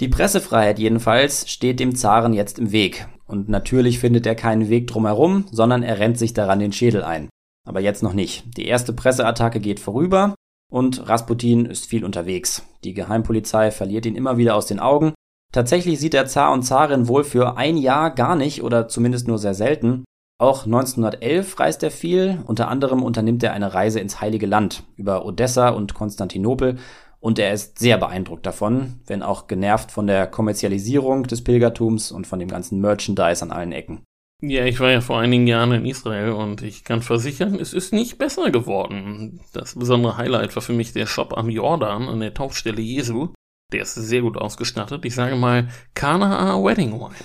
Die 0.00 0.08
Pressefreiheit 0.08 0.78
jedenfalls 0.78 1.48
steht 1.50 1.80
dem 1.80 1.94
Zaren 1.94 2.34
jetzt 2.34 2.58
im 2.58 2.70
Weg. 2.70 3.08
Und 3.26 3.48
natürlich 3.48 3.98
findet 3.98 4.26
er 4.26 4.34
keinen 4.34 4.68
Weg 4.68 4.88
drumherum, 4.88 5.46
sondern 5.50 5.82
er 5.82 5.98
rennt 5.98 6.18
sich 6.18 6.34
daran 6.34 6.58
den 6.58 6.72
Schädel 6.72 7.02
ein. 7.02 7.30
Aber 7.66 7.80
jetzt 7.80 8.02
noch 8.02 8.12
nicht. 8.12 8.44
Die 8.58 8.66
erste 8.66 8.92
Presseattacke 8.92 9.58
geht 9.58 9.80
vorüber 9.80 10.34
und 10.70 11.08
Rasputin 11.08 11.64
ist 11.64 11.86
viel 11.86 12.04
unterwegs. 12.04 12.62
Die 12.84 12.94
Geheimpolizei 12.94 13.70
verliert 13.70 14.06
ihn 14.06 14.16
immer 14.16 14.36
wieder 14.36 14.54
aus 14.54 14.66
den 14.66 14.80
Augen. 14.80 15.14
Tatsächlich 15.52 15.98
sieht 15.98 16.12
der 16.12 16.26
Zar 16.26 16.52
und 16.52 16.62
Zarin 16.62 17.08
wohl 17.08 17.24
für 17.24 17.56
ein 17.56 17.78
Jahr 17.78 18.10
gar 18.10 18.36
nicht 18.36 18.62
oder 18.62 18.88
zumindest 18.88 19.26
nur 19.26 19.38
sehr 19.38 19.54
selten. 19.54 20.04
Auch 20.38 20.66
1911 20.66 21.58
reist 21.58 21.82
er 21.82 21.90
viel, 21.90 22.42
unter 22.46 22.68
anderem 22.68 23.02
unternimmt 23.02 23.42
er 23.42 23.54
eine 23.54 23.72
Reise 23.72 24.00
ins 24.00 24.20
Heilige 24.20 24.46
Land 24.46 24.82
über 24.96 25.24
Odessa 25.24 25.70
und 25.70 25.94
Konstantinopel 25.94 26.78
und 27.20 27.38
er 27.38 27.54
ist 27.54 27.78
sehr 27.78 27.96
beeindruckt 27.96 28.44
davon, 28.44 29.00
wenn 29.06 29.22
auch 29.22 29.46
genervt 29.46 29.90
von 29.90 30.06
der 30.06 30.26
Kommerzialisierung 30.26 31.22
des 31.22 31.42
Pilgertums 31.42 32.12
und 32.12 32.26
von 32.26 32.38
dem 32.38 32.48
ganzen 32.48 32.80
Merchandise 32.82 33.42
an 33.42 33.50
allen 33.50 33.72
Ecken. 33.72 34.02
Ja, 34.42 34.66
ich 34.66 34.78
war 34.80 34.90
ja 34.90 35.00
vor 35.00 35.18
einigen 35.18 35.46
Jahren 35.46 35.72
in 35.72 35.86
Israel 35.86 36.32
und 36.32 36.60
ich 36.60 36.84
kann 36.84 37.00
versichern, 37.00 37.54
es 37.58 37.72
ist 37.72 37.94
nicht 37.94 38.18
besser 38.18 38.50
geworden. 38.50 39.40
Das 39.54 39.74
besondere 39.74 40.18
Highlight 40.18 40.54
war 40.54 40.62
für 40.62 40.74
mich 40.74 40.92
der 40.92 41.06
Shop 41.06 41.36
am 41.36 41.48
Jordan 41.48 42.10
an 42.10 42.20
der 42.20 42.34
Taufstelle 42.34 42.82
Jesu. 42.82 43.30
Der 43.72 43.82
ist 43.82 43.94
sehr 43.94 44.20
gut 44.20 44.36
ausgestattet. 44.36 45.04
Ich 45.04 45.16
sage 45.16 45.34
mal 45.34 45.66
Kanaa 45.94 46.62
Wedding 46.62 46.92
Wine. 46.92 47.16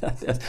das, 0.00 0.40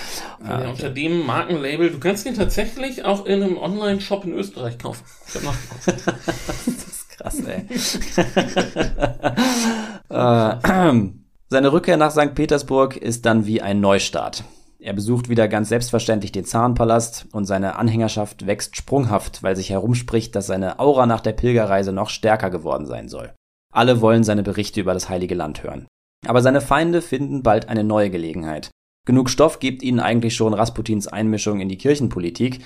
ah, 0.43 0.57
okay. 0.57 0.69
Unter 0.69 0.89
dem 0.89 1.23
Markenlabel, 1.23 1.91
du 1.91 1.99
kannst 1.99 2.25
ihn 2.25 2.33
tatsächlich 2.33 3.05
auch 3.05 3.27
in 3.27 3.43
einem 3.43 3.57
Online-Shop 3.59 4.25
in 4.25 4.33
Österreich 4.33 4.79
kaufen. 4.79 5.03
Ich 5.27 5.35
hab 5.35 5.43
nachgeguckt. 5.43 6.07
das 6.65 6.87
ist 6.87 7.09
krass, 7.09 7.39
ey. 7.45 7.67
äh, 10.89 10.99
seine 11.49 11.71
Rückkehr 11.71 11.97
nach 11.97 12.09
St. 12.11 12.33
Petersburg 12.33 12.97
ist 12.97 13.27
dann 13.27 13.45
wie 13.45 13.61
ein 13.61 13.79
Neustart. 13.79 14.45
Er 14.79 14.93
besucht 14.93 15.29
wieder 15.29 15.47
ganz 15.47 15.69
selbstverständlich 15.69 16.31
den 16.31 16.45
Zarenpalast 16.45 17.27
und 17.33 17.45
seine 17.45 17.75
Anhängerschaft 17.75 18.47
wächst 18.47 18.75
sprunghaft, 18.75 19.43
weil 19.43 19.55
sich 19.55 19.69
herumspricht, 19.69 20.35
dass 20.35 20.47
seine 20.47 20.79
Aura 20.79 21.05
nach 21.05 21.21
der 21.21 21.33
Pilgerreise 21.33 21.91
noch 21.91 22.09
stärker 22.09 22.49
geworden 22.49 22.87
sein 22.87 23.09
soll. 23.09 23.31
Alle 23.73 24.01
wollen 24.01 24.23
seine 24.23 24.43
Berichte 24.43 24.81
über 24.81 24.93
das 24.93 25.09
Heilige 25.09 25.35
Land 25.35 25.63
hören. 25.63 25.87
Aber 26.25 26.41
seine 26.41 26.61
Feinde 26.61 27.01
finden 27.01 27.43
bald 27.43 27.69
eine 27.69 27.83
neue 27.83 28.09
Gelegenheit. 28.09 28.71
Genug 29.05 29.29
Stoff 29.29 29.59
gibt 29.59 29.83
ihnen 29.83 29.99
eigentlich 29.99 30.35
schon 30.35 30.53
Rasputins 30.53 31.07
Einmischung 31.07 31.61
in 31.61 31.69
die 31.69 31.77
Kirchenpolitik, 31.77 32.61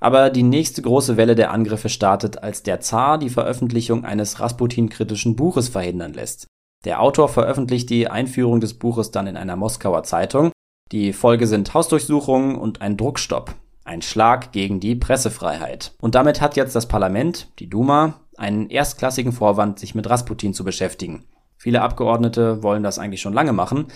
aber 0.00 0.30
die 0.30 0.42
nächste 0.42 0.82
große 0.82 1.16
Welle 1.16 1.34
der 1.34 1.52
Angriffe 1.52 1.88
startet, 1.88 2.42
als 2.42 2.62
der 2.62 2.80
Zar 2.80 3.18
die 3.18 3.30
Veröffentlichung 3.30 4.04
eines 4.04 4.40
Rasputin-kritischen 4.40 5.36
Buches 5.36 5.68
verhindern 5.68 6.12
lässt. 6.12 6.46
Der 6.84 7.00
Autor 7.00 7.28
veröffentlicht 7.28 7.88
die 7.90 8.08
Einführung 8.08 8.60
des 8.60 8.74
Buches 8.74 9.10
dann 9.10 9.26
in 9.26 9.36
einer 9.36 9.56
Moskauer 9.56 10.02
Zeitung. 10.02 10.52
Die 10.92 11.12
Folge 11.12 11.46
sind 11.46 11.72
Hausdurchsuchungen 11.72 12.56
und 12.56 12.82
ein 12.82 12.96
Druckstopp. 12.96 13.54
Ein 13.84 14.02
Schlag 14.02 14.52
gegen 14.52 14.80
die 14.80 14.94
Pressefreiheit. 14.94 15.92
Und 16.00 16.14
damit 16.14 16.40
hat 16.40 16.56
jetzt 16.56 16.74
das 16.74 16.88
Parlament, 16.88 17.48
die 17.58 17.70
Duma, 17.70 18.20
einen 18.38 18.70
erstklassigen 18.70 19.32
Vorwand, 19.32 19.78
sich 19.78 19.94
mit 19.94 20.08
Rasputin 20.08 20.54
zu 20.54 20.64
beschäftigen. 20.64 21.24
Viele 21.56 21.82
Abgeordnete 21.82 22.62
wollen 22.62 22.82
das 22.82 22.98
eigentlich 22.98 23.20
schon 23.20 23.32
lange 23.32 23.52
machen. 23.52 23.86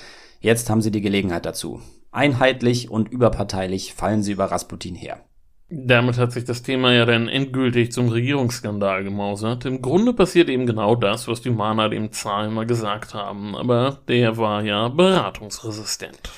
Jetzt 0.40 0.70
haben 0.70 0.82
sie 0.82 0.90
die 0.90 1.00
Gelegenheit 1.00 1.44
dazu. 1.44 1.80
Einheitlich 2.10 2.90
und 2.90 3.08
überparteilich 3.08 3.94
fallen 3.94 4.22
sie 4.22 4.32
über 4.32 4.46
Rasputin 4.46 4.94
her. 4.94 5.20
Damit 5.70 6.16
hat 6.16 6.32
sich 6.32 6.44
das 6.44 6.62
Thema 6.62 6.94
ja 6.94 7.04
dann 7.04 7.28
endgültig 7.28 7.92
zum 7.92 8.08
Regierungsskandal 8.08 9.04
gemausert. 9.04 9.66
Im 9.66 9.82
Grunde 9.82 10.14
passiert 10.14 10.48
eben 10.48 10.64
genau 10.64 10.94
das, 10.94 11.28
was 11.28 11.42
die 11.42 11.50
Mana 11.50 11.90
dem 11.90 12.10
Zar 12.10 12.46
immer 12.46 12.64
gesagt 12.64 13.12
haben, 13.12 13.54
aber 13.54 13.98
der 14.08 14.38
war 14.38 14.62
ja 14.62 14.88
beratungsresistent. 14.88 16.30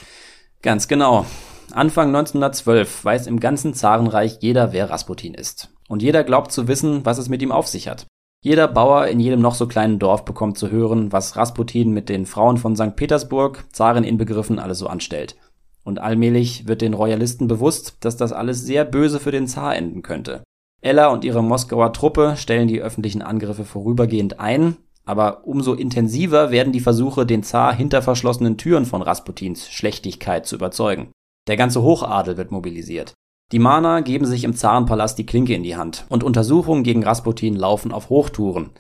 Ganz 0.63 0.89
genau. 0.89 1.27
Anfang 1.71 2.09
1912 2.09 3.05
weiß 3.05 3.29
im 3.29 3.39
ganzen 3.39 3.73
Zarenreich 3.73 4.39
jeder, 4.41 4.73
wer 4.73 4.91
Rasputin 4.91 5.35
ist. 5.35 5.71
Und 5.91 6.03
jeder 6.03 6.23
glaubt 6.23 6.53
zu 6.53 6.69
wissen, 6.69 7.05
was 7.05 7.19
es 7.19 7.29
mit 7.29 7.43
ihm 7.43 7.51
auf 7.51 7.67
sich 7.67 7.89
hat. 7.89 8.07
Jeder 8.45 8.69
Bauer 8.69 9.09
in 9.09 9.19
jedem 9.19 9.41
noch 9.41 9.57
so 9.57 9.67
kleinen 9.67 9.99
Dorf 9.99 10.25
bekommt 10.25 10.57
zu 10.57 10.71
hören, 10.71 11.11
was 11.11 11.37
Rasputin 11.37 11.91
mit 11.91 12.09
den 12.09 12.27
Frauen 12.27 12.59
von 12.59 12.77
St. 12.77 12.95
Petersburg, 12.95 13.65
Zaren 13.73 14.05
inbegriffen, 14.05 14.61
alles 14.61 14.79
so 14.79 14.87
anstellt. 14.87 15.37
Und 15.83 15.99
allmählich 15.99 16.69
wird 16.69 16.81
den 16.81 16.95
Royalisten 16.95 17.49
bewusst, 17.49 17.97
dass 18.01 18.17
das 18.17 18.33
alles 18.33 18.65
sehr 18.65 18.85
böse 18.85 19.19
für 19.19 19.33
den 19.33 19.49
Zar 19.49 19.75
enden 19.75 20.03
könnte. 20.03 20.45
Ella 20.81 21.09
und 21.09 21.25
ihre 21.25 21.43
Moskauer 21.43 21.93
Truppe 21.93 22.35
stellen 22.37 22.69
die 22.69 22.81
öffentlichen 22.81 23.21
Angriffe 23.21 23.65
vorübergehend 23.65 24.39
ein, 24.39 24.77
aber 25.05 25.45
umso 25.45 25.75
intensiver 25.75 26.53
werden 26.53 26.73
die 26.73 26.79
Versuche, 26.79 27.27
den 27.27 27.43
Zar 27.43 27.75
hinter 27.75 28.01
verschlossenen 28.01 28.59
Türen 28.59 28.87
von 28.87 29.03
Rasputins 29.03 29.69
Schlechtigkeit 29.69 30.47
zu 30.47 30.55
überzeugen. 30.55 31.11
Der 31.49 31.57
ganze 31.57 31.83
Hochadel 31.83 32.37
wird 32.37 32.53
mobilisiert. 32.53 33.13
Die 33.53 33.59
Mana 33.59 34.01
geben 34.01 34.27
sich 34.27 34.45
im 34.45 34.55
Zarenpalast 34.55 35.19
die 35.19 35.27
Klinke 35.27 35.55
in 35.55 35.65
die 35.65 35.77
Hand 35.77 36.05
und 36.09 36.23
Untersuchungen 36.23 36.85
gegen 36.85 37.03
Rasputin 37.03 37.57
laufen 37.57 37.91
auf 37.91 38.09
Hochtouren. 38.09 38.71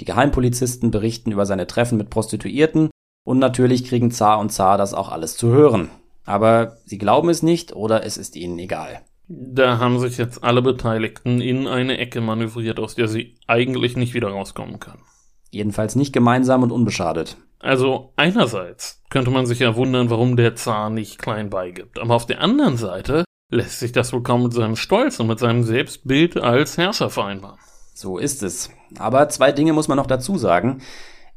Die 0.00 0.04
Geheimpolizisten 0.04 0.90
berichten 0.90 1.32
über 1.32 1.46
seine 1.46 1.66
Treffen 1.66 1.96
mit 1.96 2.10
Prostituierten 2.10 2.90
und 3.24 3.38
natürlich 3.38 3.84
kriegen 3.84 4.10
Zar 4.10 4.38
und 4.38 4.50
Zar 4.50 4.76
das 4.76 4.92
auch 4.92 5.10
alles 5.10 5.36
zu 5.36 5.48
hören. 5.48 5.88
Aber 6.26 6.76
sie 6.84 6.98
glauben 6.98 7.30
es 7.30 7.42
nicht 7.42 7.74
oder 7.74 8.04
es 8.04 8.18
ist 8.18 8.36
ihnen 8.36 8.58
egal. 8.58 9.00
Da 9.28 9.78
haben 9.78 9.98
sich 9.98 10.18
jetzt 10.18 10.44
alle 10.44 10.60
Beteiligten 10.60 11.40
in 11.40 11.66
eine 11.66 11.96
Ecke 11.96 12.20
manövriert, 12.20 12.80
aus 12.80 12.94
der 12.94 13.08
sie 13.08 13.36
eigentlich 13.46 13.96
nicht 13.96 14.12
wieder 14.12 14.28
rauskommen 14.28 14.78
können. 14.78 15.02
Jedenfalls 15.50 15.96
nicht 15.96 16.12
gemeinsam 16.12 16.62
und 16.62 16.70
unbeschadet. 16.70 17.38
Also 17.60 18.12
einerseits 18.16 19.02
könnte 19.08 19.30
man 19.30 19.46
sich 19.46 19.58
ja 19.58 19.74
wundern, 19.74 20.10
warum 20.10 20.36
der 20.36 20.54
Zar 20.54 20.90
nicht 20.90 21.18
klein 21.18 21.48
beigibt, 21.48 21.98
aber 21.98 22.14
auf 22.14 22.26
der 22.26 22.42
anderen 22.42 22.76
Seite 22.76 23.24
lässt 23.50 23.80
sich 23.80 23.92
das 23.92 24.12
wohl 24.12 24.22
kaum 24.22 24.44
mit 24.44 24.52
seinem 24.52 24.76
Stolz 24.76 25.20
und 25.20 25.26
mit 25.26 25.38
seinem 25.38 25.64
Selbstbild 25.64 26.36
als 26.36 26.76
Herrscher 26.76 27.10
vereinbaren. 27.10 27.58
So 27.94 28.18
ist 28.18 28.42
es. 28.42 28.70
Aber 28.98 29.28
zwei 29.28 29.52
Dinge 29.52 29.72
muss 29.72 29.88
man 29.88 29.96
noch 29.96 30.06
dazu 30.06 30.38
sagen. 30.38 30.82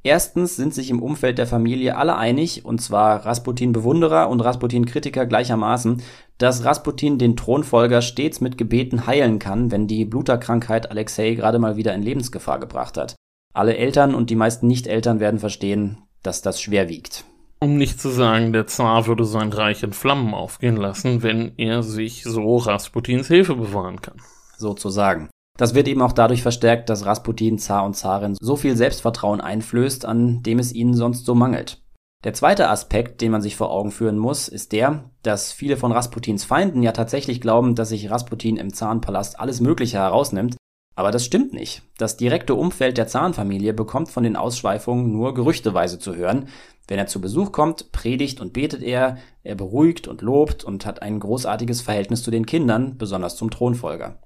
Erstens 0.04 0.56
sind 0.56 0.74
sich 0.74 0.90
im 0.90 1.02
Umfeld 1.02 1.38
der 1.38 1.46
Familie 1.46 1.96
alle 1.96 2.18
einig, 2.18 2.66
und 2.66 2.82
zwar 2.82 3.24
Rasputin-Bewunderer 3.26 4.30
und 4.30 4.42
Rasputin-Kritiker 4.42 5.28
gleichermaßen, 5.28 6.02
dass 6.40 6.66
Rasputin 6.66 7.20
den 7.20 7.38
Thronfolger 7.38 8.02
stets 8.02 8.42
mit 8.42 8.58
Gebeten 8.58 9.06
heilen 9.06 9.38
kann, 9.38 9.70
wenn 9.70 9.88
die 9.88 10.06
Bluterkrankheit 10.06 10.90
Alexei 10.90 11.36
gerade 11.36 11.60
mal 11.60 11.76
wieder 11.76 11.94
in 11.94 12.02
Lebensgefahr 12.02 12.60
gebracht 12.60 12.98
hat. 12.98 13.16
Alle 13.54 13.78
Eltern 13.78 14.16
und 14.16 14.32
die 14.32 14.36
meisten 14.36 14.66
Nicht-Eltern 14.68 15.20
werden 15.20 15.40
verstehen, 15.40 16.00
dass 16.24 16.42
das 16.42 16.60
schwer 16.60 16.90
wiegt. 16.90 17.26
Um 17.64 17.78
nicht 17.78 18.02
zu 18.02 18.10
sagen, 18.10 18.54
der 18.54 18.66
Zar 18.66 19.06
würde 19.06 19.24
sein 19.24 19.54
Reich 19.54 19.84
in 19.84 19.94
Flammen 19.94 20.34
aufgehen 20.34 20.78
lassen, 20.78 21.22
wenn 21.22 21.54
er 21.58 21.84
sich 21.84 22.24
so 22.24 22.58
Rasputins 22.58 23.28
Hilfe 23.28 23.56
bewahren 23.56 24.02
kann. 24.02 24.18
Sozusagen. 24.58 25.30
Das 25.60 25.76
wird 25.76 25.88
eben 25.88 26.02
auch 26.02 26.14
dadurch 26.14 26.42
verstärkt, 26.42 26.90
dass 26.90 27.06
Rasputin 27.06 27.60
Zar 27.60 27.86
und 27.86 27.96
Zarin 27.96 28.36
so 28.40 28.56
viel 28.56 28.76
Selbstvertrauen 28.76 29.42
einflößt, 29.42 30.06
an 30.06 30.42
dem 30.42 30.58
es 30.58 30.74
ihnen 30.74 30.96
sonst 30.96 31.26
so 31.26 31.36
mangelt. 31.36 31.84
Der 32.24 32.34
zweite 32.34 32.68
Aspekt, 32.68 33.22
den 33.22 33.32
man 33.32 33.44
sich 33.44 33.56
vor 33.56 33.72
Augen 33.72 33.92
führen 33.92 34.18
muss, 34.18 34.48
ist 34.48 34.72
der, 34.72 35.12
dass 35.22 35.52
viele 35.52 35.78
von 35.78 35.92
Rasputins 35.92 36.44
Feinden 36.44 36.82
ja 36.82 36.94
tatsächlich 36.94 37.42
glauben, 37.42 37.76
dass 37.76 37.90
sich 37.90 38.10
Rasputin 38.10 38.58
im 38.58 38.74
Zarenpalast 38.74 39.40
alles 39.40 39.62
Mögliche 39.62 39.98
herausnimmt, 39.98 40.56
aber 40.96 41.12
das 41.12 41.26
stimmt 41.26 41.54
nicht. 41.54 41.84
Das 41.98 42.18
direkte 42.18 42.54
Umfeld 42.54 42.98
der 42.98 43.08
Zarenfamilie 43.08 43.74
bekommt 43.74 44.10
von 44.10 44.24
den 44.24 44.36
Ausschweifungen 44.36 45.12
nur 45.12 45.34
gerüchteweise 45.34 46.00
zu 46.00 46.16
hören, 46.16 46.48
wenn 46.88 47.00
er 47.00 47.08
zu 47.08 47.22
Besuch 47.22 47.52
kommt, 47.52 47.92
predigt 47.92 48.42
und 48.42 48.54
betet 48.54 48.84
er, 48.84 49.18
er 49.44 49.56
beruhigt 49.56 50.08
und 50.08 50.22
lobt 50.22 50.64
und 50.64 50.86
hat 50.86 51.02
ein 51.02 51.20
großartiges 51.20 51.82
Verhältnis 51.82 52.24
zu 52.24 52.32
den 52.32 52.46
Kindern, 52.46 52.98
besonders 52.98 53.36
zum 53.36 53.50
Thronfolger. 53.50 54.20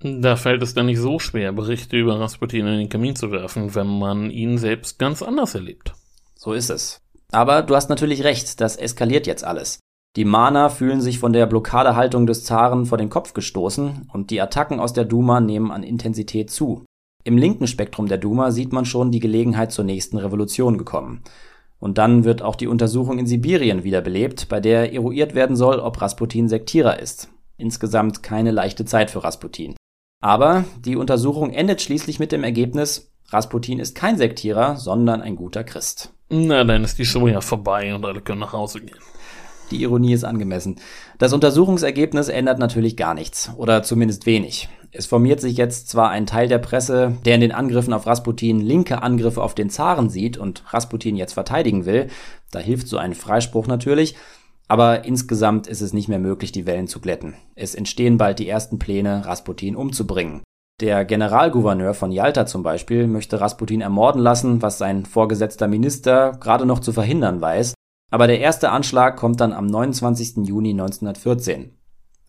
Da 0.00 0.36
fällt 0.36 0.62
es 0.62 0.74
dann 0.74 0.86
nicht 0.86 0.98
so 0.98 1.18
schwer, 1.18 1.52
Berichte 1.52 1.96
über 1.96 2.18
Rasputin 2.18 2.66
in 2.66 2.78
den 2.78 2.88
Kamin 2.88 3.14
zu 3.14 3.30
werfen, 3.30 3.74
wenn 3.74 3.86
man 3.86 4.30
ihn 4.30 4.58
selbst 4.58 4.98
ganz 4.98 5.22
anders 5.22 5.54
erlebt. 5.54 5.94
So 6.34 6.52
ist 6.52 6.70
es. 6.70 7.00
Aber 7.30 7.62
du 7.62 7.76
hast 7.76 7.88
natürlich 7.88 8.24
recht, 8.24 8.60
das 8.60 8.76
eskaliert 8.76 9.26
jetzt 9.26 9.44
alles. 9.44 9.78
Die 10.16 10.26
Mana 10.26 10.68
fühlen 10.68 11.00
sich 11.00 11.18
von 11.18 11.32
der 11.32 11.46
Blockadehaltung 11.46 12.26
des 12.26 12.44
Zaren 12.44 12.84
vor 12.84 12.98
den 12.98 13.08
Kopf 13.08 13.32
gestoßen 13.32 14.10
und 14.12 14.30
die 14.30 14.40
Attacken 14.40 14.80
aus 14.80 14.92
der 14.92 15.06
Duma 15.06 15.40
nehmen 15.40 15.70
an 15.70 15.82
Intensität 15.82 16.50
zu. 16.50 16.84
Im 17.24 17.38
linken 17.38 17.66
Spektrum 17.66 18.08
der 18.08 18.18
Duma 18.18 18.50
sieht 18.50 18.72
man 18.72 18.84
schon 18.84 19.12
die 19.12 19.20
Gelegenheit 19.20 19.72
zur 19.72 19.84
nächsten 19.84 20.18
Revolution 20.18 20.76
gekommen. 20.76 21.22
Und 21.82 21.98
dann 21.98 22.22
wird 22.22 22.42
auch 22.42 22.54
die 22.54 22.68
Untersuchung 22.68 23.18
in 23.18 23.26
Sibirien 23.26 23.82
wiederbelebt, 23.82 24.48
bei 24.48 24.60
der 24.60 24.92
eruiert 24.94 25.34
werden 25.34 25.56
soll, 25.56 25.80
ob 25.80 26.00
Rasputin 26.00 26.48
Sektierer 26.48 27.00
ist. 27.00 27.28
Insgesamt 27.56 28.22
keine 28.22 28.52
leichte 28.52 28.84
Zeit 28.84 29.10
für 29.10 29.24
Rasputin. 29.24 29.74
Aber 30.22 30.64
die 30.84 30.94
Untersuchung 30.94 31.50
endet 31.50 31.82
schließlich 31.82 32.20
mit 32.20 32.30
dem 32.30 32.44
Ergebnis, 32.44 33.12
Rasputin 33.30 33.80
ist 33.80 33.96
kein 33.96 34.16
Sektierer, 34.16 34.76
sondern 34.76 35.22
ein 35.22 35.34
guter 35.34 35.64
Christ. 35.64 36.12
Na, 36.28 36.62
dann 36.62 36.84
ist 36.84 37.00
die 37.00 37.04
Show 37.04 37.26
ja 37.26 37.40
vorbei 37.40 37.92
und 37.92 38.04
alle 38.04 38.20
können 38.20 38.38
nach 38.38 38.52
Hause 38.52 38.80
gehen. 38.80 39.00
Die 39.72 39.82
Ironie 39.82 40.12
ist 40.12 40.22
angemessen. 40.22 40.76
Das 41.18 41.32
Untersuchungsergebnis 41.32 42.28
ändert 42.28 42.60
natürlich 42.60 42.96
gar 42.96 43.14
nichts, 43.14 43.50
oder 43.56 43.82
zumindest 43.82 44.24
wenig. 44.26 44.68
Es 44.94 45.06
formiert 45.06 45.40
sich 45.40 45.56
jetzt 45.56 45.88
zwar 45.88 46.10
ein 46.10 46.26
Teil 46.26 46.48
der 46.48 46.58
Presse, 46.58 47.16
der 47.24 47.36
in 47.36 47.40
den 47.40 47.52
Angriffen 47.52 47.94
auf 47.94 48.06
Rasputin 48.06 48.60
linke 48.60 49.02
Angriffe 49.02 49.42
auf 49.42 49.54
den 49.54 49.70
Zaren 49.70 50.10
sieht 50.10 50.36
und 50.36 50.64
Rasputin 50.72 51.16
jetzt 51.16 51.32
verteidigen 51.32 51.86
will, 51.86 52.08
da 52.50 52.58
hilft 52.58 52.88
so 52.88 52.98
ein 52.98 53.14
Freispruch 53.14 53.66
natürlich, 53.66 54.16
aber 54.68 55.06
insgesamt 55.06 55.66
ist 55.66 55.80
es 55.80 55.94
nicht 55.94 56.08
mehr 56.08 56.18
möglich, 56.18 56.52
die 56.52 56.66
Wellen 56.66 56.88
zu 56.88 57.00
glätten. 57.00 57.34
Es 57.54 57.74
entstehen 57.74 58.18
bald 58.18 58.38
die 58.38 58.48
ersten 58.48 58.78
Pläne, 58.78 59.24
Rasputin 59.24 59.76
umzubringen. 59.76 60.42
Der 60.82 61.06
Generalgouverneur 61.06 61.94
von 61.94 62.12
Yalta 62.12 62.44
zum 62.44 62.62
Beispiel 62.62 63.06
möchte 63.06 63.40
Rasputin 63.40 63.80
ermorden 63.80 64.20
lassen, 64.20 64.60
was 64.60 64.76
sein 64.76 65.06
vorgesetzter 65.06 65.68
Minister 65.68 66.32
gerade 66.32 66.66
noch 66.66 66.80
zu 66.80 66.92
verhindern 66.92 67.40
weiß, 67.40 67.72
aber 68.10 68.26
der 68.26 68.40
erste 68.40 68.68
Anschlag 68.68 69.16
kommt 69.16 69.40
dann 69.40 69.54
am 69.54 69.66
29. 69.66 70.46
Juni 70.46 70.72
1914. 70.72 71.78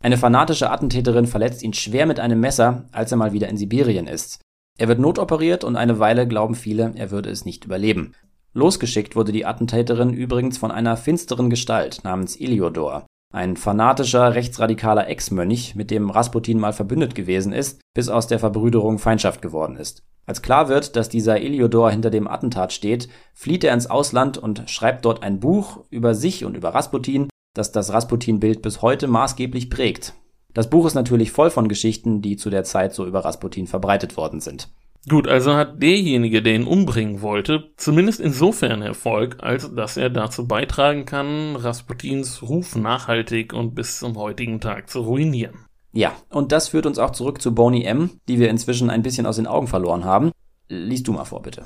Eine 0.03 0.17
fanatische 0.17 0.69
Attentäterin 0.69 1.27
verletzt 1.27 1.63
ihn 1.63 1.71
schwer 1.71 2.05
mit 2.05 2.19
einem 2.19 2.41
Messer, 2.41 2.83
als 2.91 3.11
er 3.11 3.17
mal 3.17 3.31
wieder 3.31 3.47
in 3.47 3.55
Sibirien 3.55 4.05
ist. 4.05 4.41
Er 4.77 4.89
wird 4.89 4.99
notoperiert 4.99 5.63
und 5.63 5.77
eine 5.77 5.97
Weile 5.97 6.27
glauben 6.27 6.55
viele, 6.55 6.91
er 6.95 7.09
würde 7.09 7.29
es 7.29 7.45
nicht 7.45 7.63
überleben. 7.63 8.11
Losgeschickt 8.53 9.15
wurde 9.15 9.31
die 9.31 9.45
Attentäterin 9.45 10.11
übrigens 10.13 10.57
von 10.57 10.71
einer 10.71 10.97
finsteren 10.97 11.49
Gestalt 11.49 12.01
namens 12.03 12.35
Iliodor, 12.35 13.05
ein 13.33 13.55
fanatischer, 13.55 14.35
rechtsradikaler 14.35 15.07
Ex-Mönch, 15.07 15.73
mit 15.75 15.89
dem 15.89 16.09
Rasputin 16.09 16.59
mal 16.59 16.73
verbündet 16.73 17.15
gewesen 17.15 17.53
ist, 17.53 17.79
bis 17.95 18.09
aus 18.09 18.27
der 18.27 18.39
Verbrüderung 18.39 18.99
Feindschaft 18.99 19.41
geworden 19.41 19.77
ist. 19.77 20.03
Als 20.25 20.41
klar 20.41 20.67
wird, 20.67 20.97
dass 20.97 21.07
dieser 21.07 21.39
Iliodor 21.39 21.91
hinter 21.91 22.09
dem 22.09 22.27
Attentat 22.27 22.73
steht, 22.73 23.07
flieht 23.33 23.63
er 23.63 23.73
ins 23.73 23.89
Ausland 23.89 24.37
und 24.37 24.69
schreibt 24.69 25.05
dort 25.05 25.23
ein 25.23 25.39
Buch 25.39 25.85
über 25.89 26.13
sich 26.13 26.43
und 26.43 26.57
über 26.57 26.75
Rasputin, 26.75 27.29
das 27.53 27.71
das 27.71 27.93
Rasputin-Bild 27.93 28.61
bis 28.61 28.81
heute 28.81 29.07
maßgeblich 29.07 29.69
prägt. 29.69 30.13
Das 30.53 30.69
Buch 30.69 30.85
ist 30.85 30.93
natürlich 30.93 31.31
voll 31.31 31.49
von 31.49 31.67
Geschichten, 31.67 32.21
die 32.21 32.37
zu 32.37 32.49
der 32.49 32.63
Zeit 32.63 32.93
so 32.93 33.05
über 33.05 33.25
Rasputin 33.25 33.67
verbreitet 33.67 34.17
worden 34.17 34.39
sind. 34.39 34.69
Gut, 35.09 35.27
also 35.27 35.53
hat 35.53 35.81
derjenige, 35.81 36.41
der 36.41 36.55
ihn 36.55 36.67
umbringen 36.67 37.21
wollte, 37.21 37.71
zumindest 37.75 38.21
insofern 38.21 38.81
Erfolg, 38.81 39.37
als 39.39 39.73
dass 39.75 39.97
er 39.97 40.09
dazu 40.09 40.47
beitragen 40.47 41.05
kann, 41.05 41.57
Rasputins 41.57 42.41
Ruf 42.41 42.75
nachhaltig 42.77 43.51
und 43.51 43.75
bis 43.75 43.99
zum 43.99 44.15
heutigen 44.15 44.61
Tag 44.61 44.89
zu 44.89 45.01
ruinieren. 45.01 45.65
Ja, 45.91 46.13
und 46.29 46.51
das 46.53 46.69
führt 46.69 46.85
uns 46.85 46.99
auch 46.99 47.11
zurück 47.11 47.41
zu 47.41 47.53
Boney 47.53 47.83
M., 47.83 48.11
die 48.29 48.39
wir 48.39 48.49
inzwischen 48.49 48.89
ein 48.89 49.03
bisschen 49.03 49.25
aus 49.25 49.35
den 49.35 49.45
Augen 49.45 49.67
verloren 49.67 50.05
haben. 50.05 50.31
Lies 50.69 51.03
du 51.03 51.11
mal 51.11 51.25
vor, 51.25 51.41
bitte. 51.41 51.63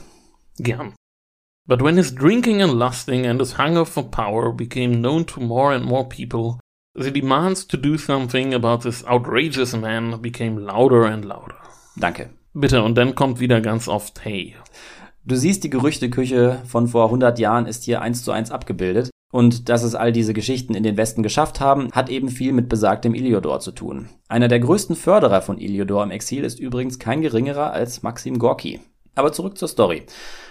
Gern. 0.58 0.94
But 1.68 1.82
when 1.82 1.98
his 1.98 2.16
drinking 2.16 2.62
and 2.62 2.80
lusting 2.80 3.26
and 3.26 3.42
his 3.42 3.58
hunger 3.58 3.86
for 3.86 4.04
power 4.10 4.54
became 4.54 5.02
known 5.02 5.26
to 5.28 5.42
more 5.42 5.76
and 5.76 5.84
more 5.84 6.08
people, 6.08 6.60
the 6.96 7.12
demands 7.12 7.68
to 7.68 7.78
do 7.78 7.98
something 7.98 8.54
about 8.54 8.84
this 8.84 9.06
outrageous 9.06 9.76
man 9.76 10.22
became 10.22 10.58
louder 10.58 11.04
and 11.04 11.26
louder. 11.26 11.58
Danke. 11.98 12.30
Bitte, 12.54 12.82
und 12.82 12.96
dann 12.96 13.16
kommt 13.16 13.42
wieder 13.42 13.60
ganz 13.60 13.90
oft 13.90 14.24
Hey. 14.24 14.56
Du 15.26 15.36
siehst, 15.36 15.66
die 15.66 15.70
Gerüchteküche 15.70 16.62
von 16.66 16.88
vor 16.88 17.06
100 17.06 17.38
Jahren 17.38 17.66
ist 17.66 17.84
hier 17.84 18.02
eins 18.02 18.24
zu 18.24 18.32
eins 18.32 18.50
abgebildet. 18.50 19.10
Und 19.34 19.68
dass 19.68 19.84
es 19.84 19.94
all 19.94 20.14
diese 20.14 20.34
Geschichten 20.34 20.74
in 20.74 20.84
den 20.84 20.96
Westen 20.96 21.22
geschafft 21.22 21.60
haben, 21.60 21.90
hat 21.92 22.10
eben 22.10 22.30
viel 22.30 22.54
mit 22.54 22.70
besagtem 22.70 23.14
Iliodor 23.14 23.60
zu 23.60 23.74
tun. 23.74 24.08
Einer 24.30 24.48
der 24.48 24.62
größten 24.62 24.96
Förderer 24.96 25.42
von 25.42 25.58
Iliodor 25.58 26.02
im 26.04 26.12
Exil 26.12 26.46
ist 26.46 26.62
übrigens 26.62 26.98
kein 26.98 27.22
geringerer 27.22 27.74
als 27.74 28.04
Maxim 28.04 28.40
Gorki. 28.40 28.80
Aber 29.16 29.34
zurück 29.34 29.58
zur 29.58 29.68
Story. 29.68 30.04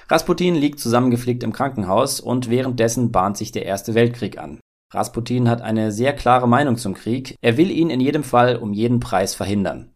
Rasputin 0.09 0.55
liegt 0.55 0.79
zusammengeflickt 0.79 1.43
im 1.43 1.53
Krankenhaus 1.53 2.21
und 2.21 2.49
währenddessen 2.49 3.11
bahnt 3.11 3.37
sich 3.37 3.51
der 3.51 3.67
Erste 3.67 3.95
Weltkrieg 3.95 4.39
an. 4.39 4.61
Rasputin 4.93 5.49
hat 5.49 5.63
eine 5.63 5.91
sehr 5.91 6.13
klare 6.13 6.47
Meinung 6.47 6.77
zum 6.77 6.95
Krieg. 6.95 7.37
Er 7.41 7.57
will 7.57 7.71
ihn 7.71 7.91
in 7.91 8.01
jedem 8.01 8.23
Fall 8.23 8.57
um 8.57 8.73
jeden 8.73 9.01
Preis 9.01 9.35
verhindern. 9.35 9.91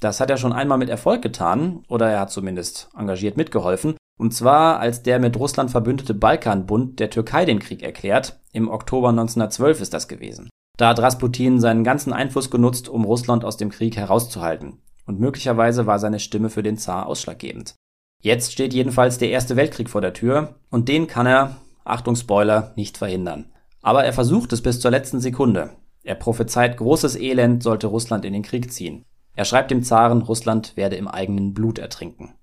Das 0.00 0.20
hat 0.20 0.28
er 0.28 0.36
schon 0.36 0.52
einmal 0.52 0.76
mit 0.76 0.90
Erfolg 0.90 1.22
getan, 1.22 1.82
oder 1.88 2.10
er 2.10 2.20
hat 2.20 2.30
zumindest 2.30 2.90
engagiert 2.94 3.38
mitgeholfen, 3.38 3.96
und 4.18 4.34
zwar 4.34 4.78
als 4.78 5.02
der 5.02 5.18
mit 5.18 5.38
Russland 5.38 5.70
verbündete 5.70 6.12
Balkanbund 6.12 7.00
der 7.00 7.08
Türkei 7.08 7.46
den 7.46 7.60
Krieg 7.60 7.82
erklärt, 7.82 8.38
im 8.52 8.68
Oktober 8.68 9.08
1912 9.08 9.80
ist 9.80 9.94
das 9.94 10.06
gewesen. 10.06 10.50
Da 10.76 10.88
hat 10.88 10.98
Rasputin 10.98 11.60
seinen 11.60 11.84
ganzen 11.84 12.12
Einfluss 12.12 12.50
genutzt, 12.50 12.90
um 12.90 13.04
Russland 13.04 13.42
aus 13.44 13.56
dem 13.56 13.70
Krieg 13.70 13.96
herauszuhalten. 13.96 14.82
Und 15.06 15.18
möglicherweise 15.18 15.86
war 15.86 15.98
seine 15.98 16.18
Stimme 16.18 16.50
für 16.50 16.62
den 16.62 16.76
Zar 16.76 17.06
ausschlaggebend. 17.06 17.74
Jetzt 18.22 18.52
steht 18.52 18.74
jedenfalls 18.74 19.18
der 19.18 19.30
Erste 19.30 19.56
Weltkrieg 19.56 19.88
vor 19.88 20.00
der 20.00 20.12
Tür, 20.12 20.56
und 20.70 20.88
den 20.88 21.06
kann 21.06 21.26
er, 21.26 21.56
Achtung 21.84 22.16
Spoiler, 22.16 22.72
nicht 22.76 22.98
verhindern. 22.98 23.52
Aber 23.82 24.04
er 24.04 24.12
versucht 24.12 24.52
es 24.52 24.62
bis 24.62 24.80
zur 24.80 24.90
letzten 24.90 25.20
Sekunde. 25.20 25.76
Er 26.02 26.14
prophezeit 26.14 26.76
großes 26.76 27.16
Elend, 27.16 27.62
sollte 27.62 27.86
Russland 27.86 28.24
in 28.24 28.32
den 28.32 28.42
Krieg 28.42 28.72
ziehen. 28.72 29.04
Er 29.34 29.44
schreibt 29.44 29.70
dem 29.70 29.82
Zaren, 29.82 30.22
Russland 30.22 30.76
werde 30.76 30.96
im 30.96 31.08
eigenen 31.08 31.52
Blut 31.52 31.78
ertrinken. 31.78 32.34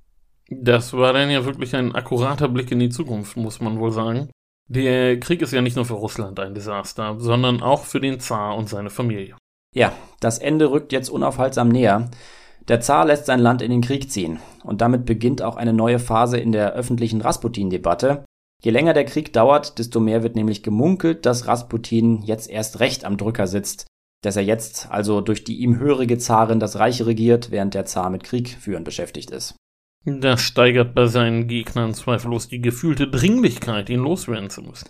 Das 0.49 0.93
war 0.93 1.13
dann 1.13 1.29
ja 1.29 1.45
wirklich 1.45 1.75
ein 1.75 1.95
akkurater 1.95 2.47
Blick 2.47 2.71
in 2.71 2.79
die 2.79 2.89
Zukunft, 2.89 3.35
muss 3.37 3.59
man 3.59 3.79
wohl 3.79 3.91
sagen. 3.91 4.29
Der 4.67 5.19
Krieg 5.19 5.41
ist 5.41 5.51
ja 5.51 5.61
nicht 5.61 5.75
nur 5.75 5.85
für 5.85 5.93
Russland 5.93 6.39
ein 6.39 6.53
Desaster, 6.53 7.15
sondern 7.19 7.61
auch 7.61 7.83
für 7.83 7.99
den 7.99 8.19
Zar 8.19 8.55
und 8.55 8.69
seine 8.69 8.89
Familie. 8.89 9.35
Ja, 9.73 9.91
das 10.19 10.37
Ende 10.37 10.71
rückt 10.71 10.91
jetzt 10.91 11.09
unaufhaltsam 11.09 11.69
näher. 11.69 12.09
Der 12.67 12.81
Zar 12.81 13.05
lässt 13.05 13.25
sein 13.25 13.39
Land 13.39 13.61
in 13.61 13.71
den 13.71 13.81
Krieg 13.81 14.11
ziehen. 14.11 14.39
Und 14.63 14.81
damit 14.81 15.05
beginnt 15.05 15.41
auch 15.41 15.55
eine 15.55 15.73
neue 15.73 15.99
Phase 15.99 16.37
in 16.37 16.51
der 16.51 16.73
öffentlichen 16.73 17.21
Rasputin-Debatte. 17.21 18.25
Je 18.61 18.71
länger 18.71 18.93
der 18.93 19.05
Krieg 19.05 19.33
dauert, 19.33 19.77
desto 19.79 19.99
mehr 19.99 20.23
wird 20.23 20.35
nämlich 20.35 20.63
gemunkelt, 20.63 21.25
dass 21.25 21.47
Rasputin 21.47 22.21
jetzt 22.21 22.49
erst 22.49 22.79
recht 22.79 23.03
am 23.03 23.17
Drücker 23.17 23.47
sitzt 23.47 23.87
dass 24.23 24.37
er 24.37 24.43
jetzt 24.43 24.89
also 24.89 25.21
durch 25.21 25.43
die 25.43 25.57
ihm 25.57 25.77
hörige 25.77 26.17
Zarin 26.17 26.59
das 26.59 26.79
Reich 26.79 27.05
regiert, 27.05 27.51
während 27.51 27.73
der 27.73 27.85
Zar 27.85 28.09
mit 28.09 28.23
Krieg 28.23 28.49
führen 28.49 28.83
beschäftigt 28.83 29.29
ist. 29.31 29.55
Das 30.05 30.41
steigert 30.41 30.95
bei 30.95 31.07
seinen 31.07 31.47
Gegnern 31.47 31.93
zweifellos 31.93 32.47
die 32.47 32.61
gefühlte 32.61 33.07
Dringlichkeit, 33.07 33.89
ihn 33.89 33.99
loswerden 33.99 34.49
zu 34.49 34.61
müssen. 34.61 34.89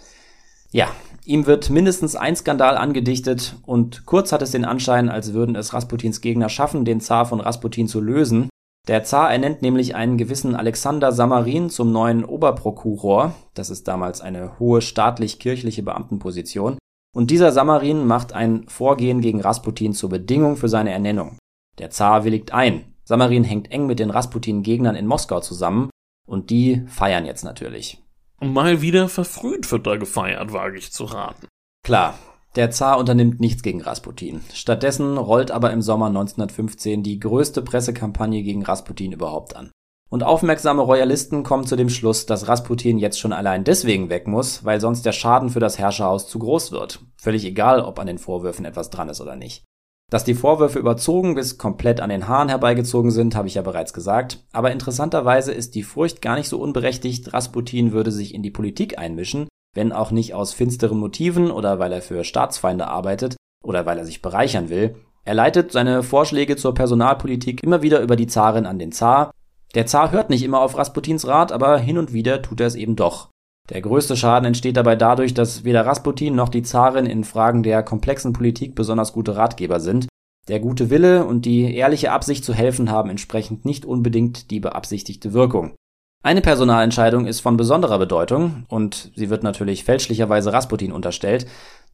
Ja, 0.72 0.90
ihm 1.26 1.46
wird 1.46 1.70
mindestens 1.70 2.16
ein 2.16 2.36
Skandal 2.36 2.78
angedichtet 2.78 3.56
und 3.66 4.06
kurz 4.06 4.32
hat 4.32 4.42
es 4.42 4.52
den 4.52 4.66
Anschein, 4.66 5.10
als 5.10 5.34
würden 5.34 5.56
es 5.56 5.74
Rasputins 5.74 6.22
Gegner 6.22 6.50
schaffen, 6.50 6.86
den 6.86 7.02
Zar 7.02 7.26
von 7.26 7.40
Rasputin 7.40 7.88
zu 7.88 8.02
lösen. 8.02 8.50
Der 8.88 9.04
Zar 9.06 9.32
ernennt 9.32 9.62
nämlich 9.62 9.96
einen 9.96 10.18
gewissen 10.18 10.56
Alexander 10.56 11.14
Samarin 11.14 11.70
zum 11.70 11.94
neuen 11.94 12.26
Oberprokuror, 12.26 13.34
das 13.54 13.70
ist 13.70 13.88
damals 13.88 14.20
eine 14.20 14.60
hohe 14.60 14.82
staatlich-kirchliche 14.82 15.84
Beamtenposition, 15.84 16.78
und 17.16 17.32
dieser 17.32 17.52
Samarin 17.54 18.06
macht 18.06 18.34
ein 18.34 18.68
Vorgehen 18.68 19.22
gegen 19.22 19.40
Rasputin 19.40 19.94
zur 19.94 20.10
Bedingung 20.10 20.58
für 20.58 20.68
seine 20.68 20.92
Ernennung. 20.92 21.38
Der 21.78 21.92
Zar 21.92 22.26
willigt 22.26 22.54
ein. 22.54 22.94
Samarin 23.06 23.44
hängt 23.44 23.72
eng 23.72 23.86
mit 23.86 24.00
den 24.00 24.10
Rasputin-Gegnern 24.10 24.96
in 24.96 25.08
Moskau 25.08 25.40
zusammen 25.40 25.90
und 26.28 26.50
die 26.50 26.84
feiern 26.88 27.26
jetzt 27.26 27.44
natürlich. 27.44 28.03
Mal 28.42 28.82
wieder 28.82 29.10
verfrüht 29.10 29.72
wird 29.72 29.88
da 29.88 29.96
gefeiert, 29.96 30.54
wage 30.54 30.78
ich 30.78 30.92
zu 30.92 31.06
raten. 31.06 31.48
Klar, 31.84 32.18
der 32.56 32.72
Zar 32.72 33.00
unternimmt 33.00 33.40
nichts 33.40 33.64
gegen 33.64 33.82
Rasputin. 33.82 34.42
Stattdessen 34.54 35.18
rollt 35.18 35.50
aber 35.50 35.72
im 35.72 35.82
Sommer 35.82 36.08
1915 36.08 37.02
die 37.02 37.20
größte 37.20 37.62
Pressekampagne 37.62 38.44
gegen 38.44 38.64
Rasputin 38.64 39.12
überhaupt 39.12 39.56
an. 39.56 39.72
Und 40.10 40.22
aufmerksame 40.22 40.84
Royalisten 40.84 41.42
kommen 41.42 41.66
zu 41.66 41.76
dem 41.76 41.90
Schluss, 41.90 42.28
dass 42.28 42.48
Rasputin 42.48 43.00
jetzt 43.00 43.20
schon 43.20 43.34
allein 43.34 43.64
deswegen 43.64 44.10
weg 44.10 44.28
muss, 44.28 44.64
weil 44.64 44.80
sonst 44.80 45.08
der 45.08 45.12
Schaden 45.12 45.50
für 45.50 45.60
das 45.60 45.80
Herrscherhaus 45.80 46.28
zu 46.28 46.38
groß 46.38 46.72
wird. 46.72 47.00
Völlig 47.18 47.46
egal, 47.46 47.82
ob 47.82 47.98
an 47.98 48.06
den 48.06 48.20
Vorwürfen 48.20 48.66
etwas 48.66 48.92
dran 48.92 49.10
ist 49.10 49.22
oder 49.22 49.36
nicht. 49.36 49.64
Dass 50.10 50.24
die 50.24 50.36
Vorwürfe 50.36 50.80
überzogen 50.80 51.36
bis 51.36 51.58
komplett 51.58 52.00
an 52.00 52.10
den 52.10 52.28
Haaren 52.28 52.50
herbeigezogen 52.50 53.12
sind, 53.12 53.36
habe 53.36 53.48
ich 53.48 53.56
ja 53.56 53.62
bereits 53.62 53.94
gesagt. 53.94 54.44
Aber 54.52 54.72
interessanterweise 54.72 55.52
ist 55.52 55.76
die 55.76 55.84
Furcht 55.84 56.22
gar 56.22 56.36
nicht 56.36 56.50
so 56.50 56.60
unberechtigt, 56.60 57.34
Rasputin 57.34 57.92
würde 57.92 58.12
sich 58.12 58.34
in 58.34 58.44
die 58.44 58.52
Politik 58.52 59.00
einmischen, 59.00 59.48
wenn 59.74 59.92
auch 59.92 60.12
nicht 60.12 60.34
aus 60.34 60.54
finsteren 60.54 61.00
Motiven 61.00 61.50
oder 61.50 61.80
weil 61.80 61.92
er 61.92 62.02
für 62.02 62.24
Staatsfeinde 62.24 62.88
arbeitet 62.88 63.36
oder 63.64 63.86
weil 63.86 63.98
er 63.98 64.06
sich 64.06 64.22
bereichern 64.22 64.70
will. 64.70 64.96
Er 65.26 65.34
leitet 65.34 65.72
seine 65.72 66.04
Vorschläge 66.04 66.58
zur 66.58 66.74
Personalpolitik 66.74 67.64
immer 67.64 67.82
wieder 67.82 68.02
über 68.02 68.16
die 68.16 68.28
Zarin 68.28 68.66
an 68.66 68.78
den 68.78 68.92
Zar 68.92 69.32
der 69.76 69.88
Zar 69.88 70.12
hört 70.12 70.30
nicht 70.30 70.44
immer 70.44 70.62
auf 70.62 70.78
Rasputins 70.78 71.28
Rat, 71.28 71.52
aber 71.52 71.80
hin 71.80 71.98
und 71.98 72.14
wieder 72.14 72.42
tut 72.42 72.62
er 72.62 72.68
es 72.68 72.76
eben 72.76 72.96
doch. 72.96 73.30
Der 73.70 73.82
größte 73.82 74.18
Schaden 74.18 74.46
entsteht 74.46 74.76
dabei 74.76 74.96
dadurch, 74.96 75.34
dass 75.34 75.64
weder 75.64 75.86
Rasputin 75.86 76.36
noch 76.36 76.50
die 76.50 76.64
Zarin 76.64 77.06
in 77.06 77.24
Fragen 77.24 77.64
der 77.64 77.82
komplexen 77.82 78.34
Politik 78.34 78.76
besonders 78.76 79.14
gute 79.14 79.38
Ratgeber 79.38 79.80
sind. 79.80 80.08
Der 80.50 80.60
gute 80.60 80.90
Wille 80.90 81.26
und 81.26 81.46
die 81.46 81.74
ehrliche 81.74 82.12
Absicht 82.12 82.44
zu 82.44 82.54
helfen 82.54 82.92
haben 82.92 83.10
entsprechend 83.10 83.64
nicht 83.64 83.86
unbedingt 83.86 84.52
die 84.52 84.60
beabsichtigte 84.60 85.32
Wirkung. 85.32 85.76
Eine 86.22 86.42
Personalentscheidung 86.42 87.26
ist 87.26 87.40
von 87.40 87.56
besonderer 87.56 88.00
Bedeutung 88.00 88.66
und 88.68 89.12
sie 89.16 89.30
wird 89.30 89.44
natürlich 89.44 89.86
fälschlicherweise 89.86 90.52
Rasputin 90.52 90.92
unterstellt. 90.92 91.48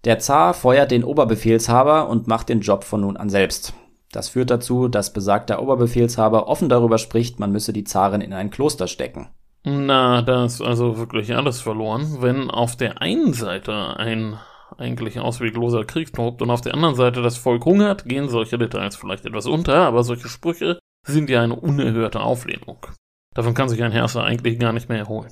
Der 0.06 0.18
Zar 0.18 0.56
feuert 0.56 0.90
den 0.90 1.04
Oberbefehlshaber 1.04 2.10
und 2.10 2.28
macht 2.28 2.50
den 2.50 2.62
Job 2.62 2.84
von 2.84 3.02
nun 3.02 3.18
an 3.18 3.30
selbst. 3.30 3.74
Das 4.12 4.30
führt 4.30 4.50
dazu, 4.50 4.88
dass 4.88 5.14
besagter 5.14 5.62
Oberbefehlshaber 5.62 6.48
offen 6.48 6.70
darüber 6.70 6.98
spricht, 6.98 7.40
man 7.40 7.52
müsse 7.52 7.74
die 7.74 7.84
Zarin 7.84 8.22
in 8.22 8.34
ein 8.34 8.50
Kloster 8.50 8.88
stecken. 8.88 9.30
Na, 9.64 10.22
da 10.22 10.46
ist 10.46 10.62
also 10.62 10.98
wirklich 10.98 11.36
alles 11.36 11.62
verloren. 11.62 12.22
Wenn 12.22 12.50
auf 12.50 12.76
der 12.76 13.02
einen 13.02 13.34
Seite 13.34 13.98
ein 13.98 14.40
eigentlich 14.78 15.20
auswegloser 15.20 15.84
Krieg 15.84 16.14
tobt 16.14 16.42
und 16.42 16.50
auf 16.50 16.62
der 16.62 16.74
anderen 16.74 16.96
Seite 16.96 17.22
das 17.22 17.38
Volk 17.38 17.66
hungert, 17.66 18.06
gehen 18.06 18.30
solche 18.30 18.58
Details 18.58 18.96
vielleicht 18.96 19.26
etwas 19.26 19.46
unter, 19.46 19.76
aber 19.76 20.04
solche 20.04 20.30
Sprüche 20.30 20.80
sind 21.06 21.30
ja 21.30 21.42
eine 21.42 21.56
unerhörte 21.56 22.22
Auflehnung. 22.22 22.86
Davon 23.36 23.54
kann 23.54 23.70
sich 23.70 23.84
ein 23.84 23.92
Herrscher 23.92 24.24
eigentlich 24.24 24.60
gar 24.60 24.74
nicht 24.74 24.90
mehr 24.90 25.00
erholen. 25.00 25.32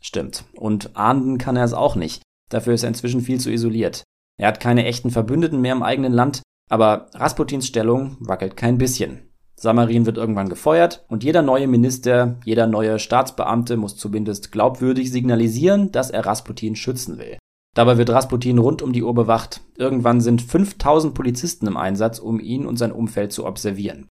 Stimmt. 0.00 0.44
Und 0.54 0.96
ahnden 0.96 1.38
kann 1.38 1.56
er 1.56 1.64
es 1.64 1.74
auch 1.74 1.96
nicht. 1.96 2.22
Dafür 2.50 2.74
ist 2.74 2.82
er 2.82 2.88
inzwischen 2.88 3.20
viel 3.20 3.40
zu 3.40 3.50
isoliert. 3.50 4.04
Er 4.38 4.48
hat 4.48 4.60
keine 4.60 4.84
echten 4.84 5.10
Verbündeten 5.10 5.60
mehr 5.60 5.72
im 5.72 5.82
eigenen 5.82 6.12
Land, 6.12 6.42
aber 6.70 7.10
Rasputins 7.14 7.66
Stellung 7.66 8.16
wackelt 8.20 8.56
kein 8.56 8.78
bisschen. 8.78 9.27
Samarin 9.60 10.06
wird 10.06 10.18
irgendwann 10.18 10.48
gefeuert 10.48 11.04
und 11.08 11.24
jeder 11.24 11.42
neue 11.42 11.66
Minister, 11.66 12.36
jeder 12.44 12.68
neue 12.68 13.00
Staatsbeamte 13.00 13.76
muss 13.76 13.96
zumindest 13.96 14.52
glaubwürdig 14.52 15.10
signalisieren, 15.10 15.90
dass 15.90 16.10
er 16.10 16.24
Rasputin 16.24 16.76
schützen 16.76 17.18
will. 17.18 17.38
Dabei 17.74 17.98
wird 17.98 18.10
Rasputin 18.10 18.58
rund 18.58 18.82
um 18.82 18.92
die 18.92 19.02
Uhr 19.02 19.14
bewacht. 19.14 19.60
Irgendwann 19.76 20.20
sind 20.20 20.42
5000 20.42 21.12
Polizisten 21.12 21.66
im 21.66 21.76
Einsatz, 21.76 22.20
um 22.20 22.38
ihn 22.38 22.66
und 22.66 22.76
sein 22.76 22.92
Umfeld 22.92 23.32
zu 23.32 23.46
observieren. 23.46 24.06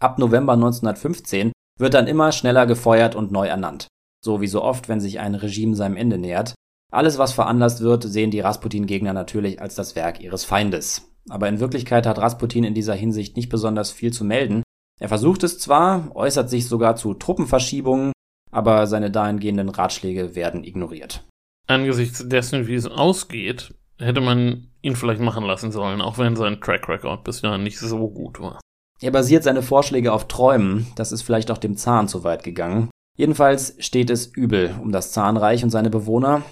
Ab 0.00 0.18
November 0.18 0.52
1915 0.52 1.52
wird 1.78 1.94
dann 1.94 2.06
immer 2.06 2.30
schneller 2.30 2.66
gefeuert 2.66 3.14
und 3.16 3.32
neu 3.32 3.48
ernannt. 3.48 3.88
So 4.24 4.40
wie 4.40 4.46
so 4.46 4.62
oft, 4.62 4.88
wenn 4.88 5.00
sich 5.00 5.18
ein 5.18 5.34
Regime 5.34 5.74
seinem 5.74 5.96
Ende 5.96 6.18
nähert. 6.18 6.54
Alles, 6.92 7.18
was 7.18 7.32
veranlasst 7.32 7.80
wird, 7.80 8.04
sehen 8.04 8.30
die 8.30 8.40
Rasputin-Gegner 8.40 9.12
natürlich 9.12 9.60
als 9.60 9.74
das 9.74 9.96
Werk 9.96 10.20
ihres 10.20 10.44
Feindes. 10.44 11.10
Aber 11.28 11.48
in 11.48 11.60
Wirklichkeit 11.60 12.06
hat 12.06 12.18
Rasputin 12.18 12.64
in 12.64 12.74
dieser 12.74 12.94
Hinsicht 12.94 13.36
nicht 13.36 13.48
besonders 13.48 13.90
viel 13.90 14.12
zu 14.12 14.24
melden. 14.24 14.62
Er 15.02 15.08
versucht 15.08 15.42
es 15.42 15.58
zwar, 15.58 16.14
äußert 16.14 16.48
sich 16.48 16.68
sogar 16.68 16.94
zu 16.94 17.12
Truppenverschiebungen, 17.14 18.12
aber 18.52 18.86
seine 18.86 19.10
dahingehenden 19.10 19.68
Ratschläge 19.68 20.36
werden 20.36 20.62
ignoriert. 20.62 21.24
Angesichts 21.66 22.28
dessen, 22.28 22.68
wie 22.68 22.76
es 22.76 22.86
ausgeht, 22.86 23.74
hätte 23.98 24.20
man 24.20 24.68
ihn 24.80 24.94
vielleicht 24.94 25.20
machen 25.20 25.44
lassen 25.44 25.72
sollen, 25.72 26.00
auch 26.00 26.18
wenn 26.18 26.36
sein 26.36 26.60
Track 26.60 26.88
Record 26.88 27.24
bisher 27.24 27.58
nicht 27.58 27.80
so 27.80 28.10
gut 28.10 28.38
war. 28.38 28.60
Er 29.00 29.10
basiert 29.10 29.42
seine 29.42 29.62
Vorschläge 29.62 30.12
auf 30.12 30.28
Träumen, 30.28 30.86
das 30.94 31.10
ist 31.10 31.22
vielleicht 31.22 31.50
auch 31.50 31.58
dem 31.58 31.76
Zahn 31.76 32.06
zu 32.06 32.22
weit 32.22 32.44
gegangen. 32.44 32.88
Jedenfalls 33.18 33.74
steht 33.80 34.08
es 34.08 34.26
übel 34.26 34.72
um 34.80 34.92
das 34.92 35.10
Zahnreich 35.10 35.64
und 35.64 35.70
seine 35.70 35.90
Bewohner. 35.90 36.42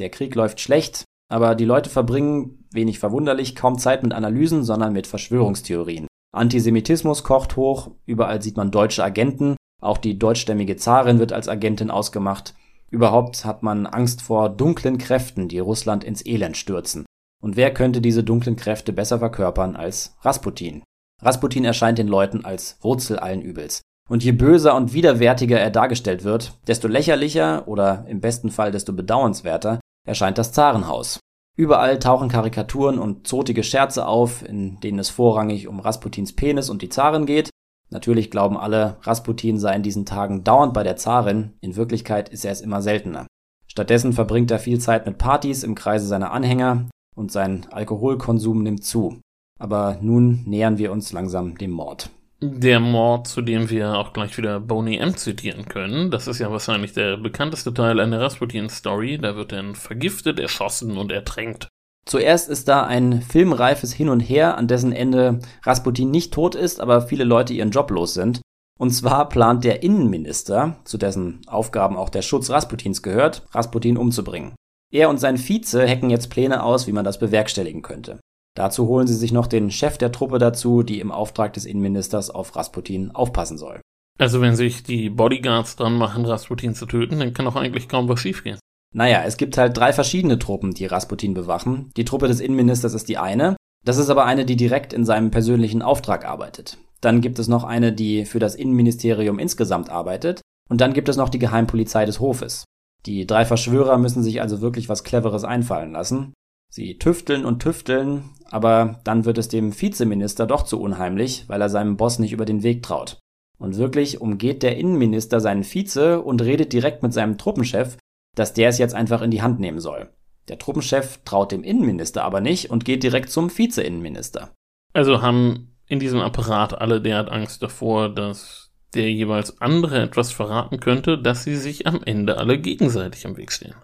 Der 0.00 0.10
Krieg 0.10 0.34
läuft 0.34 0.58
schlecht, 0.58 1.04
aber 1.30 1.54
die 1.54 1.64
Leute 1.64 1.88
verbringen, 1.90 2.66
wenig 2.72 2.98
verwunderlich, 2.98 3.54
kaum 3.54 3.78
Zeit 3.78 4.02
mit 4.02 4.14
Analysen, 4.14 4.64
sondern 4.64 4.92
mit 4.92 5.06
Verschwörungstheorien. 5.06 6.08
Antisemitismus 6.32 7.24
kocht 7.24 7.56
hoch, 7.56 7.90
überall 8.06 8.40
sieht 8.40 8.56
man 8.56 8.70
deutsche 8.70 9.02
Agenten, 9.02 9.56
auch 9.80 9.98
die 9.98 10.18
deutschstämmige 10.18 10.76
Zarin 10.76 11.18
wird 11.18 11.32
als 11.32 11.48
Agentin 11.48 11.90
ausgemacht. 11.90 12.54
Überhaupt 12.90 13.44
hat 13.44 13.62
man 13.62 13.86
Angst 13.86 14.22
vor 14.22 14.48
dunklen 14.48 14.98
Kräften, 14.98 15.48
die 15.48 15.58
Russland 15.58 16.04
ins 16.04 16.24
Elend 16.24 16.56
stürzen. 16.56 17.06
Und 17.42 17.56
wer 17.56 17.72
könnte 17.72 18.00
diese 18.00 18.22
dunklen 18.22 18.56
Kräfte 18.56 18.92
besser 18.92 19.18
verkörpern 19.18 19.76
als 19.76 20.16
Rasputin? 20.20 20.82
Rasputin 21.22 21.64
erscheint 21.64 21.98
den 21.98 22.08
Leuten 22.08 22.44
als 22.44 22.78
Wurzel 22.80 23.18
allen 23.18 23.42
Übels. 23.42 23.80
Und 24.08 24.24
je 24.24 24.32
böser 24.32 24.74
und 24.74 24.92
widerwärtiger 24.92 25.58
er 25.58 25.70
dargestellt 25.70 26.24
wird, 26.24 26.58
desto 26.66 26.88
lächerlicher 26.88 27.68
oder 27.68 28.04
im 28.08 28.20
besten 28.20 28.50
Fall 28.50 28.72
desto 28.72 28.92
bedauernswerter 28.92 29.80
erscheint 30.06 30.36
das 30.36 30.52
Zarenhaus. 30.52 31.20
Überall 31.56 31.98
tauchen 31.98 32.28
Karikaturen 32.28 32.98
und 32.98 33.26
zotige 33.26 33.62
Scherze 33.62 34.06
auf, 34.06 34.42
in 34.46 34.80
denen 34.80 34.98
es 34.98 35.10
vorrangig 35.10 35.68
um 35.68 35.80
Rasputins 35.80 36.34
Penis 36.34 36.70
und 36.70 36.82
die 36.82 36.88
Zarin 36.88 37.26
geht. 37.26 37.50
Natürlich 37.90 38.30
glauben 38.30 38.56
alle, 38.56 38.98
Rasputin 39.02 39.58
sei 39.58 39.74
in 39.74 39.82
diesen 39.82 40.06
Tagen 40.06 40.44
dauernd 40.44 40.72
bei 40.72 40.84
der 40.84 40.96
Zarin, 40.96 41.54
in 41.60 41.74
Wirklichkeit 41.74 42.28
ist 42.28 42.44
er 42.44 42.52
es 42.52 42.60
immer 42.60 42.82
seltener. 42.82 43.26
Stattdessen 43.66 44.12
verbringt 44.12 44.50
er 44.50 44.58
viel 44.58 44.78
Zeit 44.78 45.06
mit 45.06 45.18
Partys 45.18 45.64
im 45.64 45.74
Kreise 45.74 46.06
seiner 46.06 46.30
Anhänger 46.30 46.88
und 47.16 47.32
sein 47.32 47.66
Alkoholkonsum 47.70 48.62
nimmt 48.62 48.84
zu. 48.84 49.20
Aber 49.58 49.98
nun 50.00 50.44
nähern 50.46 50.78
wir 50.78 50.92
uns 50.92 51.12
langsam 51.12 51.58
dem 51.58 51.72
Mord. 51.72 52.10
Der 52.42 52.80
Mord, 52.80 53.26
zu 53.26 53.42
dem 53.42 53.68
wir 53.68 53.98
auch 53.98 54.14
gleich 54.14 54.38
wieder 54.38 54.60
Boney 54.60 54.96
M. 54.96 55.14
zitieren 55.14 55.66
können, 55.66 56.10
das 56.10 56.26
ist 56.26 56.38
ja 56.38 56.50
wahrscheinlich 56.50 56.94
der 56.94 57.18
bekannteste 57.18 57.74
Teil 57.74 58.00
einer 58.00 58.20
Rasputin-Story. 58.20 59.18
Da 59.18 59.36
wird 59.36 59.52
dann 59.52 59.74
vergiftet, 59.74 60.40
erschossen 60.40 60.96
und 60.96 61.12
ertränkt. 61.12 61.68
Zuerst 62.06 62.48
ist 62.48 62.66
da 62.66 62.84
ein 62.84 63.20
filmreifes 63.20 63.92
Hin 63.92 64.08
und 64.08 64.20
Her, 64.20 64.56
an 64.56 64.68
dessen 64.68 64.92
Ende 64.92 65.40
Rasputin 65.64 66.10
nicht 66.10 66.32
tot 66.32 66.54
ist, 66.54 66.80
aber 66.80 67.02
viele 67.02 67.24
Leute 67.24 67.52
ihren 67.52 67.72
Job 67.72 67.90
los 67.90 68.14
sind. 68.14 68.40
Und 68.78 68.90
zwar 68.90 69.28
plant 69.28 69.62
der 69.62 69.82
Innenminister, 69.82 70.76
zu 70.84 70.96
dessen 70.96 71.42
Aufgaben 71.46 71.98
auch 71.98 72.08
der 72.08 72.22
Schutz 72.22 72.48
Rasputins 72.48 73.02
gehört, 73.02 73.46
Rasputin 73.52 73.98
umzubringen. 73.98 74.54
Er 74.90 75.10
und 75.10 75.18
sein 75.18 75.36
Vize 75.36 75.86
hacken 75.86 76.08
jetzt 76.08 76.30
Pläne 76.30 76.62
aus, 76.62 76.86
wie 76.86 76.92
man 76.92 77.04
das 77.04 77.18
bewerkstelligen 77.18 77.82
könnte. 77.82 78.18
Dazu 78.56 78.88
holen 78.88 79.06
sie 79.06 79.14
sich 79.14 79.32
noch 79.32 79.46
den 79.46 79.70
Chef 79.70 79.98
der 79.98 80.12
Truppe 80.12 80.38
dazu, 80.38 80.82
die 80.82 81.00
im 81.00 81.12
Auftrag 81.12 81.52
des 81.52 81.64
Innenministers 81.64 82.30
auf 82.30 82.56
Rasputin 82.56 83.10
aufpassen 83.12 83.58
soll. 83.58 83.80
Also 84.18 84.40
wenn 84.40 84.56
sich 84.56 84.82
die 84.82 85.08
Bodyguards 85.08 85.76
dran 85.76 85.96
machen, 85.96 86.26
Rasputin 86.26 86.74
zu 86.74 86.86
töten, 86.86 87.20
dann 87.20 87.32
kann 87.32 87.46
doch 87.46 87.56
eigentlich 87.56 87.88
kaum 87.88 88.08
was 88.08 88.20
schiefgehen. 88.20 88.58
Naja, 88.92 89.22
es 89.24 89.36
gibt 89.36 89.56
halt 89.56 89.76
drei 89.76 89.92
verschiedene 89.92 90.38
Truppen, 90.38 90.74
die 90.74 90.86
Rasputin 90.86 91.32
bewachen. 91.32 91.90
Die 91.96 92.04
Truppe 92.04 92.28
des 92.28 92.40
Innenministers 92.40 92.92
ist 92.92 93.08
die 93.08 93.18
eine. 93.18 93.56
Das 93.84 93.96
ist 93.96 94.10
aber 94.10 94.26
eine, 94.26 94.44
die 94.44 94.56
direkt 94.56 94.92
in 94.92 95.04
seinem 95.04 95.30
persönlichen 95.30 95.80
Auftrag 95.80 96.26
arbeitet. 96.26 96.76
Dann 97.00 97.20
gibt 97.20 97.38
es 97.38 97.48
noch 97.48 97.64
eine, 97.64 97.92
die 97.92 98.26
für 98.26 98.40
das 98.40 98.56
Innenministerium 98.56 99.38
insgesamt 99.38 99.88
arbeitet. 99.88 100.42
Und 100.68 100.80
dann 100.80 100.92
gibt 100.92 101.08
es 101.08 101.16
noch 101.16 101.28
die 101.28 101.38
Geheimpolizei 101.38 102.04
des 102.04 102.20
Hofes. 102.20 102.64
Die 103.06 103.26
drei 103.26 103.44
Verschwörer 103.44 103.96
müssen 103.96 104.22
sich 104.22 104.42
also 104.42 104.60
wirklich 104.60 104.88
was 104.88 105.04
Cleveres 105.04 105.44
einfallen 105.44 105.92
lassen. 105.92 106.34
Sie 106.70 106.98
tüfteln 106.98 107.44
und 107.44 107.60
tüfteln, 107.60 108.30
aber 108.50 109.00
dann 109.04 109.24
wird 109.24 109.38
es 109.38 109.48
dem 109.48 109.78
Vizeminister 109.78 110.46
doch 110.46 110.64
zu 110.64 110.80
unheimlich, 110.80 111.44
weil 111.48 111.60
er 111.60 111.68
seinem 111.68 111.96
Boss 111.96 112.18
nicht 112.18 112.32
über 112.32 112.44
den 112.44 112.62
Weg 112.62 112.82
traut. 112.82 113.18
Und 113.58 113.76
wirklich 113.76 114.20
umgeht 114.20 114.62
der 114.62 114.76
Innenminister 114.76 115.40
seinen 115.40 115.64
Vize 115.64 116.20
und 116.22 116.42
redet 116.42 116.72
direkt 116.72 117.02
mit 117.02 117.12
seinem 117.12 117.38
Truppenchef, 117.38 117.96
dass 118.34 118.54
der 118.54 118.70
es 118.70 118.78
jetzt 118.78 118.94
einfach 118.94 119.22
in 119.22 119.30
die 119.30 119.42
Hand 119.42 119.60
nehmen 119.60 119.80
soll. 119.80 120.10
Der 120.48 120.58
Truppenchef 120.58 121.20
traut 121.24 121.52
dem 121.52 121.62
Innenminister 121.62 122.24
aber 122.24 122.40
nicht 122.40 122.70
und 122.70 122.84
geht 122.84 123.02
direkt 123.02 123.30
zum 123.30 123.50
Vize-Innenminister. 123.50 124.50
Also 124.92 125.22
haben 125.22 125.76
in 125.86 126.00
diesem 126.00 126.20
Apparat 126.20 126.80
alle 126.80 127.00
derart 127.00 127.30
Angst 127.30 127.62
davor, 127.62 128.08
dass 128.08 128.70
der 128.94 129.12
jeweils 129.12 129.60
andere 129.60 130.02
etwas 130.02 130.32
verraten 130.32 130.80
könnte, 130.80 131.18
dass 131.18 131.44
sie 131.44 131.56
sich 131.56 131.86
am 131.86 132.02
Ende 132.02 132.38
alle 132.38 132.58
gegenseitig 132.58 133.24
im 133.24 133.36
Weg 133.36 133.52
stehen. 133.52 133.74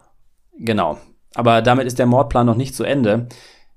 Genau. 0.58 0.98
Aber 1.34 1.62
damit 1.62 1.86
ist 1.86 1.98
der 1.98 2.06
Mordplan 2.06 2.46
noch 2.46 2.56
nicht 2.56 2.74
zu 2.74 2.82
Ende. 2.82 3.28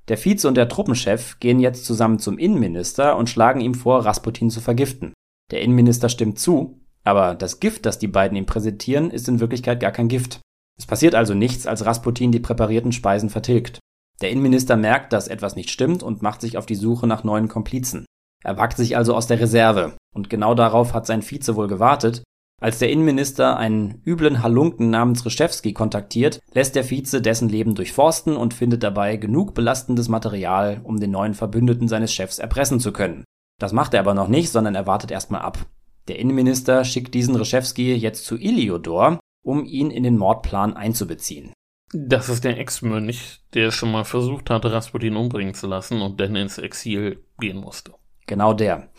Der 0.09 0.17
Vize 0.17 0.47
und 0.47 0.57
der 0.57 0.67
Truppenchef 0.67 1.39
gehen 1.39 1.59
jetzt 1.59 1.85
zusammen 1.85 2.17
zum 2.17 2.39
Innenminister 2.39 3.15
und 3.15 3.29
schlagen 3.29 3.61
ihm 3.61 3.75
vor, 3.75 4.05
Rasputin 4.05 4.49
zu 4.49 4.59
vergiften. 4.59 5.13
Der 5.51 5.61
Innenminister 5.61 6.09
stimmt 6.09 6.39
zu, 6.39 6.81
aber 7.03 7.35
das 7.35 7.59
Gift, 7.59 7.85
das 7.85 7.99
die 7.99 8.07
beiden 8.07 8.35
ihm 8.35 8.47
präsentieren, 8.47 9.11
ist 9.11 9.27
in 9.27 9.39
Wirklichkeit 9.39 9.79
gar 9.79 9.91
kein 9.91 10.07
Gift. 10.07 10.41
Es 10.79 10.87
passiert 10.87 11.13
also 11.13 11.35
nichts, 11.35 11.67
als 11.67 11.85
Rasputin 11.85 12.31
die 12.31 12.39
präparierten 12.39 12.91
Speisen 12.91 13.29
vertilgt. 13.29 13.79
Der 14.21 14.31
Innenminister 14.31 14.77
merkt, 14.77 15.13
dass 15.13 15.27
etwas 15.27 15.55
nicht 15.55 15.69
stimmt 15.69 16.01
und 16.01 16.21
macht 16.21 16.41
sich 16.41 16.57
auf 16.57 16.65
die 16.65 16.75
Suche 16.75 17.05
nach 17.05 17.23
neuen 17.23 17.47
Komplizen. 17.47 18.05
Er 18.43 18.57
wagt 18.57 18.77
sich 18.77 18.97
also 18.97 19.15
aus 19.15 19.27
der 19.27 19.39
Reserve, 19.39 19.95
und 20.15 20.29
genau 20.29 20.55
darauf 20.55 20.93
hat 20.93 21.05
sein 21.05 21.21
Vize 21.21 21.55
wohl 21.55 21.67
gewartet, 21.67 22.23
als 22.59 22.79
der 22.79 22.89
Innenminister 22.89 23.57
einen 23.57 24.01
üblen 24.05 24.43
Halunken 24.43 24.89
namens 24.89 25.25
Reschewski 25.25 25.73
kontaktiert, 25.73 26.39
lässt 26.53 26.75
der 26.75 26.83
Vize 26.83 27.21
dessen 27.21 27.49
Leben 27.49 27.75
durchforsten 27.75 28.35
und 28.35 28.53
findet 28.53 28.83
dabei 28.83 29.17
genug 29.17 29.53
belastendes 29.53 30.09
Material, 30.09 30.81
um 30.83 30.99
den 30.99 31.11
neuen 31.11 31.33
Verbündeten 31.33 31.87
seines 31.87 32.13
Chefs 32.13 32.39
erpressen 32.39 32.79
zu 32.79 32.91
können. 32.91 33.23
Das 33.59 33.73
macht 33.73 33.93
er 33.93 34.01
aber 34.01 34.13
noch 34.13 34.27
nicht, 34.27 34.49
sondern 34.49 34.75
er 34.75 34.87
wartet 34.87 35.11
erstmal 35.11 35.41
ab. 35.41 35.59
Der 36.07 36.19
Innenminister 36.19 36.85
schickt 36.85 37.13
diesen 37.13 37.35
Reschewski 37.35 37.93
jetzt 37.93 38.25
zu 38.25 38.35
Iliodor, 38.35 39.19
um 39.43 39.65
ihn 39.65 39.91
in 39.91 40.03
den 40.03 40.17
Mordplan 40.17 40.73
einzubeziehen. 40.73 41.53
Das 41.93 42.29
ist 42.29 42.43
der 42.43 42.59
Ex-Mönch, 42.59 43.41
der 43.53 43.71
schon 43.71 43.91
mal 43.91 44.05
versucht 44.05 44.49
hatte, 44.49 44.71
Rasputin 44.71 45.15
umbringen 45.15 45.55
zu 45.55 45.67
lassen 45.67 46.01
und 46.01 46.19
dann 46.19 46.35
ins 46.35 46.57
Exil 46.57 47.23
gehen 47.39 47.57
musste. 47.57 47.93
Genau 48.27 48.53
der. 48.53 48.89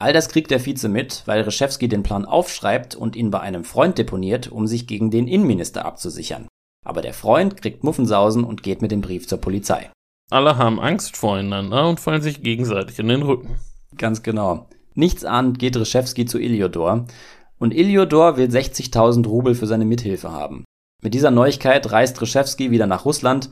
All 0.00 0.12
das 0.12 0.28
kriegt 0.28 0.50
der 0.50 0.64
Vize 0.64 0.88
mit, 0.88 1.22
weil 1.26 1.42
Reschewski 1.42 1.88
den 1.88 2.04
Plan 2.04 2.24
aufschreibt 2.24 2.94
und 2.94 3.16
ihn 3.16 3.30
bei 3.30 3.40
einem 3.40 3.64
Freund 3.64 3.98
deponiert, 3.98 4.46
um 4.48 4.68
sich 4.68 4.86
gegen 4.86 5.10
den 5.10 5.26
Innenminister 5.26 5.84
abzusichern. 5.84 6.46
Aber 6.84 7.02
der 7.02 7.14
Freund 7.14 7.60
kriegt 7.60 7.82
Muffensausen 7.82 8.44
und 8.44 8.62
geht 8.62 8.80
mit 8.80 8.92
dem 8.92 9.00
Brief 9.00 9.26
zur 9.26 9.38
Polizei. 9.38 9.90
Alle 10.30 10.56
haben 10.56 10.78
Angst 10.78 11.16
voreinander 11.16 11.88
und 11.88 11.98
fallen 11.98 12.22
sich 12.22 12.42
gegenseitig 12.42 12.98
in 12.98 13.08
den 13.08 13.22
Rücken. 13.22 13.56
Ganz 13.96 14.22
genau. 14.22 14.68
Nichtsahnend 14.94 15.58
geht 15.58 15.76
Reschewski 15.76 16.26
zu 16.26 16.38
Iliodor 16.38 17.06
und 17.58 17.74
Iliodor 17.74 18.36
will 18.36 18.48
60.000 18.48 19.26
Rubel 19.26 19.54
für 19.54 19.66
seine 19.66 19.84
Mithilfe 19.84 20.30
haben. 20.30 20.64
Mit 21.02 21.14
dieser 21.14 21.30
Neuigkeit 21.30 21.90
reist 21.90 22.20
Reschewski 22.20 22.70
wieder 22.70 22.86
nach 22.86 23.04
Russland, 23.04 23.50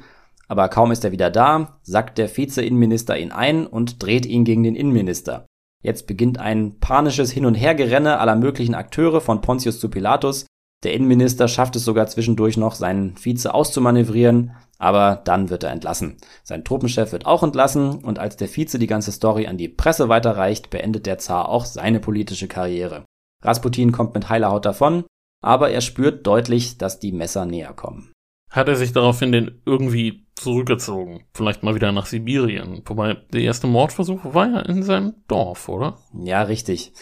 aber 0.48 0.68
kaum 0.68 0.92
ist 0.92 1.04
er 1.04 1.12
wieder 1.12 1.30
da, 1.30 1.78
sackt 1.82 2.18
der 2.18 2.28
Vize-Innenminister 2.28 3.18
ihn 3.18 3.32
ein 3.32 3.66
und 3.66 4.02
dreht 4.02 4.26
ihn 4.26 4.44
gegen 4.44 4.62
den 4.62 4.76
Innenminister. 4.76 5.46
Jetzt 5.86 6.08
beginnt 6.08 6.40
ein 6.40 6.80
panisches 6.80 7.30
Hin- 7.30 7.46
und 7.46 7.54
Hergerenne 7.54 8.18
aller 8.18 8.34
möglichen 8.34 8.74
Akteure 8.74 9.20
von 9.20 9.40
Pontius 9.40 9.78
zu 9.78 9.88
Pilatus. 9.88 10.44
Der 10.82 10.92
Innenminister 10.94 11.46
schafft 11.46 11.76
es 11.76 11.84
sogar 11.84 12.08
zwischendurch 12.08 12.56
noch, 12.56 12.74
seinen 12.74 13.16
Vize 13.16 13.54
auszumanövrieren, 13.54 14.50
aber 14.78 15.22
dann 15.24 15.48
wird 15.48 15.62
er 15.62 15.70
entlassen. 15.70 16.16
Sein 16.42 16.64
Truppenchef 16.64 17.12
wird 17.12 17.24
auch 17.24 17.44
entlassen 17.44 18.02
und 18.02 18.18
als 18.18 18.36
der 18.36 18.48
Vize 18.48 18.80
die 18.80 18.88
ganze 18.88 19.12
Story 19.12 19.46
an 19.46 19.58
die 19.58 19.68
Presse 19.68 20.08
weiterreicht, 20.08 20.70
beendet 20.70 21.06
der 21.06 21.18
Zar 21.18 21.48
auch 21.48 21.64
seine 21.64 22.00
politische 22.00 22.48
Karriere. 22.48 23.04
Rasputin 23.44 23.92
kommt 23.92 24.12
mit 24.12 24.28
heiler 24.28 24.50
Haut 24.50 24.64
davon, 24.64 25.04
aber 25.40 25.70
er 25.70 25.82
spürt 25.82 26.26
deutlich, 26.26 26.78
dass 26.78 26.98
die 26.98 27.12
Messer 27.12 27.46
näher 27.46 27.74
kommen. 27.74 28.12
Hat 28.50 28.66
er 28.66 28.74
sich 28.74 28.92
daraufhin 28.92 29.30
denn 29.30 29.62
irgendwie 29.64 30.25
zurückgezogen? 30.36 31.24
Vielleicht 31.34 31.62
mal 31.62 31.74
wieder 31.74 31.92
nach 31.92 32.06
Sibirien? 32.06 32.82
Wobei 32.86 33.16
der 33.32 33.40
erste 33.40 33.66
Mordversuch 33.66 34.20
war 34.34 34.48
ja 34.48 34.60
in 34.60 34.82
seinem 34.82 35.14
Dorf, 35.28 35.68
oder? 35.68 35.98
Ja, 36.12 36.42
richtig. 36.42 36.92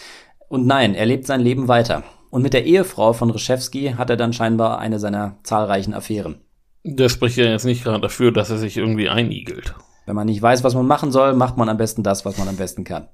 Und 0.49 0.67
nein, 0.67 0.95
er 0.95 1.07
lebt 1.07 1.27
sein 1.27 1.41
Leben 1.41 1.69
weiter. 1.69 2.05
Und 2.31 2.43
mit 2.43 2.53
der 2.53 2.65
Ehefrau 2.65 3.13
von 3.13 3.31
Reshevsky 3.31 3.95
hat 3.97 4.11
er 4.11 4.17
dann 4.17 4.33
scheinbar 4.33 4.79
eine 4.79 4.99
seiner 4.99 5.39
zahlreichen 5.43 5.95
Affären. 5.95 6.41
Der 6.85 7.09
spricht 7.09 7.37
ja 7.37 7.45
jetzt 7.45 7.65
nicht 7.65 7.85
gerade 7.85 8.01
dafür, 8.01 8.33
dass 8.33 8.51
er 8.51 8.59
sich 8.59 8.77
irgendwie 8.77 9.09
einigelt. 9.09 9.75
Wenn 10.07 10.17
man 10.17 10.27
nicht 10.27 10.43
weiß, 10.43 10.65
was 10.65 10.75
man 10.75 10.87
machen 10.87 11.13
soll, 11.13 11.35
macht 11.35 11.57
man 11.57 11.69
am 11.69 11.77
besten 11.77 12.03
das, 12.03 12.25
was 12.25 12.37
man 12.37 12.49
am 12.49 12.57
besten 12.57 12.85
kann. 12.85 13.09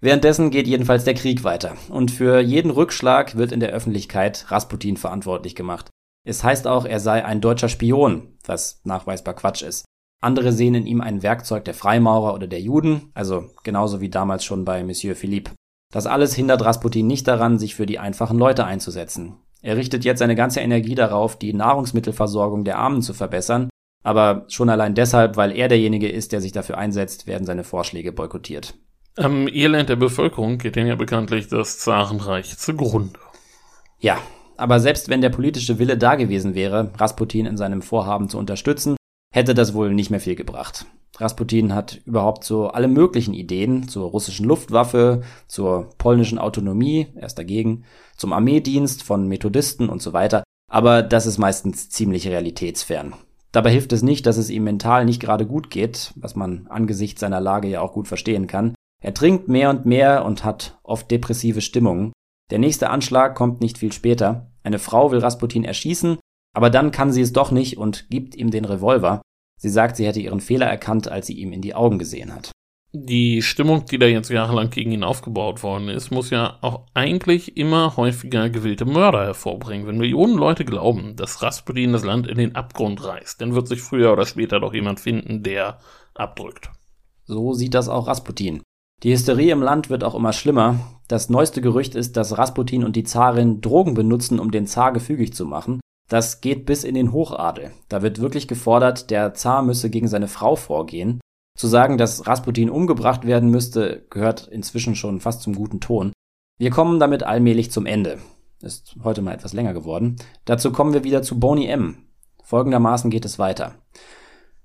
Währenddessen 0.00 0.50
geht 0.50 0.66
jedenfalls 0.66 1.04
der 1.04 1.14
Krieg 1.14 1.44
weiter. 1.44 1.74
Und 1.88 2.10
für 2.10 2.40
jeden 2.40 2.70
Rückschlag 2.70 3.36
wird 3.36 3.52
in 3.52 3.60
der 3.60 3.70
Öffentlichkeit 3.70 4.46
Rasputin 4.48 4.96
verantwortlich 4.96 5.54
gemacht. 5.54 5.90
Es 6.24 6.42
heißt 6.42 6.66
auch, 6.66 6.86
er 6.86 7.00
sei 7.00 7.24
ein 7.24 7.40
deutscher 7.40 7.68
Spion, 7.68 8.36
was 8.44 8.80
nachweisbar 8.84 9.34
Quatsch 9.34 9.62
ist. 9.62 9.84
Andere 10.22 10.52
sehen 10.52 10.74
in 10.74 10.86
ihm 10.86 11.02
ein 11.02 11.22
Werkzeug 11.22 11.66
der 11.66 11.74
Freimaurer 11.74 12.34
oder 12.34 12.46
der 12.46 12.60
Juden, 12.60 13.10
also 13.12 13.50
genauso 13.62 14.00
wie 14.00 14.08
damals 14.08 14.44
schon 14.44 14.64
bei 14.64 14.82
Monsieur 14.82 15.14
Philippe. 15.14 15.52
Das 15.92 16.06
alles 16.06 16.34
hindert 16.34 16.64
Rasputin 16.64 17.06
nicht 17.06 17.28
daran, 17.28 17.58
sich 17.58 17.74
für 17.74 17.84
die 17.84 17.98
einfachen 17.98 18.38
Leute 18.38 18.64
einzusetzen. 18.64 19.36
Er 19.60 19.76
richtet 19.76 20.04
jetzt 20.04 20.18
seine 20.18 20.34
ganze 20.34 20.60
Energie 20.60 20.94
darauf, 20.94 21.38
die 21.38 21.52
Nahrungsmittelversorgung 21.52 22.64
der 22.64 22.78
Armen 22.78 23.02
zu 23.02 23.12
verbessern, 23.12 23.68
aber 24.02 24.44
schon 24.48 24.70
allein 24.70 24.94
deshalb, 24.94 25.36
weil 25.36 25.52
er 25.52 25.68
derjenige 25.68 26.08
ist, 26.08 26.32
der 26.32 26.40
sich 26.40 26.52
dafür 26.52 26.78
einsetzt, 26.78 27.26
werden 27.26 27.46
seine 27.46 27.64
Vorschläge 27.64 28.12
boykottiert. 28.12 28.74
Am 29.16 29.46
Elend 29.46 29.88
der 29.88 29.96
Bevölkerung 29.96 30.58
geht 30.58 30.76
denn 30.76 30.86
ja 30.86 30.96
bekanntlich 30.96 31.48
das 31.48 31.78
Zarenreich 31.78 32.58
zugrunde. 32.58 33.20
Ja, 34.00 34.18
aber 34.56 34.80
selbst 34.80 35.08
wenn 35.08 35.20
der 35.20 35.30
politische 35.30 35.78
Wille 35.78 35.96
da 35.98 36.14
gewesen 36.14 36.54
wäre, 36.54 36.92
Rasputin 36.96 37.46
in 37.46 37.56
seinem 37.56 37.82
Vorhaben 37.82 38.28
zu 38.28 38.38
unterstützen, 38.38 38.96
hätte 39.32 39.54
das 39.54 39.74
wohl 39.74 39.92
nicht 39.92 40.10
mehr 40.10 40.20
viel 40.20 40.36
gebracht. 40.36 40.86
Rasputin 41.16 41.74
hat 41.74 42.00
überhaupt 42.04 42.44
so 42.44 42.68
alle 42.68 42.88
möglichen 42.88 43.34
Ideen 43.34 43.88
zur 43.88 44.10
russischen 44.10 44.46
Luftwaffe, 44.46 45.22
zur 45.46 45.90
polnischen 45.98 46.38
Autonomie, 46.38 47.08
er 47.14 47.26
ist 47.26 47.38
dagegen, 47.38 47.84
zum 48.16 48.32
Armeedienst 48.32 49.02
von 49.02 49.28
Methodisten 49.28 49.88
und 49.88 50.02
so 50.02 50.12
weiter, 50.12 50.42
aber 50.70 51.02
das 51.02 51.26
ist 51.26 51.38
meistens 51.38 51.88
ziemlich 51.88 52.26
realitätsfern. 52.26 53.14
Dabei 53.52 53.70
hilft 53.70 53.92
es 53.92 54.02
nicht, 54.02 54.26
dass 54.26 54.36
es 54.36 54.50
ihm 54.50 54.64
mental 54.64 55.04
nicht 55.04 55.20
gerade 55.20 55.46
gut 55.46 55.70
geht, 55.70 56.12
was 56.16 56.34
man 56.34 56.66
angesichts 56.68 57.20
seiner 57.20 57.40
Lage 57.40 57.68
ja 57.68 57.80
auch 57.80 57.92
gut 57.92 58.08
verstehen 58.08 58.48
kann. 58.48 58.74
Er 59.00 59.14
trinkt 59.14 59.48
mehr 59.48 59.70
und 59.70 59.86
mehr 59.86 60.24
und 60.24 60.44
hat 60.44 60.78
oft 60.82 61.10
depressive 61.10 61.60
Stimmungen, 61.60 62.12
der 62.54 62.60
nächste 62.60 62.88
Anschlag 62.88 63.34
kommt 63.34 63.60
nicht 63.60 63.78
viel 63.78 63.90
später. 63.90 64.52
Eine 64.62 64.78
Frau 64.78 65.10
will 65.10 65.18
Rasputin 65.18 65.64
erschießen, 65.64 66.18
aber 66.54 66.70
dann 66.70 66.92
kann 66.92 67.10
sie 67.10 67.20
es 67.20 67.32
doch 67.32 67.50
nicht 67.50 67.78
und 67.78 68.08
gibt 68.10 68.36
ihm 68.36 68.52
den 68.52 68.64
Revolver. 68.64 69.22
Sie 69.60 69.68
sagt, 69.68 69.96
sie 69.96 70.06
hätte 70.06 70.20
ihren 70.20 70.40
Fehler 70.40 70.66
erkannt, 70.66 71.08
als 71.08 71.26
sie 71.26 71.32
ihm 71.32 71.50
in 71.50 71.62
die 71.62 71.74
Augen 71.74 71.98
gesehen 71.98 72.32
hat. 72.32 72.52
Die 72.92 73.42
Stimmung, 73.42 73.86
die 73.86 73.98
da 73.98 74.06
jetzt 74.06 74.30
jahrelang 74.30 74.70
gegen 74.70 74.92
ihn 74.92 75.02
aufgebaut 75.02 75.64
worden 75.64 75.88
ist, 75.88 76.12
muss 76.12 76.30
ja 76.30 76.58
auch 76.60 76.86
eigentlich 76.94 77.56
immer 77.56 77.96
häufiger 77.96 78.48
gewillte 78.50 78.84
Mörder 78.84 79.24
hervorbringen. 79.24 79.88
Wenn 79.88 79.98
Millionen 79.98 80.38
Leute 80.38 80.64
glauben, 80.64 81.16
dass 81.16 81.42
Rasputin 81.42 81.92
das 81.92 82.04
Land 82.04 82.28
in 82.28 82.38
den 82.38 82.54
Abgrund 82.54 83.04
reißt, 83.04 83.40
dann 83.40 83.56
wird 83.56 83.66
sich 83.66 83.82
früher 83.82 84.12
oder 84.12 84.26
später 84.26 84.60
doch 84.60 84.72
jemand 84.72 85.00
finden, 85.00 85.42
der 85.42 85.78
abdrückt. 86.14 86.70
So 87.24 87.52
sieht 87.52 87.74
das 87.74 87.88
auch 87.88 88.06
Rasputin. 88.06 88.62
Die 89.02 89.10
Hysterie 89.10 89.50
im 89.50 89.62
Land 89.62 89.90
wird 89.90 90.04
auch 90.04 90.14
immer 90.14 90.32
schlimmer. 90.32 90.93
Das 91.08 91.28
neueste 91.28 91.60
Gerücht 91.60 91.94
ist, 91.94 92.16
dass 92.16 92.38
Rasputin 92.38 92.84
und 92.84 92.96
die 92.96 93.04
Zarin 93.04 93.60
Drogen 93.60 93.94
benutzen, 93.94 94.40
um 94.40 94.50
den 94.50 94.66
Zar 94.66 94.92
gefügig 94.92 95.34
zu 95.34 95.44
machen. 95.44 95.80
Das 96.08 96.40
geht 96.40 96.66
bis 96.66 96.84
in 96.84 96.94
den 96.94 97.12
Hochadel. 97.12 97.72
Da 97.88 98.02
wird 98.02 98.20
wirklich 98.20 98.48
gefordert, 98.48 99.10
der 99.10 99.34
Zar 99.34 99.62
müsse 99.62 99.90
gegen 99.90 100.08
seine 100.08 100.28
Frau 100.28 100.56
vorgehen. 100.56 101.20
Zu 101.56 101.68
sagen, 101.68 101.98
dass 101.98 102.26
Rasputin 102.26 102.70
umgebracht 102.70 103.26
werden 103.26 103.50
müsste, 103.50 104.06
gehört 104.10 104.48
inzwischen 104.48 104.96
schon 104.96 105.20
fast 105.20 105.42
zum 105.42 105.54
guten 105.54 105.80
Ton. 105.80 106.12
Wir 106.58 106.70
kommen 106.70 106.98
damit 107.00 107.22
allmählich 107.22 107.70
zum 107.70 107.86
Ende. 107.86 108.18
Ist 108.60 108.96
heute 109.04 109.22
mal 109.22 109.34
etwas 109.34 109.52
länger 109.52 109.74
geworden. 109.74 110.16
Dazu 110.46 110.72
kommen 110.72 110.94
wir 110.94 111.04
wieder 111.04 111.22
zu 111.22 111.38
Boney 111.38 111.66
M. 111.66 112.06
Folgendermaßen 112.42 113.10
geht 113.10 113.24
es 113.24 113.38
weiter. 113.38 113.74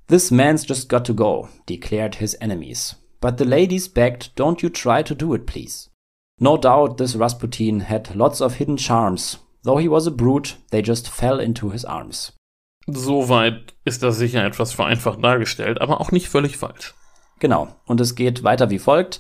This 0.08 0.32
man's 0.32 0.68
just 0.68 0.90
got 0.90 1.06
to 1.06 1.14
go, 1.14 1.48
declared 1.68 2.16
his 2.16 2.34
enemies. 2.36 2.96
But 3.22 3.38
the 3.38 3.44
ladies 3.44 3.90
begged, 3.90 4.32
don't 4.40 4.62
you 4.62 4.70
try 4.70 5.04
to 5.04 5.14
do 5.14 5.36
it, 5.36 5.46
please. 5.46 5.90
No 6.40 6.58
doubt 6.58 6.98
this 6.98 7.16
Rasputin 7.16 7.82
had 7.82 8.16
lots 8.16 8.42
of 8.42 8.56
hidden 8.56 8.78
charms. 8.78 9.40
Though 9.64 9.78
he 9.78 9.90
was 9.90 10.08
a 10.08 10.12
brute, 10.12 10.56
they 10.72 10.82
just 10.82 11.10
fell 11.10 11.40
into 11.40 11.70
his 11.70 11.84
arms. 11.84 12.34
Soweit 12.88 13.74
ist 13.86 14.02
das 14.02 14.18
sicher 14.18 14.46
etwas 14.46 14.72
vereinfacht 14.72 15.24
dargestellt, 15.24 15.82
aber 15.82 16.00
auch 16.00 16.12
nicht 16.12 16.30
völlig 16.30 16.58
falsch. 16.58 16.96
Genau, 17.40 17.68
und 17.86 18.00
es 18.02 18.16
geht 18.16 18.44
weiter 18.44 18.70
wie 18.70 18.80
folgt. 18.80 19.20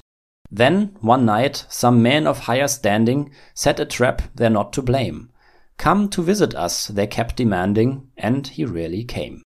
Then, 0.49 0.95
one 1.01 1.23
night, 1.23 1.67
some 1.69 2.01
men 2.01 2.25
of 2.25 2.47
higher 2.47 2.67
standing 2.67 3.31
set 3.53 3.79
a 3.79 3.85
trap 3.85 4.23
they're 4.35 4.49
not 4.49 4.73
to 4.73 4.81
blame. 4.81 5.29
Come 5.77 6.09
to 6.09 6.23
visit 6.23 6.55
us, 6.55 6.91
they 6.95 7.07
kept 7.07 7.37
demanding, 7.37 8.11
and 8.17 8.47
he 8.47 8.65
really 8.65 9.05
came. 9.05 9.43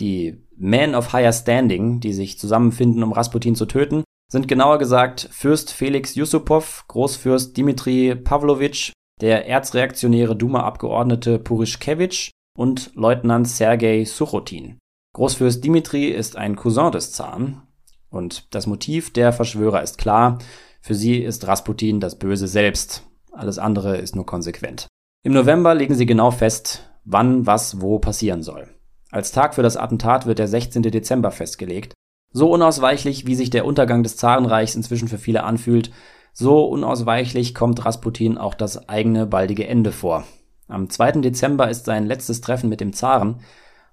Die 0.00 0.38
Men 0.58 0.94
of 0.94 1.12
Higher 1.12 1.32
Standing, 1.32 2.00
die 2.00 2.12
sich 2.12 2.38
zusammenfinden, 2.38 3.02
um 3.02 3.12
Rasputin 3.12 3.54
zu 3.54 3.66
töten, 3.66 4.04
sind 4.28 4.48
genauer 4.48 4.78
gesagt 4.78 5.28
Fürst 5.30 5.72
Felix 5.72 6.14
Yusupov, 6.14 6.84
Großfürst 6.88 7.56
Dimitri 7.56 8.14
Pavlovich, 8.14 8.92
der 9.20 9.46
erzreaktionäre 9.48 10.36
Duma-Abgeordnete 10.36 11.38
Purischkewitsch 11.38 12.30
und 12.56 12.90
Leutnant 12.94 13.48
Sergei 13.48 14.04
Suchotin. 14.04 14.78
Großfürst 15.14 15.64
Dimitri 15.64 16.08
ist 16.08 16.36
ein 16.36 16.56
Cousin 16.56 16.92
des 16.92 17.12
Zaren 17.12 17.62
und 18.10 18.54
das 18.54 18.66
Motiv 18.66 19.12
der 19.12 19.32
Verschwörer 19.32 19.82
ist 19.82 19.98
klar. 19.98 20.38
Für 20.80 20.94
sie 20.94 21.18
ist 21.18 21.46
Rasputin 21.46 22.00
das 22.00 22.18
Böse 22.18 22.48
selbst. 22.48 23.02
Alles 23.32 23.58
andere 23.58 23.96
ist 23.96 24.14
nur 24.16 24.26
konsequent. 24.26 24.88
Im 25.24 25.32
November 25.32 25.74
legen 25.74 25.94
sie 25.94 26.06
genau 26.06 26.30
fest, 26.30 26.90
wann 27.04 27.46
was 27.46 27.80
wo 27.80 27.98
passieren 27.98 28.42
soll. 28.42 28.68
Als 29.10 29.32
Tag 29.32 29.54
für 29.54 29.62
das 29.62 29.76
Attentat 29.76 30.26
wird 30.26 30.38
der 30.38 30.48
16. 30.48 30.82
Dezember 30.82 31.30
festgelegt. 31.30 31.94
So 32.36 32.50
unausweichlich, 32.50 33.26
wie 33.26 33.34
sich 33.34 33.48
der 33.48 33.64
Untergang 33.64 34.02
des 34.02 34.18
Zarenreichs 34.18 34.74
inzwischen 34.74 35.08
für 35.08 35.16
viele 35.16 35.44
anfühlt, 35.44 35.90
so 36.34 36.66
unausweichlich 36.66 37.54
kommt 37.54 37.82
Rasputin 37.86 38.36
auch 38.36 38.52
das 38.52 38.90
eigene 38.90 39.24
baldige 39.24 39.66
Ende 39.66 39.90
vor. 39.90 40.24
Am 40.68 40.90
2. 40.90 41.12
Dezember 41.22 41.70
ist 41.70 41.86
sein 41.86 42.04
letztes 42.04 42.42
Treffen 42.42 42.68
mit 42.68 42.82
dem 42.82 42.92
Zaren. 42.92 43.40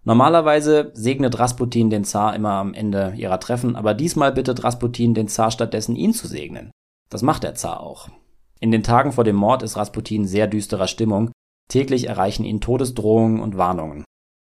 Normalerweise 0.03 0.91
segnet 0.93 1.39
Rasputin 1.39 1.89
den 1.89 2.03
Zar 2.03 2.35
immer 2.35 2.55
am 2.55 2.73
Ende 2.73 3.13
ihrer 3.15 3.39
Treffen, 3.39 3.77
aber 3.77 3.93
diesmal 3.93 4.33
bittet 4.33 4.61
Rasputin 4.65 5.13
den 5.13 5.29
Zar 5.29 5.49
stattdessen 5.49 5.95
ihn 5.95 6.13
zu 6.13 6.27
segnen. 6.27 6.69
Das 7.09 7.21
macht 7.21 7.43
der 7.43 7.55
Zar 7.55 7.79
auch. 7.79 8.09
In 8.59 8.71
den 8.71 8.83
Tagen 8.83 9.13
vor 9.13 9.23
dem 9.23 9.37
Mord 9.37 9.63
ist 9.63 9.77
Rasputin 9.77 10.27
sehr 10.27 10.47
düsterer 10.47 10.87
Stimmung. 10.87 11.31
Täglich 11.69 12.09
erreichen 12.09 12.43
ihn 12.43 12.59
Todesdrohungen 12.59 13.39
und 13.39 13.55
Warnungen. 13.55 14.03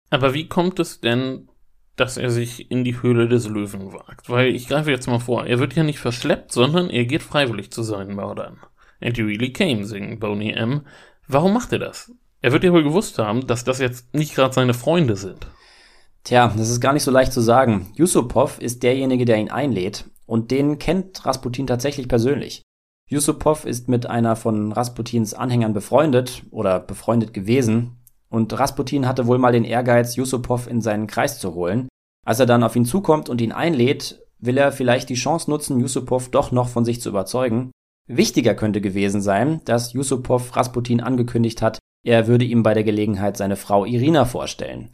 Aber 0.09 0.33
wie 0.33 0.47
kommt 0.47 0.79
es 0.79 1.01
denn, 1.01 1.48
dass 1.99 2.17
er 2.17 2.29
sich 2.29 2.71
in 2.71 2.83
die 2.83 3.01
Höhle 3.01 3.27
des 3.27 3.47
Löwen 3.47 3.93
wagt? 3.93 4.29
Weil 4.29 4.55
ich 4.55 4.67
greife 4.67 4.91
jetzt 4.91 5.07
mal 5.07 5.19
vor, 5.19 5.45
er 5.45 5.59
wird 5.59 5.75
ja 5.75 5.83
nicht 5.83 5.99
verschleppt, 5.99 6.51
sondern 6.51 6.89
er 6.89 7.05
geht 7.05 7.23
freiwillig 7.23 7.71
zu 7.71 7.83
seinen 7.83 8.15
Mördern. 8.15 8.57
And 9.01 9.17
you 9.17 9.25
really 9.25 9.51
came, 9.53 9.85
singen 9.85 10.19
Boney 10.19 10.51
M. 10.51 10.81
Warum 11.27 11.53
macht 11.53 11.71
er 11.71 11.79
das? 11.79 12.11
Er 12.41 12.51
wird 12.51 12.63
ja 12.63 12.71
wohl 12.71 12.83
gewusst 12.83 13.19
haben, 13.19 13.47
dass 13.47 13.63
das 13.63 13.79
jetzt 13.79 14.13
nicht 14.13 14.35
gerade 14.35 14.53
seine 14.53 14.73
Freunde 14.73 15.15
sind. 15.15 15.47
Tja, 16.23 16.53
das 16.55 16.69
ist 16.69 16.81
gar 16.81 16.93
nicht 16.93 17.03
so 17.03 17.11
leicht 17.11 17.33
zu 17.33 17.41
sagen. 17.41 17.91
Yusupov 17.95 18.59
ist 18.59 18.83
derjenige, 18.83 19.25
der 19.25 19.37
ihn 19.37 19.49
einlädt, 19.49 20.05
und 20.25 20.51
den 20.51 20.79
kennt 20.79 21.25
Rasputin 21.25 21.67
tatsächlich 21.67 22.07
persönlich. 22.07 22.63
Yusupov 23.07 23.65
ist 23.65 23.89
mit 23.89 24.05
einer 24.05 24.35
von 24.35 24.71
Rasputins 24.71 25.33
Anhängern 25.33 25.73
befreundet 25.73 26.43
oder 26.51 26.79
befreundet 26.79 27.33
gewesen, 27.33 27.98
und 28.30 28.57
Rasputin 28.57 29.07
hatte 29.07 29.27
wohl 29.27 29.38
mal 29.38 29.51
den 29.51 29.63
Ehrgeiz, 29.63 30.15
Yusupov 30.15 30.67
in 30.67 30.82
seinen 30.82 31.07
Kreis 31.07 31.39
zu 31.39 31.53
holen. 31.53 31.89
Als 32.25 32.39
er 32.39 32.45
dann 32.45 32.63
auf 32.63 32.75
ihn 32.75 32.86
zukommt 32.86 33.30
und 33.30 33.41
ihn 33.41 33.51
einlädt, 33.51 34.21
will 34.39 34.57
er 34.57 34.71
vielleicht 34.71 35.09
die 35.09 35.15
Chance 35.15 35.49
nutzen, 35.49 35.80
Yusupov 35.80 36.30
doch 36.30 36.51
noch 36.51 36.69
von 36.69 36.86
sich 36.86 37.01
zu 37.01 37.09
überzeugen. 37.09 37.71
Wichtiger 38.07 38.55
könnte 38.55 38.82
gewesen 38.82 39.21
sein, 39.21 39.61
dass 39.65 39.93
Yusupov 39.93 40.55
Rasputin 40.55 41.01
angekündigt 41.01 41.61
hat, 41.61 41.80
er 42.03 42.27
würde 42.27 42.45
ihm 42.45 42.63
bei 42.63 42.73
der 42.73 42.84
Gelegenheit 42.84 43.38
seine 43.38 43.55
Frau 43.55 43.86
Irina 43.86 44.25
vorstellen. 44.25 44.89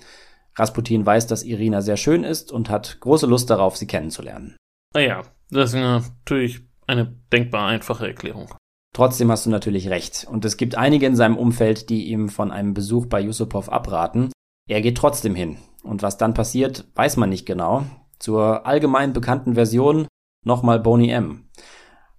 Rasputin 0.55 1.05
weiß, 1.05 1.27
dass 1.27 1.43
Irina 1.43 1.81
sehr 1.81 1.97
schön 1.97 2.23
ist 2.23 2.51
und 2.51 2.69
hat 2.69 2.99
große 3.01 3.27
Lust 3.27 3.49
darauf, 3.49 3.77
sie 3.77 3.87
kennenzulernen. 3.87 4.55
Naja, 4.93 5.23
das 5.49 5.73
ist 5.73 5.75
natürlich 5.75 6.61
Eine 6.87 7.15
denkbar 7.31 7.67
einfache 7.67 8.07
Erklärung. 8.07 8.53
Trotzdem 8.95 9.29
hast 9.29 9.45
du 9.45 9.49
natürlich 9.49 9.89
recht. 9.89 10.25
Und 10.31 10.45
es 10.45 10.55
gibt 10.55 10.75
einige 10.75 11.05
in 11.05 11.17
seinem 11.17 11.35
Umfeld, 11.35 11.89
die 11.89 12.05
ihm 12.05 12.29
von 12.29 12.49
einem 12.49 12.73
Besuch 12.73 13.07
bei 13.07 13.19
Yusupov 13.19 13.67
abraten. 13.67 14.31
Er 14.69 14.79
geht 14.79 14.97
trotzdem 14.97 15.35
hin. 15.35 15.57
Und 15.83 16.01
was 16.01 16.17
dann 16.17 16.33
passiert, 16.33 16.85
weiß 16.95 17.17
man 17.17 17.29
nicht 17.29 17.45
genau. 17.45 17.83
Zur 18.19 18.65
allgemein 18.65 19.11
bekannten 19.11 19.55
Version 19.55 20.07
nochmal 20.45 20.79
Boney 20.79 21.09
M. 21.09 21.43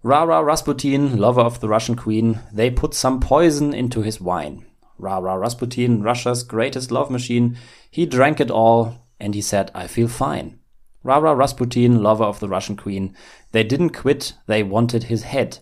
Rara 0.04 0.40
Rasputin, 0.40 1.16
lover 1.16 1.46
of 1.46 1.60
the 1.62 1.66
Russian 1.66 1.96
queen, 1.96 2.40
they 2.54 2.70
put 2.70 2.92
some 2.92 3.20
poison 3.20 3.72
into 3.72 4.02
his 4.02 4.20
wine. 4.20 4.66
Rara 4.98 5.38
Rasputin, 5.38 6.02
Russia's 6.02 6.46
greatest 6.46 6.90
love 6.90 7.10
machine, 7.10 7.56
he 7.90 8.06
drank 8.06 8.38
it 8.38 8.50
all 8.50 8.92
and 9.18 9.34
he 9.34 9.40
said, 9.40 9.70
I 9.74 9.86
feel 9.86 10.08
fine. 10.08 10.58
Rara 11.02 11.34
Rasputin, 11.34 12.02
lover 12.02 12.24
of 12.24 12.40
the 12.40 12.48
Russian 12.48 12.76
queen, 12.76 13.16
they 13.52 13.64
didn't 13.64 13.94
quit, 13.94 14.34
they 14.46 14.62
wanted 14.62 15.04
his 15.04 15.22
head. 15.22 15.60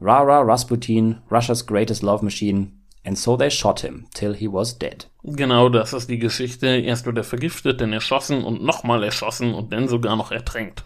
Rara 0.00 0.42
Rasputin, 0.42 1.18
Russia's 1.30 1.64
greatest 1.66 2.02
love 2.02 2.22
machine, 2.22 2.72
and 3.04 3.16
so 3.16 3.36
they 3.36 3.50
shot 3.50 3.80
him 3.80 4.06
till 4.12 4.34
he 4.34 4.46
was 4.46 4.78
dead. 4.78 5.08
Genau 5.22 5.70
das 5.70 5.94
ist 5.94 6.10
die 6.10 6.18
Geschichte. 6.18 6.66
Erst 6.66 7.06
wird 7.06 7.16
er 7.16 7.24
vergiftet, 7.24 7.80
dann 7.80 7.92
erschossen 7.92 8.44
und 8.44 8.62
nochmal 8.62 9.02
erschossen 9.02 9.54
und 9.54 9.72
dann 9.72 9.88
sogar 9.88 10.16
noch 10.16 10.32
ertränkt. 10.32 10.84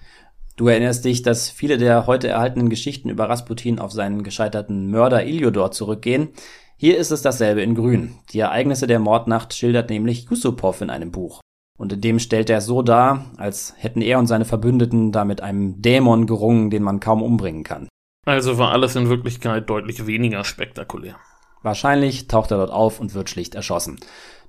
Du 0.56 0.68
erinnerst 0.68 1.04
dich, 1.04 1.22
dass 1.22 1.50
viele 1.50 1.78
der 1.78 2.06
heute 2.06 2.28
erhaltenen 2.28 2.68
Geschichten 2.68 3.08
über 3.08 3.28
Rasputin 3.28 3.78
auf 3.78 3.92
seinen 3.92 4.22
gescheiterten 4.22 4.90
Mörder 4.90 5.24
Iliodor 5.24 5.72
zurückgehen. 5.72 6.28
Hier 6.76 6.96
ist 6.96 7.10
es 7.10 7.22
dasselbe 7.22 7.62
in 7.62 7.74
Grün. 7.74 8.14
Die 8.32 8.40
Ereignisse 8.40 8.86
der 8.86 9.00
Mordnacht 9.00 9.54
schildert 9.54 9.90
nämlich 9.90 10.28
Yusupov 10.30 10.82
in 10.82 10.90
einem 10.90 11.10
Buch. 11.10 11.40
Und 11.78 11.92
in 11.94 12.00
dem 12.00 12.18
stellt 12.18 12.50
er 12.50 12.58
es 12.58 12.66
so 12.66 12.82
dar, 12.82 13.24
als 13.38 13.74
hätten 13.78 14.02
er 14.02 14.18
und 14.18 14.26
seine 14.26 14.44
Verbündeten 14.44 15.12
da 15.12 15.24
mit 15.24 15.40
einem 15.42 15.80
Dämon 15.80 16.26
gerungen, 16.26 16.70
den 16.70 16.82
man 16.82 17.00
kaum 17.00 17.22
umbringen 17.22 17.64
kann. 17.64 17.88
Also 18.26 18.58
war 18.58 18.72
alles 18.72 18.96
in 18.96 19.08
Wirklichkeit 19.08 19.68
deutlich 19.70 20.06
weniger 20.06 20.44
spektakulär. 20.44 21.16
Wahrscheinlich 21.62 22.28
taucht 22.28 22.50
er 22.50 22.58
dort 22.58 22.70
auf 22.70 23.00
und 23.00 23.14
wird 23.14 23.30
schlicht 23.30 23.54
erschossen. 23.54 23.98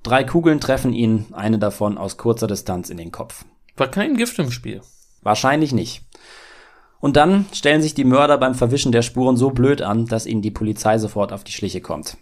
Drei 0.02 0.24
Kugeln 0.24 0.60
treffen 0.60 0.92
ihn, 0.92 1.26
eine 1.32 1.58
davon 1.58 1.98
aus 1.98 2.16
kurzer 2.16 2.46
Distanz 2.46 2.90
in 2.90 2.96
den 2.96 3.12
Kopf. 3.12 3.44
War 3.76 3.88
kein 3.88 4.16
Gift 4.16 4.38
im 4.38 4.50
Spiel. 4.50 4.82
Wahrscheinlich 5.22 5.72
nicht. 5.72 6.04
Und 7.00 7.16
dann 7.16 7.46
stellen 7.52 7.82
sich 7.82 7.94
die 7.94 8.04
Mörder 8.04 8.38
beim 8.38 8.54
Verwischen 8.54 8.92
der 8.92 9.02
Spuren 9.02 9.36
so 9.36 9.50
blöd 9.50 9.82
an, 9.82 10.06
dass 10.06 10.26
ihnen 10.26 10.42
die 10.42 10.50
Polizei 10.50 10.98
sofort 10.98 11.32
auf 11.32 11.44
die 11.44 11.52
Schliche 11.52 11.80
kommt. 11.80 12.16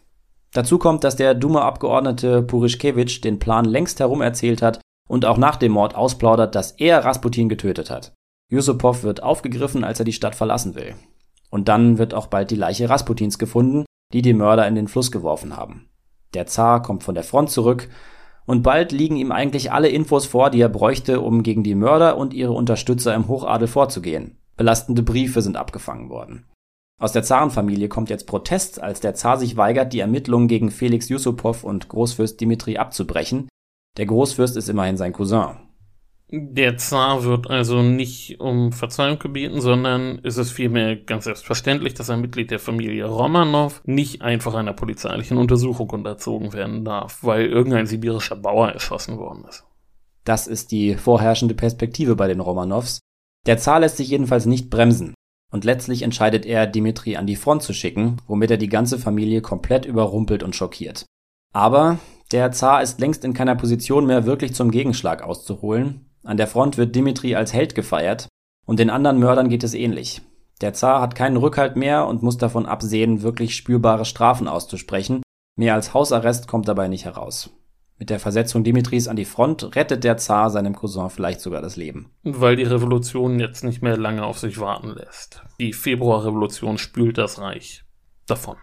Dazu 0.53 0.79
kommt, 0.79 1.05
dass 1.05 1.17
der 1.17 1.35
Duma-Abgeordnete 1.35 2.43
Purischkewitsch 2.43 3.23
den 3.23 3.39
Plan 3.39 3.65
längst 3.65 4.01
herum 4.01 4.21
erzählt 4.21 4.63
hat 4.63 4.81
und 5.09 5.25
auch 5.25 5.37
nach 5.37 5.57
dem 5.57 5.73
Mord 5.73 5.95
ausplaudert, 5.95 6.55
dass 6.55 6.73
er 6.73 7.05
Rasputin 7.05 7.49
getötet 7.49 7.91
hat. 7.91 8.13
Yusupov 8.51 9.03
wird 9.03 9.23
aufgegriffen, 9.23 9.85
als 9.85 10.01
er 10.01 10.05
die 10.05 10.13
Stadt 10.13 10.35
verlassen 10.35 10.75
will. 10.75 10.95
Und 11.51 11.69
dann 11.69 11.99
wird 11.99 12.15
auch 12.15 12.29
bald 12.29 12.51
die 12.51 12.57
Leiche 12.57 12.89
Rasputins 12.89 13.39
gefunden, 13.39 13.85
die 14.13 14.23
die 14.23 14.35
Mörder 14.35 14.67
in 14.67 14.75
den 14.75 14.89
Fluss 14.89 15.11
geworfen 15.11 15.57
haben. 15.57 15.89
Der 16.35 16.47
Zar 16.47 16.83
kommt 16.83 17.03
von 17.03 17.15
der 17.15 17.25
Front 17.25 17.51
zurück 17.51 17.89
und 18.47 18.63
bald 18.63 18.93
liegen 18.93 19.17
ihm 19.17 19.33
eigentlich 19.33 19.73
alle 19.73 19.89
Infos 19.89 20.27
vor, 20.27 20.51
die 20.51 20.61
er 20.61 20.69
bräuchte, 20.69 21.21
um 21.21 21.43
gegen 21.43 21.63
die 21.63 21.75
Mörder 21.75 22.17
und 22.17 22.35
ihre 22.35 22.53
Unterstützer 22.53 23.15
im 23.15 23.29
Hochadel 23.29 23.69
vorzugehen. 23.69 24.39
Belastende 24.57 25.03
Briefe 25.03 25.43
sind 25.43 25.57
abgefangen 25.57 26.09
worden. 26.09 26.47
Aus 27.01 27.13
der 27.13 27.23
Zarenfamilie 27.23 27.89
kommt 27.89 28.11
jetzt 28.11 28.27
Protest, 28.27 28.81
als 28.81 29.01
der 29.01 29.15
Zar 29.15 29.39
sich 29.39 29.57
weigert, 29.57 29.93
die 29.93 30.01
Ermittlungen 30.01 30.49
gegen 30.49 30.71
Felix 30.71 31.09
Yusupov 31.09 31.65
und 31.65 31.89
Großfürst 31.89 32.41
Dimitri 32.41 32.77
abzubrechen. 32.77 33.49
Der 33.97 34.07
Großfürst 34.07 34.57
ist 34.57 34.69
immerhin 34.69 34.99
sein 34.99 35.13
Cousin. 35.13 35.57
Der 36.33 36.77
Zar 36.77 37.25
wird 37.25 37.51
also 37.51 37.83
nicht 37.83 38.39
um 38.39 38.71
Verzeihung 38.71 39.19
gebeten, 39.19 39.61
sondern 39.61 40.21
ist 40.21 40.37
es 40.37 40.53
vielmehr 40.53 40.95
ganz 40.95 41.25
selbstverständlich, 41.25 41.95
dass 41.95 42.09
ein 42.09 42.21
Mitglied 42.21 42.53
der 42.53 42.61
Familie 42.61 43.07
Romanov 43.07 43.83
nicht 43.85 44.23
einfach 44.23 44.55
einer 44.55 44.73
polizeilichen 44.73 45.39
Untersuchung 45.39 45.91
unterzogen 45.91 46.53
werden 46.53 46.85
darf, 46.85 47.25
weil 47.25 47.47
irgendein 47.47 47.87
sibirischer 47.87 48.37
Bauer 48.37 48.69
erschossen 48.69 49.19
worden 49.19 49.45
ist. 49.49 49.65
Das 50.25 50.47
ist 50.47 50.71
die 50.71 50.95
vorherrschende 50.95 51.57
Perspektive 51.57 52.15
bei 52.15 52.29
den 52.29 52.39
Romanows. 52.39 53.01
Der 53.47 53.59
Zar 53.59 53.81
lässt 53.81 53.97
sich 53.97 54.09
jedenfalls 54.09 54.47
nicht 54.47 54.71
bremsen. 54.71 55.15
Und 55.51 55.65
letztlich 55.65 56.03
entscheidet 56.03 56.47
er, 56.47 56.69
Dimitri 56.69 57.17
an 57.17 57.27
die 57.27 57.35
Front 57.35 57.65
zu 57.65 57.73
schicken, 57.73 58.19
womit 58.29 58.53
er 58.53 58.57
die 58.57 58.69
ganze 58.69 59.01
Familie 59.01 59.41
komplett 59.41 59.85
überrumpelt 59.85 60.45
und 60.45 60.55
schockiert. 60.55 61.07
Aber 61.53 61.99
der 62.31 62.53
Zar 62.53 62.83
ist 62.83 63.01
längst 63.01 63.25
in 63.25 63.35
keiner 63.35 63.57
Position 63.57 64.07
mehr, 64.07 64.27
wirklich 64.27 64.55
zum 64.55 64.71
Gegenschlag 64.71 65.23
auszuholen, 65.23 66.07
an 66.23 66.37
der 66.37 66.47
Front 66.47 66.79
wird 66.79 66.95
Dimitri 66.95 67.35
als 67.35 67.53
Held 67.53 67.75
gefeiert 67.75 68.29
und 68.67 68.79
den 68.79 68.91
anderen 68.91 69.19
Mördern 69.19 69.49
geht 69.49 69.65
es 69.65 69.75
ähnlich. 69.75 70.23
Der 70.61 70.75
Zar 70.75 71.01
hat 71.01 71.15
keinen 71.15 71.39
Rückhalt 71.39 71.77
mehr 71.77 72.07
und 72.07 72.23
muss 72.23 72.37
davon 72.37 72.67
absehen, 72.67 73.23
wirklich 73.23 73.57
spürbare 73.57 74.05
Strafen 74.05 74.47
auszusprechen. 74.47 75.23
Mehr 75.57 75.75
als 75.75 75.95
Hausarrest 75.95 76.49
kommt 76.49 76.69
dabei 76.69 76.89
nicht 76.89 77.07
heraus. 77.07 77.51
Mit 77.99 78.09
der 78.09 78.19
Versetzung 78.19 78.65
Dimitris 78.65 79.09
an 79.09 79.17
die 79.17 79.27
Front 79.27 79.77
rettet 79.77 80.05
der 80.05 80.17
Zar 80.17 80.49
seinem 80.51 80.75
Cousin 80.75 81.11
vielleicht 81.11 81.41
sogar 81.41 81.61
das 81.61 81.77
Leben. 81.77 82.11
Weil 82.23 82.57
die 82.57 82.65
Revolution 82.65 83.39
jetzt 83.39 83.63
nicht 83.63 83.83
mehr 83.83 83.97
lange 83.97 84.25
auf 84.25 84.39
sich 84.39 84.59
warten 84.59 84.89
lässt. 84.89 85.43
Die 85.59 85.75
Februarrevolution 85.75 86.79
spült 86.79 87.19
das 87.19 87.39
Reich 87.39 87.85
davon. 88.27 88.57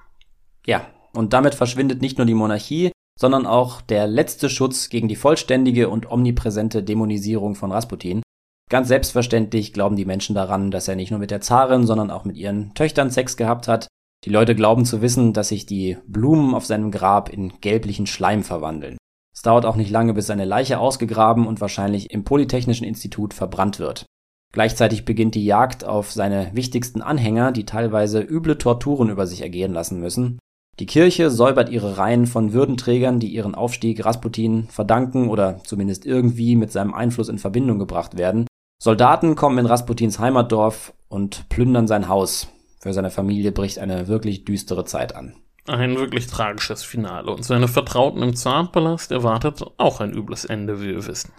Ja, 0.65 0.87
und 1.13 1.33
damit 1.33 1.53
verschwindet 1.53 2.01
nicht 2.01 2.17
nur 2.17 2.25
die 2.25 2.33
Monarchie, 2.33 2.91
sondern 3.17 3.45
auch 3.45 3.81
der 3.81 4.07
letzte 4.07 4.49
Schutz 4.49 4.89
gegen 4.89 5.07
die 5.07 5.15
vollständige 5.15 5.89
und 5.89 6.09
omnipräsente 6.09 6.83
Dämonisierung 6.83 7.55
von 7.55 7.71
Rasputin. 7.71 8.21
Ganz 8.69 8.87
selbstverständlich 8.87 9.73
glauben 9.73 9.95
die 9.95 10.05
Menschen 10.05 10.35
daran, 10.35 10.71
dass 10.71 10.87
er 10.87 10.95
nicht 10.95 11.11
nur 11.11 11.19
mit 11.19 11.31
der 11.31 11.41
Zarin, 11.41 11.85
sondern 11.85 12.11
auch 12.11 12.25
mit 12.25 12.37
ihren 12.37 12.73
Töchtern 12.73 13.09
Sex 13.09 13.37
gehabt 13.37 13.67
hat. 13.67 13.87
Die 14.25 14.29
Leute 14.29 14.55
glauben 14.55 14.85
zu 14.85 15.01
wissen, 15.01 15.33
dass 15.33 15.49
sich 15.49 15.65
die 15.65 15.97
Blumen 16.05 16.53
auf 16.53 16.65
seinem 16.65 16.91
Grab 16.91 17.29
in 17.29 17.59
gelblichen 17.61 18.07
Schleim 18.07 18.43
verwandeln. 18.43 18.97
Es 19.33 19.41
dauert 19.41 19.65
auch 19.65 19.75
nicht 19.75 19.91
lange, 19.91 20.13
bis 20.13 20.27
seine 20.27 20.45
Leiche 20.45 20.79
ausgegraben 20.79 21.47
und 21.47 21.61
wahrscheinlich 21.61 22.11
im 22.11 22.23
Polytechnischen 22.23 22.85
Institut 22.85 23.33
verbrannt 23.33 23.79
wird. 23.79 24.05
Gleichzeitig 24.53 25.05
beginnt 25.05 25.35
die 25.35 25.45
Jagd 25.45 25.85
auf 25.85 26.11
seine 26.11 26.49
wichtigsten 26.53 27.01
Anhänger, 27.01 27.51
die 27.51 27.65
teilweise 27.65 28.21
üble 28.21 28.57
Torturen 28.57 29.09
über 29.09 29.27
sich 29.27 29.41
ergehen 29.41 29.73
lassen 29.73 29.99
müssen. 29.99 30.39
Die 30.79 30.85
Kirche 30.85 31.31
säubert 31.31 31.69
ihre 31.69 31.97
Reihen 31.97 32.27
von 32.27 32.53
Würdenträgern, 32.53 33.19
die 33.19 33.29
ihren 33.29 33.55
Aufstieg 33.55 34.05
Rasputin 34.05 34.67
verdanken 34.69 35.29
oder 35.29 35.59
zumindest 35.63 36.05
irgendwie 36.05 36.55
mit 36.55 36.71
seinem 36.71 36.93
Einfluss 36.93 37.29
in 37.29 37.39
Verbindung 37.39 37.79
gebracht 37.79 38.15
werden. 38.15 38.45
Soldaten 38.79 39.35
kommen 39.35 39.57
in 39.57 39.65
Rasputins 39.65 40.19
Heimatdorf 40.19 40.93
und 41.09 41.49
plündern 41.49 41.87
sein 41.87 42.07
Haus. 42.09 42.49
Für 42.79 42.93
seine 42.93 43.09
Familie 43.09 43.51
bricht 43.51 43.79
eine 43.79 44.07
wirklich 44.07 44.45
düstere 44.45 44.85
Zeit 44.85 45.15
an. 45.15 45.33
Ein 45.65 45.97
wirklich 45.97 46.27
tragisches 46.27 46.83
Finale. 46.83 47.31
Und 47.31 47.43
seine 47.43 47.67
Vertrauten 47.67 48.21
im 48.21 48.35
Zarenpalast 48.35 49.11
erwartet 49.11 49.65
auch 49.77 49.99
ein 49.99 50.13
übles 50.13 50.45
Ende, 50.45 50.79
wie 50.79 50.89
wir 50.89 51.07
wissen. 51.07 51.31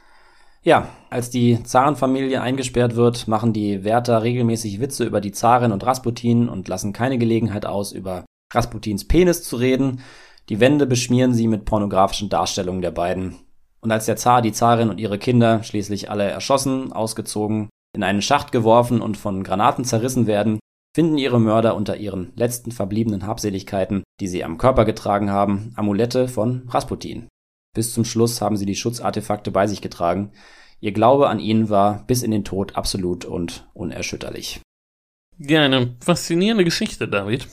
Ja, 0.63 0.89
als 1.11 1.31
die 1.31 1.63
Zarenfamilie 1.63 2.43
eingesperrt 2.43 2.97
wird, 2.97 3.29
machen 3.29 3.53
die 3.53 3.85
Wärter 3.85 4.25
regelmäßig 4.25 4.81
Witze 4.81 5.05
über 5.05 5.21
die 5.21 5.31
Zarin 5.31 5.71
und 5.71 5.87
Rasputin 5.87 6.49
und 6.49 6.67
lassen 6.67 6.93
keine 6.93 7.19
Gelegenheit 7.19 7.65
aus, 7.65 7.93
über 7.93 8.25
Rasputins 8.53 9.07
Penis 9.07 9.43
zu 9.43 9.57
reden. 9.57 10.01
Die 10.49 10.61
Wände 10.61 10.87
beschmieren 10.87 11.35
sie 11.35 11.49
mit 11.49 11.65
pornografischen 11.65 12.29
Darstellungen 12.29 12.83
der 12.83 12.91
beiden. 12.91 13.37
Und 13.81 13.93
als 13.93 14.07
der 14.07 14.17
Zar, 14.17 14.43
die 14.43 14.53
Zarin 14.53 14.91
und 14.91 14.99
ihre 14.99 15.19
Kinder 15.19 15.63
schließlich 15.63 16.11
alle 16.11 16.25
erschossen, 16.25 16.93
ausgezogen, 16.93 17.69
in 17.95 18.03
einen 18.03 18.23
Schacht 18.23 18.53
geworfen 18.53 19.01
und 19.01 19.17
von 19.17 19.45
Granaten 19.45 19.85
zerrissen 19.85 20.27
werden, 20.27 20.59
finden 20.95 21.19
ihre 21.19 21.41
Mörder 21.41 21.77
unter 21.77 21.97
ihren 21.97 22.33
letzten 22.35 22.73
verbliebenen 22.73 23.27
Habseligkeiten, 23.27 24.03
die 24.21 24.29
sie 24.29 24.43
am 24.43 24.59
Körper 24.59 24.85
getragen 24.85 25.31
haben, 25.31 25.73
Amulette 25.77 26.29
von 26.29 26.69
Rasputin. 26.69 27.29
Bis 27.75 27.95
zum 27.95 28.05
Schluss 28.05 28.41
haben 28.41 28.57
sie 28.57 28.67
die 28.67 28.75
Schutzartefakte 28.75 29.51
bei 29.51 29.67
sich 29.67 29.81
getragen. 29.81 30.33
Ihr 30.81 30.93
Glaube 30.93 31.29
an 31.29 31.39
ihn 31.39 31.69
war 31.69 32.05
bis 32.07 32.23
in 32.23 32.31
den 32.31 32.45
Tod 32.45 32.77
absolut 32.77 33.25
und 33.25 33.69
unerschütterlich. 33.75 34.61
Ja, 35.39 35.63
eine 35.63 35.97
faszinierende 36.01 36.65
Geschichte, 36.65 37.07
David. 37.07 37.47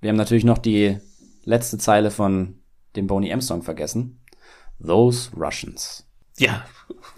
Wir 0.00 0.08
haben 0.08 0.16
natürlich 0.16 0.44
noch 0.44 0.58
die 0.58 0.98
letzte 1.44 1.78
Zeile 1.78 2.10
von 2.10 2.60
dem 2.96 3.06
Boney 3.06 3.28
M 3.30 3.40
Song 3.40 3.62
vergessen. 3.62 4.20
Those 4.84 5.30
Russians. 5.36 6.06
Ja. 6.38 6.64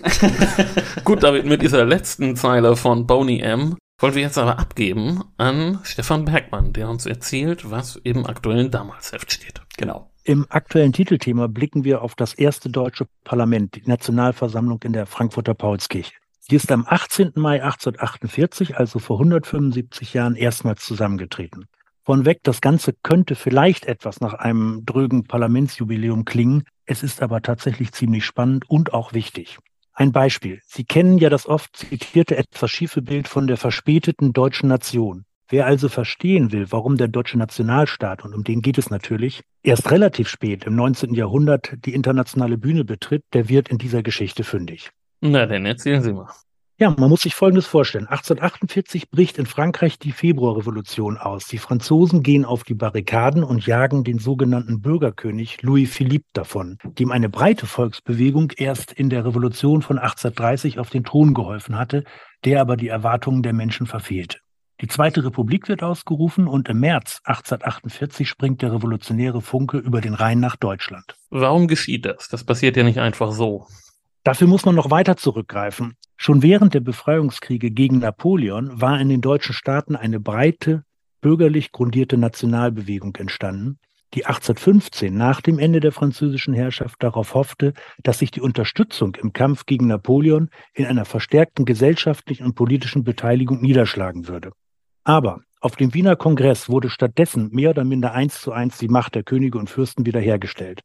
Gut, 1.05 1.22
David, 1.22 1.47
mit 1.47 1.62
dieser 1.62 1.85
letzten 1.85 2.35
Zeile 2.35 2.74
von 2.74 3.07
Boney 3.07 3.41
M 3.41 3.76
wollen 3.99 4.14
wir 4.16 4.22
jetzt 4.22 4.39
aber 4.39 4.59
abgeben 4.59 5.22
an 5.37 5.78
Stefan 5.85 6.24
Bergmann, 6.24 6.72
der 6.72 6.89
uns 6.89 7.07
erzählt, 7.07 7.70
was 7.70 7.95
im 8.03 8.26
aktuellen 8.26 8.72
Damalsheft 8.72 9.33
steht. 9.33 9.62
Genau. 9.76 10.11
Im 10.24 10.47
aktuellen 10.49 10.93
Titelthema 10.93 11.47
blicken 11.47 11.85
wir 11.85 12.03
auf 12.03 12.16
das 12.16 12.35
erste 12.35 12.68
deutsche 12.68 13.07
Parlament, 13.22 13.76
die 13.76 13.83
Nationalversammlung 13.87 14.83
in 14.83 14.93
der 14.93 15.07
Frankfurter 15.07 15.55
Paulskirche. 15.55 16.14
Die 16.51 16.57
ist 16.57 16.72
am 16.72 16.85
18. 16.89 17.33
Mai 17.37 17.62
1848, 17.62 18.76
also 18.76 18.99
vor 18.99 19.18
175 19.18 20.14
Jahren, 20.14 20.35
erstmals 20.35 20.85
zusammengetreten. 20.85 21.68
Von 22.05 22.25
weg, 22.25 22.41
das 22.43 22.61
Ganze 22.61 22.95
könnte 23.03 23.37
vielleicht 23.37 23.87
etwas 23.87 24.21
nach 24.21 24.35
einem 24.35 24.85
drögen 24.85 25.23
Parlamentsjubiläum 25.23 26.25
klingen. 26.25 26.65
Es 26.85 27.05
ist 27.05 27.23
aber 27.23 27.43
tatsächlich 27.43 27.93
ziemlich 27.93 28.25
spannend 28.25 28.69
und 28.69 28.93
auch 28.93 29.13
wichtig. 29.13 29.59
Ein 29.93 30.11
Beispiel. 30.11 30.61
Sie 30.67 30.85
kennen 30.85 31.19
ja 31.19 31.31
das 31.31 31.47
oft 31.47 31.77
zitierte 31.77 32.37
etwas 32.37 32.71
schiefe 32.71 33.03
Bild 33.03 33.29
von 33.29 33.47
der 33.47 33.57
verspäteten 33.57 34.33
deutschen 34.33 34.69
Nation. 34.69 35.25
Wer 35.49 35.67
also 35.67 35.89
verstehen 35.89 36.51
will, 36.51 36.73
warum 36.73 36.97
der 36.97 37.09
deutsche 37.09 37.39
Nationalstaat, 37.39 38.25
und 38.25 38.35
um 38.35 38.43
den 38.43 38.63
geht 38.63 38.79
es 38.79 38.89
natürlich, 38.91 39.43
erst 39.63 39.91
relativ 39.91 40.29
spät 40.29 40.65
im 40.65 40.75
19. 40.75 41.15
Jahrhundert 41.15 41.75
die 41.85 41.95
internationale 41.95 42.57
Bühne 42.57 42.85
betritt, 42.85 43.23
der 43.35 43.49
wird 43.49 43.69
in 43.69 43.79
dieser 43.79 44.03
Geschichte 44.03 44.45
fündig. 44.45 44.91
Na, 45.21 45.47
dann 45.47 45.67
erzählen 45.67 46.03
Sie 46.03 46.13
mal. 46.13 46.31
Ja, 46.79 46.95
man 46.99 47.11
muss 47.11 47.23
sich 47.23 47.35
Folgendes 47.35 47.66
vorstellen. 47.66 48.07
1848 48.07 49.11
bricht 49.11 49.39
in 49.39 49.47
Frankreich 49.47 49.99
die 49.99 50.11
Februarrevolution 50.11 51.18
aus. 51.18 51.47
Die 51.47 51.59
Franzosen 51.59 52.23
gehen 52.23 52.45
auf 52.45 52.64
die 52.64 52.75
Barrikaden 52.75 53.45
und 53.45 53.66
jagen 53.66 54.05
den 54.05 54.18
sogenannten 54.18 54.81
Bürgerkönig 54.81 55.62
Louis 55.62 55.93
Philippe 55.93 56.27
davon, 56.33 56.79
dem 56.85 57.12
eine 57.12 57.29
breite 57.29 57.66
Volksbewegung 57.66 58.53
erst 58.57 58.91
in 58.93 59.11
der 59.11 59.25
Revolution 59.25 59.83
von 59.83 59.99
1830 59.99 60.79
auf 60.79 60.91
den 60.91 61.05
Thron 61.05 61.35
geholfen 61.35 61.79
hatte, 61.79 62.05
der 62.45 62.61
aber 62.61 62.77
die 62.77 62.89
Erwartungen 62.89 63.43
der 63.43 63.53
Menschen 63.53 63.87
verfehlte. 63.87 64.39
Die 64.81 64.89
Zweite 64.89 65.25
Republik 65.25 65.68
wird 65.68 65.85
ausgerufen 65.85 66.49
und 66.49 66.68
im 66.68 66.81
März 66.81 67.20
1848 67.25 68.29
springt 68.29 68.62
der 68.62 68.73
revolutionäre 68.73 69.41
Funke 69.41 69.79
über 69.79 70.01
den 70.01 70.14
Rhein 70.14 70.41
nach 70.41 70.57
Deutschland. 70.57 71.14
Warum 71.31 71.68
geschieht 71.68 72.05
das? 72.05 72.29
Das 72.29 72.43
passiert 72.43 72.77
ja 72.77 72.83
nicht 72.83 72.99
einfach 72.99 73.31
so. 73.31 73.68
Dafür 74.25 74.47
muss 74.47 74.64
man 74.64 74.75
noch 74.75 74.91
weiter 74.91 75.16
zurückgreifen. 75.16 75.97
Schon 76.16 76.43
während 76.43 76.75
der 76.75 76.81
Befreiungskriege 76.81 77.73
gegen 77.73 77.99
Napoleon 77.99 78.81
war 78.81 79.01
in 79.01 79.09
den 79.09 79.20
deutschen 79.20 79.55
Staaten 79.55 79.97
eine 79.97 80.20
breite, 80.20 80.85
bürgerlich 81.20 81.73
grundierte 81.73 82.16
Nationalbewegung 82.16 83.16
entstanden, 83.16 83.79
die 84.14 84.27
1815 84.27 85.12
nach 85.14 85.41
dem 85.41 85.59
Ende 85.59 85.81
der 85.81 85.91
französischen 85.91 86.55
Herrschaft 86.55 87.03
darauf 87.03 87.35
hoffte, 87.35 87.73
dass 88.03 88.18
sich 88.18 88.31
die 88.31 88.43
Unterstützung 88.43 89.16
im 89.16 89.33
Kampf 89.33 89.66
gegen 89.66 89.87
Napoleon 89.87 90.51
in 90.75 90.85
einer 90.85 91.05
verstärkten 91.05 91.64
gesellschaftlichen 91.64 92.45
und 92.45 92.55
politischen 92.55 93.05
Beteiligung 93.05 93.61
niederschlagen 93.61 94.29
würde. 94.29 94.53
Aber 95.05 95.41
auf 95.61 95.77
dem 95.77 95.95
Wiener 95.95 96.16
Kongress 96.16 96.68
wurde 96.68 96.91
stattdessen 96.91 97.51
mehr 97.53 97.70
oder 97.70 97.85
minder 97.85 98.12
eins 98.12 98.41
zu 98.41 98.53
eins 98.53 98.79
die 98.79 98.89
Macht 98.89 99.14
der 99.14 99.23
Könige 99.23 99.59
und 99.59 99.70
Fürsten 99.70 100.05
wiederhergestellt. 100.05 100.83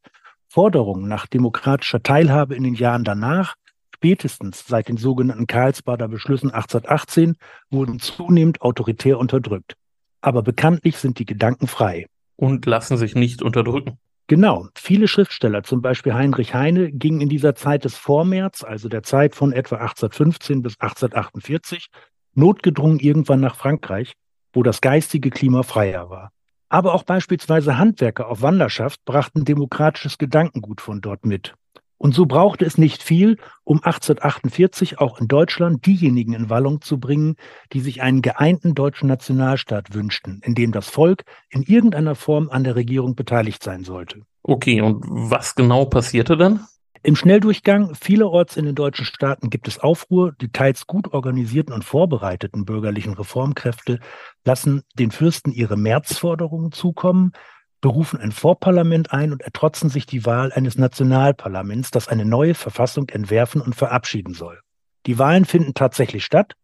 Forderungen 0.48 1.08
nach 1.08 1.26
demokratischer 1.26 2.02
Teilhabe 2.02 2.54
in 2.54 2.64
den 2.64 2.74
Jahren 2.74 3.04
danach, 3.04 3.54
spätestens 3.94 4.66
seit 4.66 4.88
den 4.88 4.96
sogenannten 4.96 5.46
Karlsbader 5.46 6.08
Beschlüssen 6.08 6.50
1818, 6.50 7.36
wurden 7.70 7.98
zunehmend 7.98 8.62
autoritär 8.62 9.18
unterdrückt. 9.18 9.74
Aber 10.20 10.42
bekanntlich 10.42 10.96
sind 10.96 11.18
die 11.18 11.26
Gedanken 11.26 11.66
frei. 11.66 12.06
Und 12.36 12.66
lassen 12.66 12.96
sich 12.96 13.14
nicht 13.14 13.42
unterdrücken. 13.42 13.98
Genau. 14.28 14.68
Viele 14.74 15.08
Schriftsteller, 15.08 15.62
zum 15.62 15.80
Beispiel 15.80 16.12
Heinrich 16.14 16.54
Heine, 16.54 16.92
gingen 16.92 17.22
in 17.22 17.28
dieser 17.28 17.54
Zeit 17.54 17.84
des 17.84 17.96
Vormärz, 17.96 18.62
also 18.62 18.88
der 18.88 19.02
Zeit 19.02 19.34
von 19.34 19.52
etwa 19.52 19.76
1815 19.76 20.62
bis 20.62 20.78
1848, 20.78 21.86
notgedrungen 22.34 23.00
irgendwann 23.00 23.40
nach 23.40 23.56
Frankreich, 23.56 24.12
wo 24.52 24.62
das 24.62 24.80
geistige 24.80 25.30
Klima 25.30 25.62
freier 25.62 26.10
war. 26.10 26.30
Aber 26.68 26.94
auch 26.94 27.02
beispielsweise 27.02 27.78
Handwerker 27.78 28.28
auf 28.28 28.42
Wanderschaft 28.42 29.04
brachten 29.04 29.44
demokratisches 29.44 30.18
Gedankengut 30.18 30.80
von 30.80 31.00
dort 31.00 31.24
mit. 31.24 31.54
Und 31.98 32.14
so 32.14 32.26
brauchte 32.26 32.64
es 32.64 32.78
nicht 32.78 33.02
viel, 33.02 33.38
um 33.64 33.78
1848 33.78 35.00
auch 35.00 35.20
in 35.20 35.26
Deutschland 35.26 35.84
diejenigen 35.84 36.32
in 36.32 36.48
Wallung 36.48 36.80
zu 36.80 36.98
bringen, 37.00 37.34
die 37.72 37.80
sich 37.80 38.02
einen 38.02 38.22
geeinten 38.22 38.74
deutschen 38.74 39.08
Nationalstaat 39.08 39.92
wünschten, 39.94 40.40
in 40.44 40.54
dem 40.54 40.70
das 40.70 40.88
Volk 40.88 41.24
in 41.50 41.62
irgendeiner 41.62 42.14
Form 42.14 42.50
an 42.50 42.62
der 42.62 42.76
Regierung 42.76 43.16
beteiligt 43.16 43.64
sein 43.64 43.82
sollte. 43.82 44.22
Okay, 44.44 44.80
und 44.80 45.04
was 45.08 45.56
genau 45.56 45.86
passierte 45.86 46.36
dann? 46.36 46.60
Im 47.02 47.14
Schnelldurchgang 47.14 47.94
vielerorts 47.94 48.56
in 48.56 48.64
den 48.64 48.74
deutschen 48.74 49.04
Staaten 49.04 49.50
gibt 49.50 49.68
es 49.68 49.78
Aufruhr. 49.78 50.32
Die 50.40 50.50
teils 50.50 50.86
gut 50.86 51.12
organisierten 51.12 51.72
und 51.72 51.84
vorbereiteten 51.84 52.64
bürgerlichen 52.64 53.14
Reformkräfte 53.14 54.00
lassen 54.44 54.82
den 54.94 55.10
Fürsten 55.10 55.52
ihre 55.52 55.76
Märzforderungen 55.76 56.72
zukommen, 56.72 57.32
berufen 57.80 58.18
ein 58.18 58.32
Vorparlament 58.32 59.12
ein 59.12 59.32
und 59.32 59.42
ertrotzen 59.42 59.90
sich 59.90 60.06
die 60.06 60.26
Wahl 60.26 60.52
eines 60.52 60.76
Nationalparlaments, 60.76 61.92
das 61.92 62.08
eine 62.08 62.24
neue 62.24 62.54
Verfassung 62.54 63.08
entwerfen 63.10 63.60
und 63.60 63.76
verabschieden 63.76 64.34
soll. 64.34 64.60
Die 65.06 65.18
Wahlen 65.18 65.44
finden 65.44 65.74
tatsächlich 65.74 66.24
statt 66.24 66.54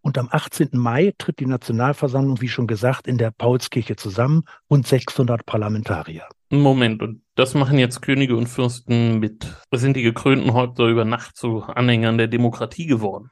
und 0.00 0.16
am 0.16 0.28
18. 0.30 0.70
Mai 0.72 1.14
tritt 1.18 1.40
die 1.40 1.46
Nationalversammlung, 1.46 2.40
wie 2.40 2.48
schon 2.48 2.68
gesagt, 2.68 3.08
in 3.08 3.18
der 3.18 3.32
Paulskirche 3.32 3.96
zusammen, 3.96 4.44
rund 4.70 4.86
600 4.86 5.44
Parlamentarier. 5.44 6.28
Moment, 6.52 7.00
und 7.00 7.22
das 7.36 7.54
machen 7.54 7.78
jetzt 7.78 8.02
Könige 8.02 8.36
und 8.36 8.48
Fürsten 8.48 9.20
mit. 9.20 9.46
Sind 9.72 9.96
die 9.96 10.02
gekrönten 10.02 10.52
Häupter 10.52 10.86
über 10.88 11.04
Nacht 11.04 11.36
zu 11.36 11.62
Anhängern 11.62 12.18
der 12.18 12.26
Demokratie 12.26 12.86
geworden? 12.86 13.30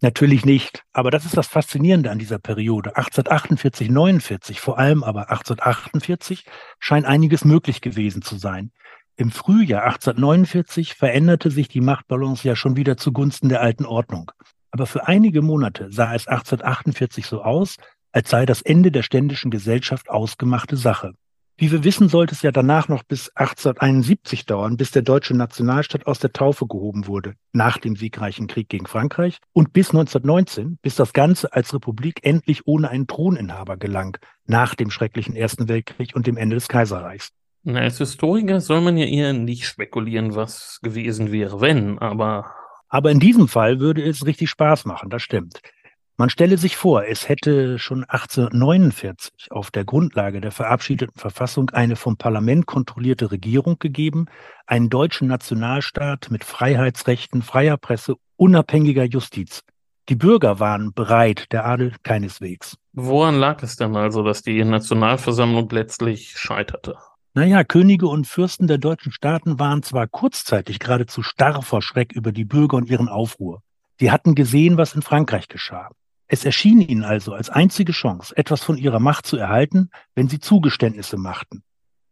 Natürlich 0.00 0.44
nicht. 0.44 0.82
Aber 0.92 1.12
das 1.12 1.26
ist 1.26 1.36
das 1.36 1.46
Faszinierende 1.46 2.10
an 2.10 2.18
dieser 2.18 2.40
Periode. 2.40 2.96
1848, 2.96 3.88
49, 3.90 4.60
vor 4.60 4.78
allem 4.78 5.04
aber 5.04 5.30
1848, 5.30 6.44
scheint 6.80 7.06
einiges 7.06 7.44
möglich 7.44 7.82
gewesen 7.82 8.22
zu 8.22 8.36
sein. 8.36 8.72
Im 9.16 9.30
Frühjahr 9.30 9.84
1849 9.84 10.94
veränderte 10.94 11.50
sich 11.50 11.68
die 11.68 11.82
Machtbalance 11.82 12.48
ja 12.48 12.56
schon 12.56 12.76
wieder 12.76 12.96
zugunsten 12.96 13.48
der 13.48 13.60
alten 13.60 13.84
Ordnung. 13.84 14.32
Aber 14.72 14.86
für 14.86 15.06
einige 15.06 15.42
Monate 15.42 15.92
sah 15.92 16.14
es 16.14 16.26
1848 16.26 17.26
so 17.26 17.42
aus, 17.42 17.76
als 18.10 18.30
sei 18.30 18.46
das 18.46 18.62
Ende 18.62 18.90
der 18.90 19.02
ständischen 19.02 19.50
Gesellschaft 19.50 20.10
ausgemachte 20.10 20.76
Sache. 20.76 21.12
Wie 21.60 21.70
wir 21.70 21.84
wissen, 21.84 22.08
sollte 22.08 22.34
es 22.34 22.40
ja 22.40 22.52
danach 22.52 22.88
noch 22.88 23.02
bis 23.02 23.28
1871 23.36 24.46
dauern, 24.46 24.78
bis 24.78 24.92
der 24.92 25.02
deutsche 25.02 25.36
Nationalstaat 25.36 26.06
aus 26.06 26.18
der 26.18 26.32
Taufe 26.32 26.66
gehoben 26.66 27.06
wurde, 27.06 27.34
nach 27.52 27.76
dem 27.76 27.96
siegreichen 27.96 28.46
Krieg 28.46 28.70
gegen 28.70 28.86
Frankreich, 28.86 29.36
und 29.52 29.74
bis 29.74 29.90
1919, 29.90 30.78
bis 30.80 30.94
das 30.94 31.12
Ganze 31.12 31.52
als 31.52 31.74
Republik 31.74 32.20
endlich 32.22 32.66
ohne 32.66 32.88
einen 32.88 33.06
Throninhaber 33.06 33.76
gelang, 33.76 34.16
nach 34.46 34.74
dem 34.74 34.90
schrecklichen 34.90 35.36
Ersten 35.36 35.68
Weltkrieg 35.68 36.16
und 36.16 36.26
dem 36.26 36.38
Ende 36.38 36.56
des 36.56 36.66
Kaiserreichs. 36.66 37.28
Na, 37.62 37.80
als 37.80 37.98
Historiker 37.98 38.62
soll 38.62 38.80
man 38.80 38.96
ja 38.96 39.04
eher 39.04 39.34
nicht 39.34 39.66
spekulieren, 39.66 40.34
was 40.34 40.78
gewesen 40.80 41.30
wäre, 41.30 41.60
wenn, 41.60 41.98
aber. 41.98 42.54
Aber 42.88 43.10
in 43.10 43.20
diesem 43.20 43.48
Fall 43.48 43.80
würde 43.80 44.02
es 44.02 44.24
richtig 44.24 44.48
Spaß 44.48 44.86
machen, 44.86 45.10
das 45.10 45.20
stimmt. 45.20 45.60
Man 46.20 46.28
stelle 46.28 46.58
sich 46.58 46.76
vor, 46.76 47.06
es 47.06 47.30
hätte 47.30 47.78
schon 47.78 48.04
1849 48.04 49.50
auf 49.52 49.70
der 49.70 49.86
Grundlage 49.86 50.42
der 50.42 50.52
verabschiedeten 50.52 51.18
Verfassung 51.18 51.70
eine 51.70 51.96
vom 51.96 52.18
Parlament 52.18 52.66
kontrollierte 52.66 53.30
Regierung 53.30 53.78
gegeben, 53.78 54.26
einen 54.66 54.90
deutschen 54.90 55.28
Nationalstaat 55.28 56.30
mit 56.30 56.44
Freiheitsrechten, 56.44 57.40
freier 57.40 57.78
Presse, 57.78 58.16
unabhängiger 58.36 59.04
Justiz. 59.04 59.62
Die 60.10 60.14
Bürger 60.14 60.60
waren 60.60 60.92
bereit, 60.92 61.50
der 61.52 61.64
Adel 61.64 61.94
keineswegs. 62.02 62.76
Woran 62.92 63.36
lag 63.36 63.62
es 63.62 63.76
denn 63.76 63.96
also, 63.96 64.22
dass 64.22 64.42
die 64.42 64.62
Nationalversammlung 64.62 65.70
letztlich 65.70 66.34
scheiterte? 66.36 66.96
Naja, 67.32 67.64
Könige 67.64 68.08
und 68.08 68.26
Fürsten 68.26 68.66
der 68.66 68.76
deutschen 68.76 69.12
Staaten 69.12 69.58
waren 69.58 69.82
zwar 69.82 70.06
kurzzeitig 70.06 70.80
geradezu 70.80 71.22
starr 71.22 71.62
vor 71.62 71.80
Schreck 71.80 72.12
über 72.12 72.30
die 72.30 72.44
Bürger 72.44 72.76
und 72.76 72.90
ihren 72.90 73.08
Aufruhr. 73.08 73.62
Sie 73.98 74.10
hatten 74.10 74.34
gesehen, 74.34 74.76
was 74.76 74.94
in 74.94 75.00
Frankreich 75.00 75.48
geschah. 75.48 75.88
Es 76.32 76.44
erschien 76.44 76.80
ihnen 76.80 77.02
also 77.02 77.32
als 77.32 77.50
einzige 77.50 77.90
Chance, 77.90 78.36
etwas 78.36 78.62
von 78.62 78.78
ihrer 78.78 79.00
Macht 79.00 79.26
zu 79.26 79.36
erhalten, 79.36 79.90
wenn 80.14 80.28
sie 80.28 80.38
Zugeständnisse 80.38 81.16
machten. 81.16 81.64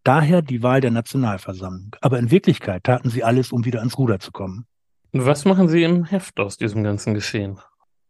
Daher 0.03 0.43
die 0.43 0.64
Wahl 0.64 0.81
der 0.81 0.91
Nationalversammlung. 0.91 1.95
Aber 2.01 2.19
in 2.19 2.33
Wirklichkeit 2.33 2.83
taten 2.83 3.11
sie 3.11 3.23
alles, 3.23 3.53
um 3.53 3.64
wieder 3.64 3.79
ans 3.79 3.97
Ruder 3.97 4.19
zu 4.19 4.33
kommen. 4.33 4.66
Was 5.12 5.45
machen 5.45 5.69
Sie 5.69 5.85
im 5.85 6.05
Heft 6.05 6.41
aus 6.41 6.57
diesem 6.57 6.83
ganzen 6.83 7.14
Geschehen? 7.14 7.61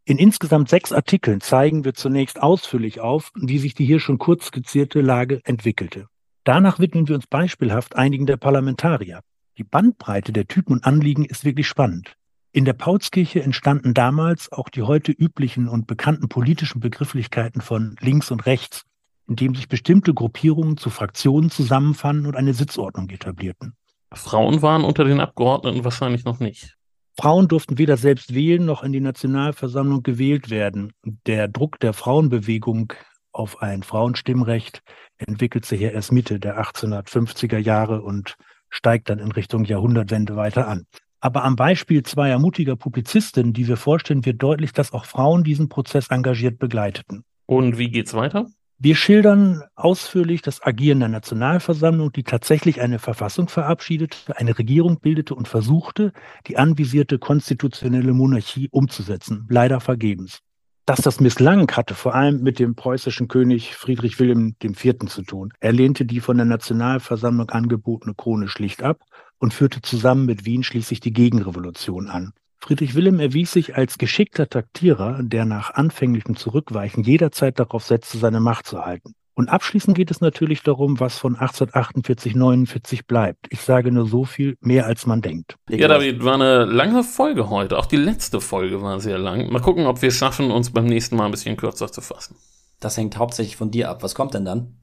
In 0.07 0.17
insgesamt 0.17 0.71
sechs 0.71 0.93
Artikeln 0.93 1.43
zeigen 1.43 1.85
wir 1.85 1.93
zunächst 1.93 2.41
ausführlich 2.41 3.01
auf, 3.01 3.31
wie 3.35 3.59
sich 3.59 3.75
die 3.75 3.85
hier 3.85 4.01
schon 4.01 4.17
kurz 4.17 4.47
skizzierte 4.47 5.03
Lage 5.03 5.43
entwickelte. 5.45 6.09
Danach 6.43 6.79
widmen 6.79 7.07
wir 7.07 7.17
uns 7.17 7.27
beispielhaft 7.27 7.97
einigen 7.97 8.25
der 8.25 8.39
Parlamentarier. 8.39 9.21
Die 9.59 9.65
Bandbreite 9.65 10.33
der 10.33 10.47
Typen 10.47 10.73
und 10.73 10.87
Anliegen 10.87 11.27
ist 11.27 11.45
wirklich 11.45 11.69
spannend. 11.69 12.17
In 12.51 12.65
der 12.65 12.73
Paulskirche 12.73 13.43
entstanden 13.43 13.93
damals 13.93 14.51
auch 14.53 14.71
die 14.71 14.83
heute 14.83 15.13
üblichen 15.13 15.69
und 15.69 15.87
bekannten 15.87 16.29
politischen 16.29 16.81
Begrifflichkeiten 16.81 17.61
von 17.61 17.97
links 18.01 18.31
und 18.31 18.47
rechts, 18.47 18.85
indem 19.27 19.55
sich 19.55 19.69
bestimmte 19.69 20.15
Gruppierungen 20.15 20.79
zu 20.79 20.89
Fraktionen 20.89 21.51
zusammenfanden 21.51 22.27
und 22.27 22.37
eine 22.37 22.55
Sitzordnung 22.55 23.11
etablierten. 23.11 23.75
Frauen 24.15 24.63
waren 24.63 24.85
unter 24.85 25.05
den 25.05 25.21
Abgeordneten 25.21 25.85
wahrscheinlich 25.85 26.25
noch 26.25 26.41
nicht. 26.41 26.75
Frauen 27.21 27.49
durften 27.49 27.79
weder 27.79 27.97
selbst 27.97 28.33
wählen 28.33 28.65
noch 28.65 28.83
in 28.83 28.93
die 28.93 29.01
Nationalversammlung 29.01 30.03
gewählt 30.03 30.51
werden. 30.51 30.93
Der 31.27 31.49
Druck 31.49 31.79
der 31.81 31.93
Frauenbewegung 31.93 32.95
auf 33.33 33.61
ein 33.61 33.83
Frauenstimmrecht 33.83 34.83
entwickelt 35.19 35.67
sich 35.67 35.81
ja 35.81 35.91
erst 35.91 36.13
Mitte 36.13 36.41
der 36.41 36.63
1850er 36.63 37.59
Jahre 37.59 38.03
und 38.03 38.37
steigt 38.71 39.11
dann 39.11 39.19
in 39.19 39.33
Richtung 39.33 39.65
Jahrhundertwende 39.65 40.37
weiter 40.37 40.69
an. 40.69 40.87
Aber 41.21 41.45
am 41.45 41.57
Beispiel 41.57 42.03
zweier 42.05 42.39
mutiger 42.39 42.77
Publizistinnen, 42.77 43.53
die 43.53 43.67
wir 43.67 43.77
vorstellen, 43.77 44.25
wird 44.25 44.43
deutlich, 44.43 44.73
dass 44.73 44.93
auch 44.93 45.05
Frauen 45.05 45.43
diesen 45.43 45.69
Prozess 45.69 46.09
engagiert 46.09 46.59
begleiteten. 46.59 47.25
Und 47.47 47.79
wie 47.79 47.91
geht's 47.91 48.15
weiter? 48.15 48.47
Wir 48.81 48.95
schildern 48.95 49.65
ausführlich 49.75 50.41
das 50.41 50.63
Agieren 50.63 51.01
der 51.01 51.09
Nationalversammlung, 51.09 52.13
die 52.13 52.23
tatsächlich 52.23 52.81
eine 52.81 53.01
Verfassung 53.01 53.49
verabschiedete, 53.49 54.37
eine 54.37 54.57
Regierung 54.57 55.01
bildete 55.01 55.35
und 55.35 55.49
versuchte, 55.49 56.13
die 56.47 56.59
anvisierte 56.59 57.19
konstitutionelle 57.19 58.13
Monarchie 58.13 58.69
umzusetzen, 58.71 59.49
leider 59.51 59.81
vergebens. 59.81 60.39
Dass 60.87 61.01
das 61.01 61.19
misslang, 61.19 61.69
hatte 61.73 61.97
vor 61.97 62.15
allem 62.15 62.41
mit 62.43 62.61
dem 62.61 62.77
preußischen 62.77 63.27
König 63.27 63.75
Friedrich 63.75 64.21
Wilhelm 64.21 64.55
IV. 64.63 64.95
zu 65.09 65.23
tun. 65.23 65.53
Er 65.59 65.73
lehnte 65.73 66.05
die 66.05 66.21
von 66.21 66.37
der 66.37 66.47
Nationalversammlung 66.47 67.51
angebotene 67.51 68.15
Krone 68.15 68.47
schlicht 68.47 68.85
ab 68.85 69.01
und 69.39 69.55
führte 69.55 69.83
zusammen 69.83 70.27
mit 70.27 70.45
Wien 70.45 70.63
schließlich 70.63 71.01
die 71.01 71.13
Gegenrevolution 71.13 72.09
an. 72.09 72.33
Friedrich 72.59 72.95
Wilhelm 72.95 73.21
erwies 73.21 73.53
sich 73.53 73.77
als 73.77 73.99
geschickter 73.99 74.49
Taktierer, 74.49 75.23
der 75.23 75.45
nach 75.45 75.75
anfänglichem 75.75 76.37
Zurückweichen 76.37 77.05
jederzeit 77.05 77.59
darauf 77.59 77.85
setzte, 77.85 78.19
seine 78.19 78.41
Macht 78.41 78.67
zu 78.67 78.85
halten. 78.85 79.15
Und 79.39 79.49
abschließend 79.49 79.97
geht 79.97 80.11
es 80.11 80.21
natürlich 80.21 80.65
darum, 80.65 80.99
was 80.99 81.17
von 81.17 81.37
1848, 81.37 82.35
49 82.35 83.07
bleibt. 83.07 83.47
Ich 83.51 83.61
sage 83.61 83.93
nur 83.93 84.09
so 84.09 84.25
viel, 84.25 84.57
mehr 84.61 84.87
als 84.87 85.07
man 85.07 85.23
denkt. 85.23 85.55
Ja, 85.71 85.87
David, 85.87 86.25
war 86.25 86.35
eine 86.35 86.65
lange 86.65 87.05
Folge 87.05 87.49
heute. 87.49 87.79
Auch 87.79 87.87
die 87.87 87.99
letzte 87.99 88.41
Folge 88.41 88.83
war 88.83 88.99
sehr 88.99 89.17
lang. 89.17 89.53
Mal 89.53 89.63
gucken, 89.63 89.87
ob 89.87 90.03
wir 90.03 90.09
es 90.09 90.17
schaffen, 90.17 90.51
uns 90.51 90.73
beim 90.73 90.87
nächsten 90.87 91.15
Mal 91.15 91.27
ein 91.27 91.31
bisschen 91.31 91.57
kürzer 91.57 91.93
zu 91.93 92.01
fassen. 92.01 92.35
Das 92.81 92.97
hängt 92.97 93.17
hauptsächlich 93.17 93.57
von 93.57 93.71
dir 93.71 93.91
ab. 93.91 94.03
Was 94.03 94.17
kommt 94.17 94.35
denn 94.35 94.45
dann? 94.45 94.79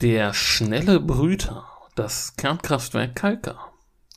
Der 0.00 0.34
schnelle 0.34 0.98
Brüter. 0.98 1.64
Das 1.94 2.34
Kernkraftwerk 2.36 3.14
Kalka. 3.14 3.69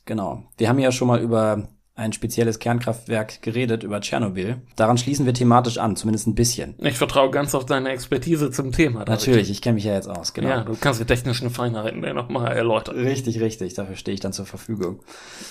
Genau. 0.04 0.44
Wir 0.56 0.68
haben 0.68 0.78
ja 0.78 0.92
schon 0.92 1.08
mal 1.08 1.20
über 1.20 1.68
ein 1.96 2.12
spezielles 2.12 2.58
Kernkraftwerk 2.58 3.40
geredet, 3.40 3.84
über 3.84 4.00
Tschernobyl. 4.00 4.56
Daran 4.74 4.98
schließen 4.98 5.26
wir 5.26 5.34
thematisch 5.34 5.78
an, 5.78 5.94
zumindest 5.94 6.26
ein 6.26 6.34
bisschen. 6.34 6.74
Ich 6.78 6.98
vertraue 6.98 7.30
ganz 7.30 7.54
auf 7.54 7.66
deine 7.66 7.90
Expertise 7.90 8.50
zum 8.50 8.72
Thema. 8.72 9.04
David. 9.04 9.20
Natürlich, 9.20 9.50
ich 9.50 9.62
kenne 9.62 9.74
mich 9.74 9.84
ja 9.84 9.94
jetzt 9.94 10.08
aus, 10.08 10.34
genau. 10.34 10.48
Ja, 10.48 10.60
du 10.64 10.74
kannst 10.74 11.00
die 11.00 11.04
technischen 11.04 11.50
Feinheiten 11.50 12.02
ja 12.02 12.12
nochmal 12.12 12.56
erläutern. 12.56 12.96
Richtig, 12.96 13.40
richtig, 13.40 13.74
dafür 13.74 13.94
stehe 13.94 14.14
ich 14.14 14.20
dann 14.20 14.32
zur 14.32 14.46
Verfügung. 14.46 15.00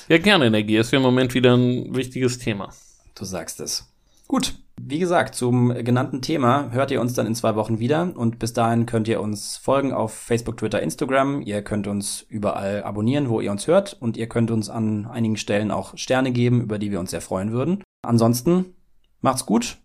Ja, 0.09 0.19
Kernenergie 0.19 0.77
ist 0.77 0.89
für 0.89 0.97
im 0.97 1.01
Moment 1.01 1.33
wieder 1.33 1.55
ein 1.55 1.95
wichtiges 1.95 2.39
Thema. 2.39 2.69
Du 3.15 3.23
sagst 3.23 3.61
es. 3.61 3.89
Gut, 4.27 4.55
wie 4.81 4.99
gesagt, 4.99 5.35
zum 5.35 5.73
genannten 5.83 6.21
Thema 6.21 6.71
hört 6.71 6.91
ihr 6.91 6.99
uns 6.99 7.13
dann 7.13 7.27
in 7.27 7.35
zwei 7.35 7.55
Wochen 7.55 7.79
wieder 7.79 8.11
und 8.15 8.39
bis 8.39 8.53
dahin 8.53 8.85
könnt 8.85 9.07
ihr 9.07 9.21
uns 9.21 9.57
folgen 9.57 9.93
auf 9.93 10.13
Facebook, 10.13 10.57
Twitter, 10.57 10.81
Instagram. 10.81 11.41
Ihr 11.41 11.61
könnt 11.61 11.87
uns 11.87 12.25
überall 12.27 12.83
abonnieren, 12.83 13.29
wo 13.29 13.39
ihr 13.39 13.51
uns 13.51 13.67
hört 13.67 13.93
und 13.99 14.17
ihr 14.17 14.27
könnt 14.27 14.51
uns 14.51 14.69
an 14.69 15.05
einigen 15.05 15.37
Stellen 15.37 15.71
auch 15.71 15.97
Sterne 15.97 16.31
geben, 16.31 16.61
über 16.61 16.79
die 16.79 16.91
wir 16.91 16.99
uns 16.99 17.11
sehr 17.11 17.21
freuen 17.21 17.51
würden. 17.51 17.83
Ansonsten 18.05 18.75
macht's 19.21 19.45
gut. 19.45 19.77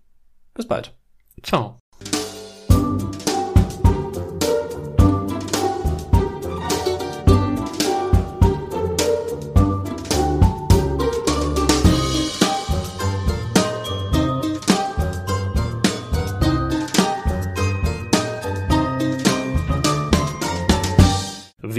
Bis 0.54 0.66
bald. 0.66 0.96
Ciao. 1.42 1.78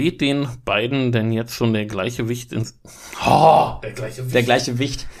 Weht 0.00 0.22
den 0.22 0.48
beiden 0.64 1.12
denn 1.12 1.30
jetzt 1.30 1.54
schon 1.54 1.74
der 1.74 1.84
gleiche 1.84 2.26
Wicht 2.30 2.52
ins. 2.54 2.80
Oh, 3.26 3.74
der 3.82 3.92
gleiche 3.92 4.24
Wicht. 4.24 4.34
Der 4.34 4.42
gleiche 4.42 4.78
Wicht. 4.78 5.06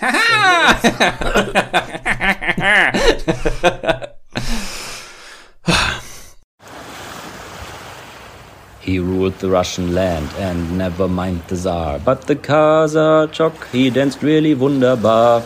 He 8.80 8.98
ruled 8.98 9.38
the 9.40 9.48
Russian 9.48 9.92
land 9.92 10.30
and 10.40 10.78
never 10.78 11.06
mind 11.06 11.42
the 11.50 11.56
Tsar. 11.56 11.98
But 11.98 12.26
the 12.26 12.36
Kasachok, 12.36 13.52
he 13.70 13.90
danced 13.90 14.22
really 14.22 14.58
wunderbar. 14.58 15.42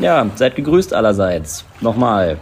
Ja, 0.00 0.26
seid 0.34 0.56
gegrüßt 0.56 0.92
allerseits. 0.92 1.64
Nochmal. 1.80 2.38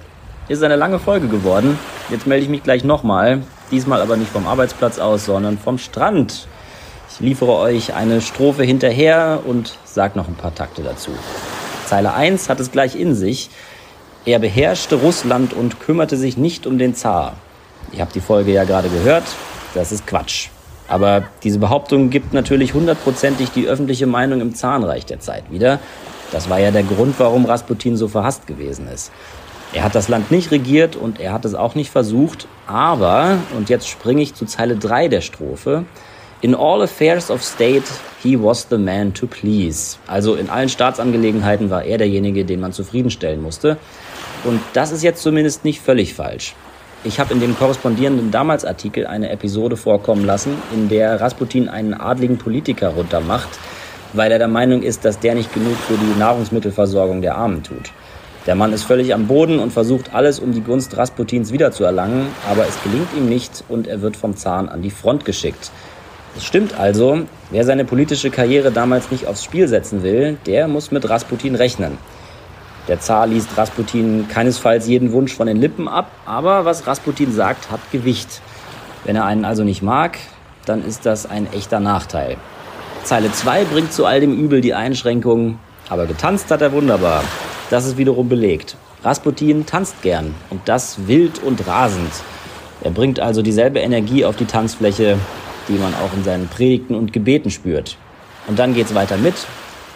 Ist 0.48 0.62
eine 0.62 0.76
lange 0.76 0.98
Folge 0.98 1.28
geworden. 1.28 1.78
Jetzt 2.08 2.26
melde 2.26 2.44
ich 2.44 2.48
mich 2.48 2.62
gleich 2.62 2.84
nochmal. 2.84 3.42
Diesmal 3.72 4.02
aber 4.02 4.18
nicht 4.18 4.30
vom 4.30 4.46
Arbeitsplatz 4.46 4.98
aus, 4.98 5.24
sondern 5.24 5.56
vom 5.56 5.78
Strand. 5.78 6.46
Ich 7.10 7.20
liefere 7.20 7.52
euch 7.56 7.94
eine 7.94 8.20
Strophe 8.20 8.64
hinterher 8.64 9.40
und 9.46 9.78
sag 9.84 10.14
noch 10.14 10.28
ein 10.28 10.34
paar 10.34 10.54
Takte 10.54 10.82
dazu. 10.82 11.10
Zeile 11.86 12.12
1 12.12 12.50
hat 12.50 12.60
es 12.60 12.70
gleich 12.70 12.94
in 12.94 13.14
sich. 13.14 13.48
Er 14.26 14.38
beherrschte 14.38 14.96
Russland 14.96 15.54
und 15.54 15.80
kümmerte 15.80 16.18
sich 16.18 16.36
nicht 16.36 16.66
um 16.66 16.76
den 16.76 16.94
Zar. 16.94 17.32
Ihr 17.92 18.02
habt 18.02 18.14
die 18.14 18.20
Folge 18.20 18.52
ja 18.52 18.64
gerade 18.64 18.90
gehört. 18.90 19.24
Das 19.74 19.90
ist 19.90 20.06
Quatsch. 20.06 20.48
Aber 20.86 21.24
diese 21.42 21.58
Behauptung 21.58 22.10
gibt 22.10 22.34
natürlich 22.34 22.74
hundertprozentig 22.74 23.52
die 23.52 23.66
öffentliche 23.68 24.06
Meinung 24.06 24.42
im 24.42 24.54
Zahnreich 24.54 25.06
der 25.06 25.20
Zeit 25.20 25.50
wieder. 25.50 25.80
Das 26.30 26.50
war 26.50 26.60
ja 26.60 26.70
der 26.70 26.82
Grund, 26.82 27.14
warum 27.18 27.46
Rasputin 27.46 27.96
so 27.96 28.08
verhasst 28.08 28.46
gewesen 28.46 28.86
ist. 28.88 29.10
Er 29.74 29.84
hat 29.84 29.94
das 29.94 30.08
Land 30.08 30.30
nicht 30.30 30.50
regiert 30.50 30.96
und 30.96 31.18
er 31.18 31.32
hat 31.32 31.46
es 31.46 31.54
auch 31.54 31.74
nicht 31.74 31.90
versucht, 31.90 32.46
aber, 32.66 33.38
und 33.56 33.70
jetzt 33.70 33.88
springe 33.88 34.20
ich 34.20 34.34
zu 34.34 34.44
Zeile 34.44 34.76
3 34.76 35.08
der 35.08 35.22
Strophe, 35.22 35.86
in 36.42 36.54
all 36.54 36.82
affairs 36.82 37.30
of 37.30 37.42
state, 37.42 37.84
he 38.22 38.36
was 38.38 38.66
the 38.68 38.76
man 38.76 39.14
to 39.14 39.26
please. 39.26 39.96
Also 40.06 40.34
in 40.34 40.50
allen 40.50 40.68
Staatsangelegenheiten 40.68 41.70
war 41.70 41.84
er 41.84 41.98
derjenige, 41.98 42.44
den 42.44 42.60
man 42.60 42.72
zufriedenstellen 42.72 43.40
musste. 43.40 43.78
Und 44.44 44.60
das 44.74 44.92
ist 44.92 45.02
jetzt 45.02 45.22
zumindest 45.22 45.64
nicht 45.64 45.80
völlig 45.80 46.14
falsch. 46.14 46.54
Ich 47.04 47.18
habe 47.18 47.32
in 47.32 47.40
dem 47.40 47.56
korrespondierenden 47.56 48.30
Damals-Artikel 48.30 49.06
eine 49.06 49.30
Episode 49.30 49.76
vorkommen 49.76 50.24
lassen, 50.24 50.54
in 50.74 50.88
der 50.88 51.20
Rasputin 51.20 51.68
einen 51.68 51.94
adligen 51.94 52.38
Politiker 52.38 52.88
runtermacht, 52.90 53.48
weil 54.12 54.30
er 54.30 54.38
der 54.38 54.48
Meinung 54.48 54.82
ist, 54.82 55.04
dass 55.04 55.18
der 55.18 55.34
nicht 55.34 55.54
genug 55.54 55.76
für 55.76 55.96
die 55.96 56.18
Nahrungsmittelversorgung 56.18 57.22
der 57.22 57.36
Armen 57.36 57.62
tut. 57.62 57.90
Der 58.46 58.56
Mann 58.56 58.72
ist 58.72 58.82
völlig 58.82 59.14
am 59.14 59.28
Boden 59.28 59.60
und 59.60 59.72
versucht 59.72 60.14
alles, 60.14 60.40
um 60.40 60.52
die 60.52 60.62
Gunst 60.62 60.96
Rasputins 60.96 61.52
wiederzuerlangen, 61.52 62.26
aber 62.50 62.66
es 62.66 62.82
gelingt 62.82 63.14
ihm 63.16 63.28
nicht 63.28 63.62
und 63.68 63.86
er 63.86 64.02
wird 64.02 64.16
vom 64.16 64.36
Zahn 64.36 64.68
an 64.68 64.82
die 64.82 64.90
Front 64.90 65.24
geschickt. 65.24 65.70
Es 66.36 66.44
stimmt 66.44 66.78
also, 66.78 67.20
wer 67.50 67.64
seine 67.64 67.84
politische 67.84 68.30
Karriere 68.30 68.72
damals 68.72 69.12
nicht 69.12 69.28
aufs 69.28 69.44
Spiel 69.44 69.68
setzen 69.68 70.02
will, 70.02 70.38
der 70.46 70.66
muss 70.66 70.90
mit 70.90 71.08
Rasputin 71.08 71.54
rechnen. 71.54 71.98
Der 72.88 72.98
Zar 72.98 73.28
liest 73.28 73.56
Rasputin 73.56 74.26
keinesfalls 74.28 74.88
jeden 74.88 75.12
Wunsch 75.12 75.32
von 75.34 75.46
den 75.46 75.58
Lippen 75.58 75.86
ab, 75.86 76.10
aber 76.26 76.64
was 76.64 76.88
Rasputin 76.88 77.32
sagt, 77.32 77.70
hat 77.70 77.80
Gewicht. 77.92 78.40
Wenn 79.04 79.14
er 79.14 79.24
einen 79.24 79.44
also 79.44 79.62
nicht 79.62 79.82
mag, 79.82 80.18
dann 80.66 80.84
ist 80.84 81.06
das 81.06 81.26
ein 81.26 81.46
echter 81.52 81.78
Nachteil. 81.78 82.38
Zeile 83.04 83.30
2 83.30 83.64
bringt 83.66 83.92
zu 83.92 84.04
all 84.04 84.20
dem 84.20 84.36
Übel 84.36 84.60
die 84.60 84.74
Einschränkung, 84.74 85.60
aber 85.88 86.06
getanzt 86.06 86.50
hat 86.50 86.60
er 86.60 86.72
wunderbar. 86.72 87.22
Das 87.72 87.86
ist 87.86 87.96
wiederum 87.96 88.28
belegt. 88.28 88.76
Rasputin 89.02 89.64
tanzt 89.64 90.02
gern 90.02 90.34
und 90.50 90.60
das 90.66 91.06
wild 91.06 91.42
und 91.42 91.66
rasend. 91.66 92.12
Er 92.82 92.90
bringt 92.90 93.18
also 93.18 93.40
dieselbe 93.40 93.78
Energie 93.78 94.26
auf 94.26 94.36
die 94.36 94.44
Tanzfläche, 94.44 95.16
die 95.68 95.78
man 95.78 95.94
auch 95.94 96.12
in 96.14 96.22
seinen 96.22 96.48
Predigten 96.48 96.94
und 96.94 97.14
Gebeten 97.14 97.50
spürt. 97.50 97.96
Und 98.46 98.58
dann 98.58 98.74
geht's 98.74 98.94
weiter 98.94 99.16
mit 99.16 99.46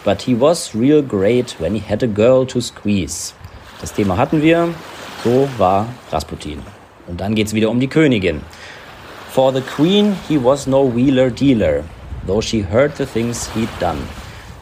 But 0.03 0.23
he 0.23 0.35
was 0.41 0.73
real 0.73 1.03
great 1.03 1.55
when 1.59 1.75
he 1.75 1.83
had 1.87 2.01
a 2.01 2.07
girl 2.07 2.47
to 2.47 2.59
squeeze. 2.61 3.35
Das 3.79 3.93
Thema 3.93 4.17
hatten 4.17 4.41
wir, 4.41 4.69
so 5.23 5.47
war 5.59 5.85
Rasputin. 6.11 6.57
Und 7.05 7.21
dann 7.21 7.35
geht's 7.35 7.53
wieder 7.53 7.69
um 7.69 7.79
die 7.79 7.89
Königin. 7.89 8.41
For 9.29 9.53
the 9.53 9.61
queen 9.61 10.15
he 10.27 10.43
was 10.43 10.65
no 10.65 10.91
wheeler 10.95 11.29
dealer, 11.29 11.83
though 12.25 12.41
she 12.41 12.65
heard 12.71 12.97
the 12.97 13.05
things 13.05 13.47
he'd 13.53 13.69
done. 13.79 13.99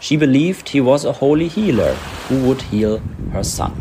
She 0.05 0.17
believed 0.17 0.69
he 0.69 0.81
was 0.81 1.03
a 1.03 1.11
holy 1.11 1.49
healer 1.49 1.95
who 2.29 2.35
would 2.45 2.61
heal 2.69 3.01
her 3.33 3.43
son. 3.43 3.71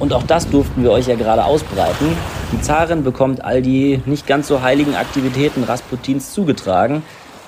Und 0.00 0.12
auch 0.12 0.24
das 0.24 0.50
durften 0.50 0.82
wir 0.82 0.90
euch 0.90 1.06
ja 1.06 1.14
gerade 1.14 1.44
ausbreiten. 1.44 2.16
Die 2.50 2.60
Zarin 2.60 3.04
bekommt 3.04 3.44
all 3.44 3.62
die 3.62 4.02
nicht 4.04 4.26
ganz 4.26 4.48
so 4.48 4.62
heiligen 4.62 4.96
Aktivitäten 4.96 5.62
Rasputins 5.62 6.32
zugetragen, 6.32 7.04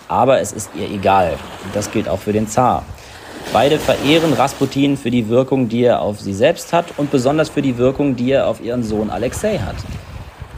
aber 0.07 0.39
es 0.41 0.53
ist 0.53 0.71
ihr 0.77 0.89
egal. 0.89 1.33
Und 1.65 1.75
das 1.75 1.91
gilt 1.91 2.09
auch 2.09 2.21
für 2.21 2.33
den 2.33 2.47
Zar. 2.47 2.85
Beide 3.53 3.81
verehren 3.81 4.35
Rasputin 4.35 4.97
für 4.97 5.11
die 5.11 5.29
Wirkung, 5.29 5.69
die 5.69 5.83
er 5.83 6.01
auf 6.01 6.21
sie 6.21 6.35
selbst 6.35 6.73
hat 6.73 6.97
und 6.99 7.11
besonders 7.11 7.49
für 7.49 7.63
die 7.63 7.77
Wirkung, 7.77 8.15
die 8.15 8.31
er 8.31 8.47
auf 8.47 8.61
ihren 8.61 8.85
Sohn 8.85 9.11
Alexei 9.11 9.59
hat. 9.59 9.75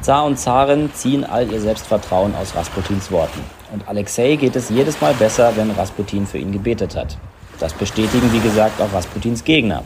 Zar 0.03 0.27
und 0.27 0.39
Zarin 0.39 0.93
ziehen 0.93 1.25
all 1.25 1.51
ihr 1.51 1.63
Selbstvertrauen 1.63 2.35
aus 2.35 2.55
Rasputins 2.55 3.11
Worten. 3.11 3.41
Und 3.73 3.89
Alexei 3.89 4.37
geht 4.37 4.55
es 4.55 4.69
jedes 4.69 5.01
Mal 5.01 5.15
besser, 5.15 5.53
wenn 5.57 5.71
Rasputin 5.71 6.27
für 6.27 6.37
ihn 6.37 6.53
gebetet 6.53 6.95
hat. 6.95 7.17
Das 7.65 7.73
bestätigen, 7.73 8.31
wie 8.31 8.41
gesagt, 8.41 8.79
auch 8.83 8.93
Rasputins 8.93 9.43
Gegner. 9.43 9.85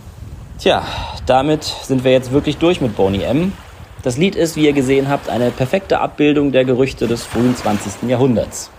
Tja, 0.58 0.82
damit 1.26 1.62
sind 1.62 2.02
wir 2.02 2.10
jetzt 2.10 2.32
wirklich 2.32 2.56
durch 2.56 2.80
mit 2.80 2.96
Boney 2.96 3.22
M. 3.22 3.52
Das 4.02 4.16
Lied 4.16 4.34
ist, 4.34 4.56
wie 4.56 4.64
ihr 4.64 4.72
gesehen 4.72 5.08
habt, 5.08 5.28
eine 5.28 5.52
perfekte 5.52 6.00
Abbildung 6.00 6.50
der 6.50 6.64
Gerüchte 6.64 7.06
des 7.06 7.22
frühen 7.22 7.54
20. 7.54 8.08
Jahrhunderts. 8.08 8.72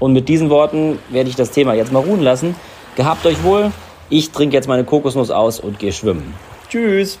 Und 0.00 0.14
mit 0.14 0.28
diesen 0.28 0.50
Worten 0.50 0.98
werde 1.10 1.30
ich 1.30 1.36
das 1.36 1.52
Thema 1.52 1.74
jetzt 1.74 1.92
mal 1.92 2.02
ruhen 2.02 2.22
lassen. 2.22 2.56
Gehabt 2.96 3.24
euch 3.24 3.40
wohl. 3.44 3.70
Ich 4.10 4.32
trinke 4.32 4.56
jetzt 4.56 4.66
meine 4.66 4.82
Kokosnuss 4.82 5.30
aus 5.30 5.60
und 5.60 5.78
gehe 5.78 5.92
schwimmen. 5.92 6.34
Tschüss. 6.68 7.20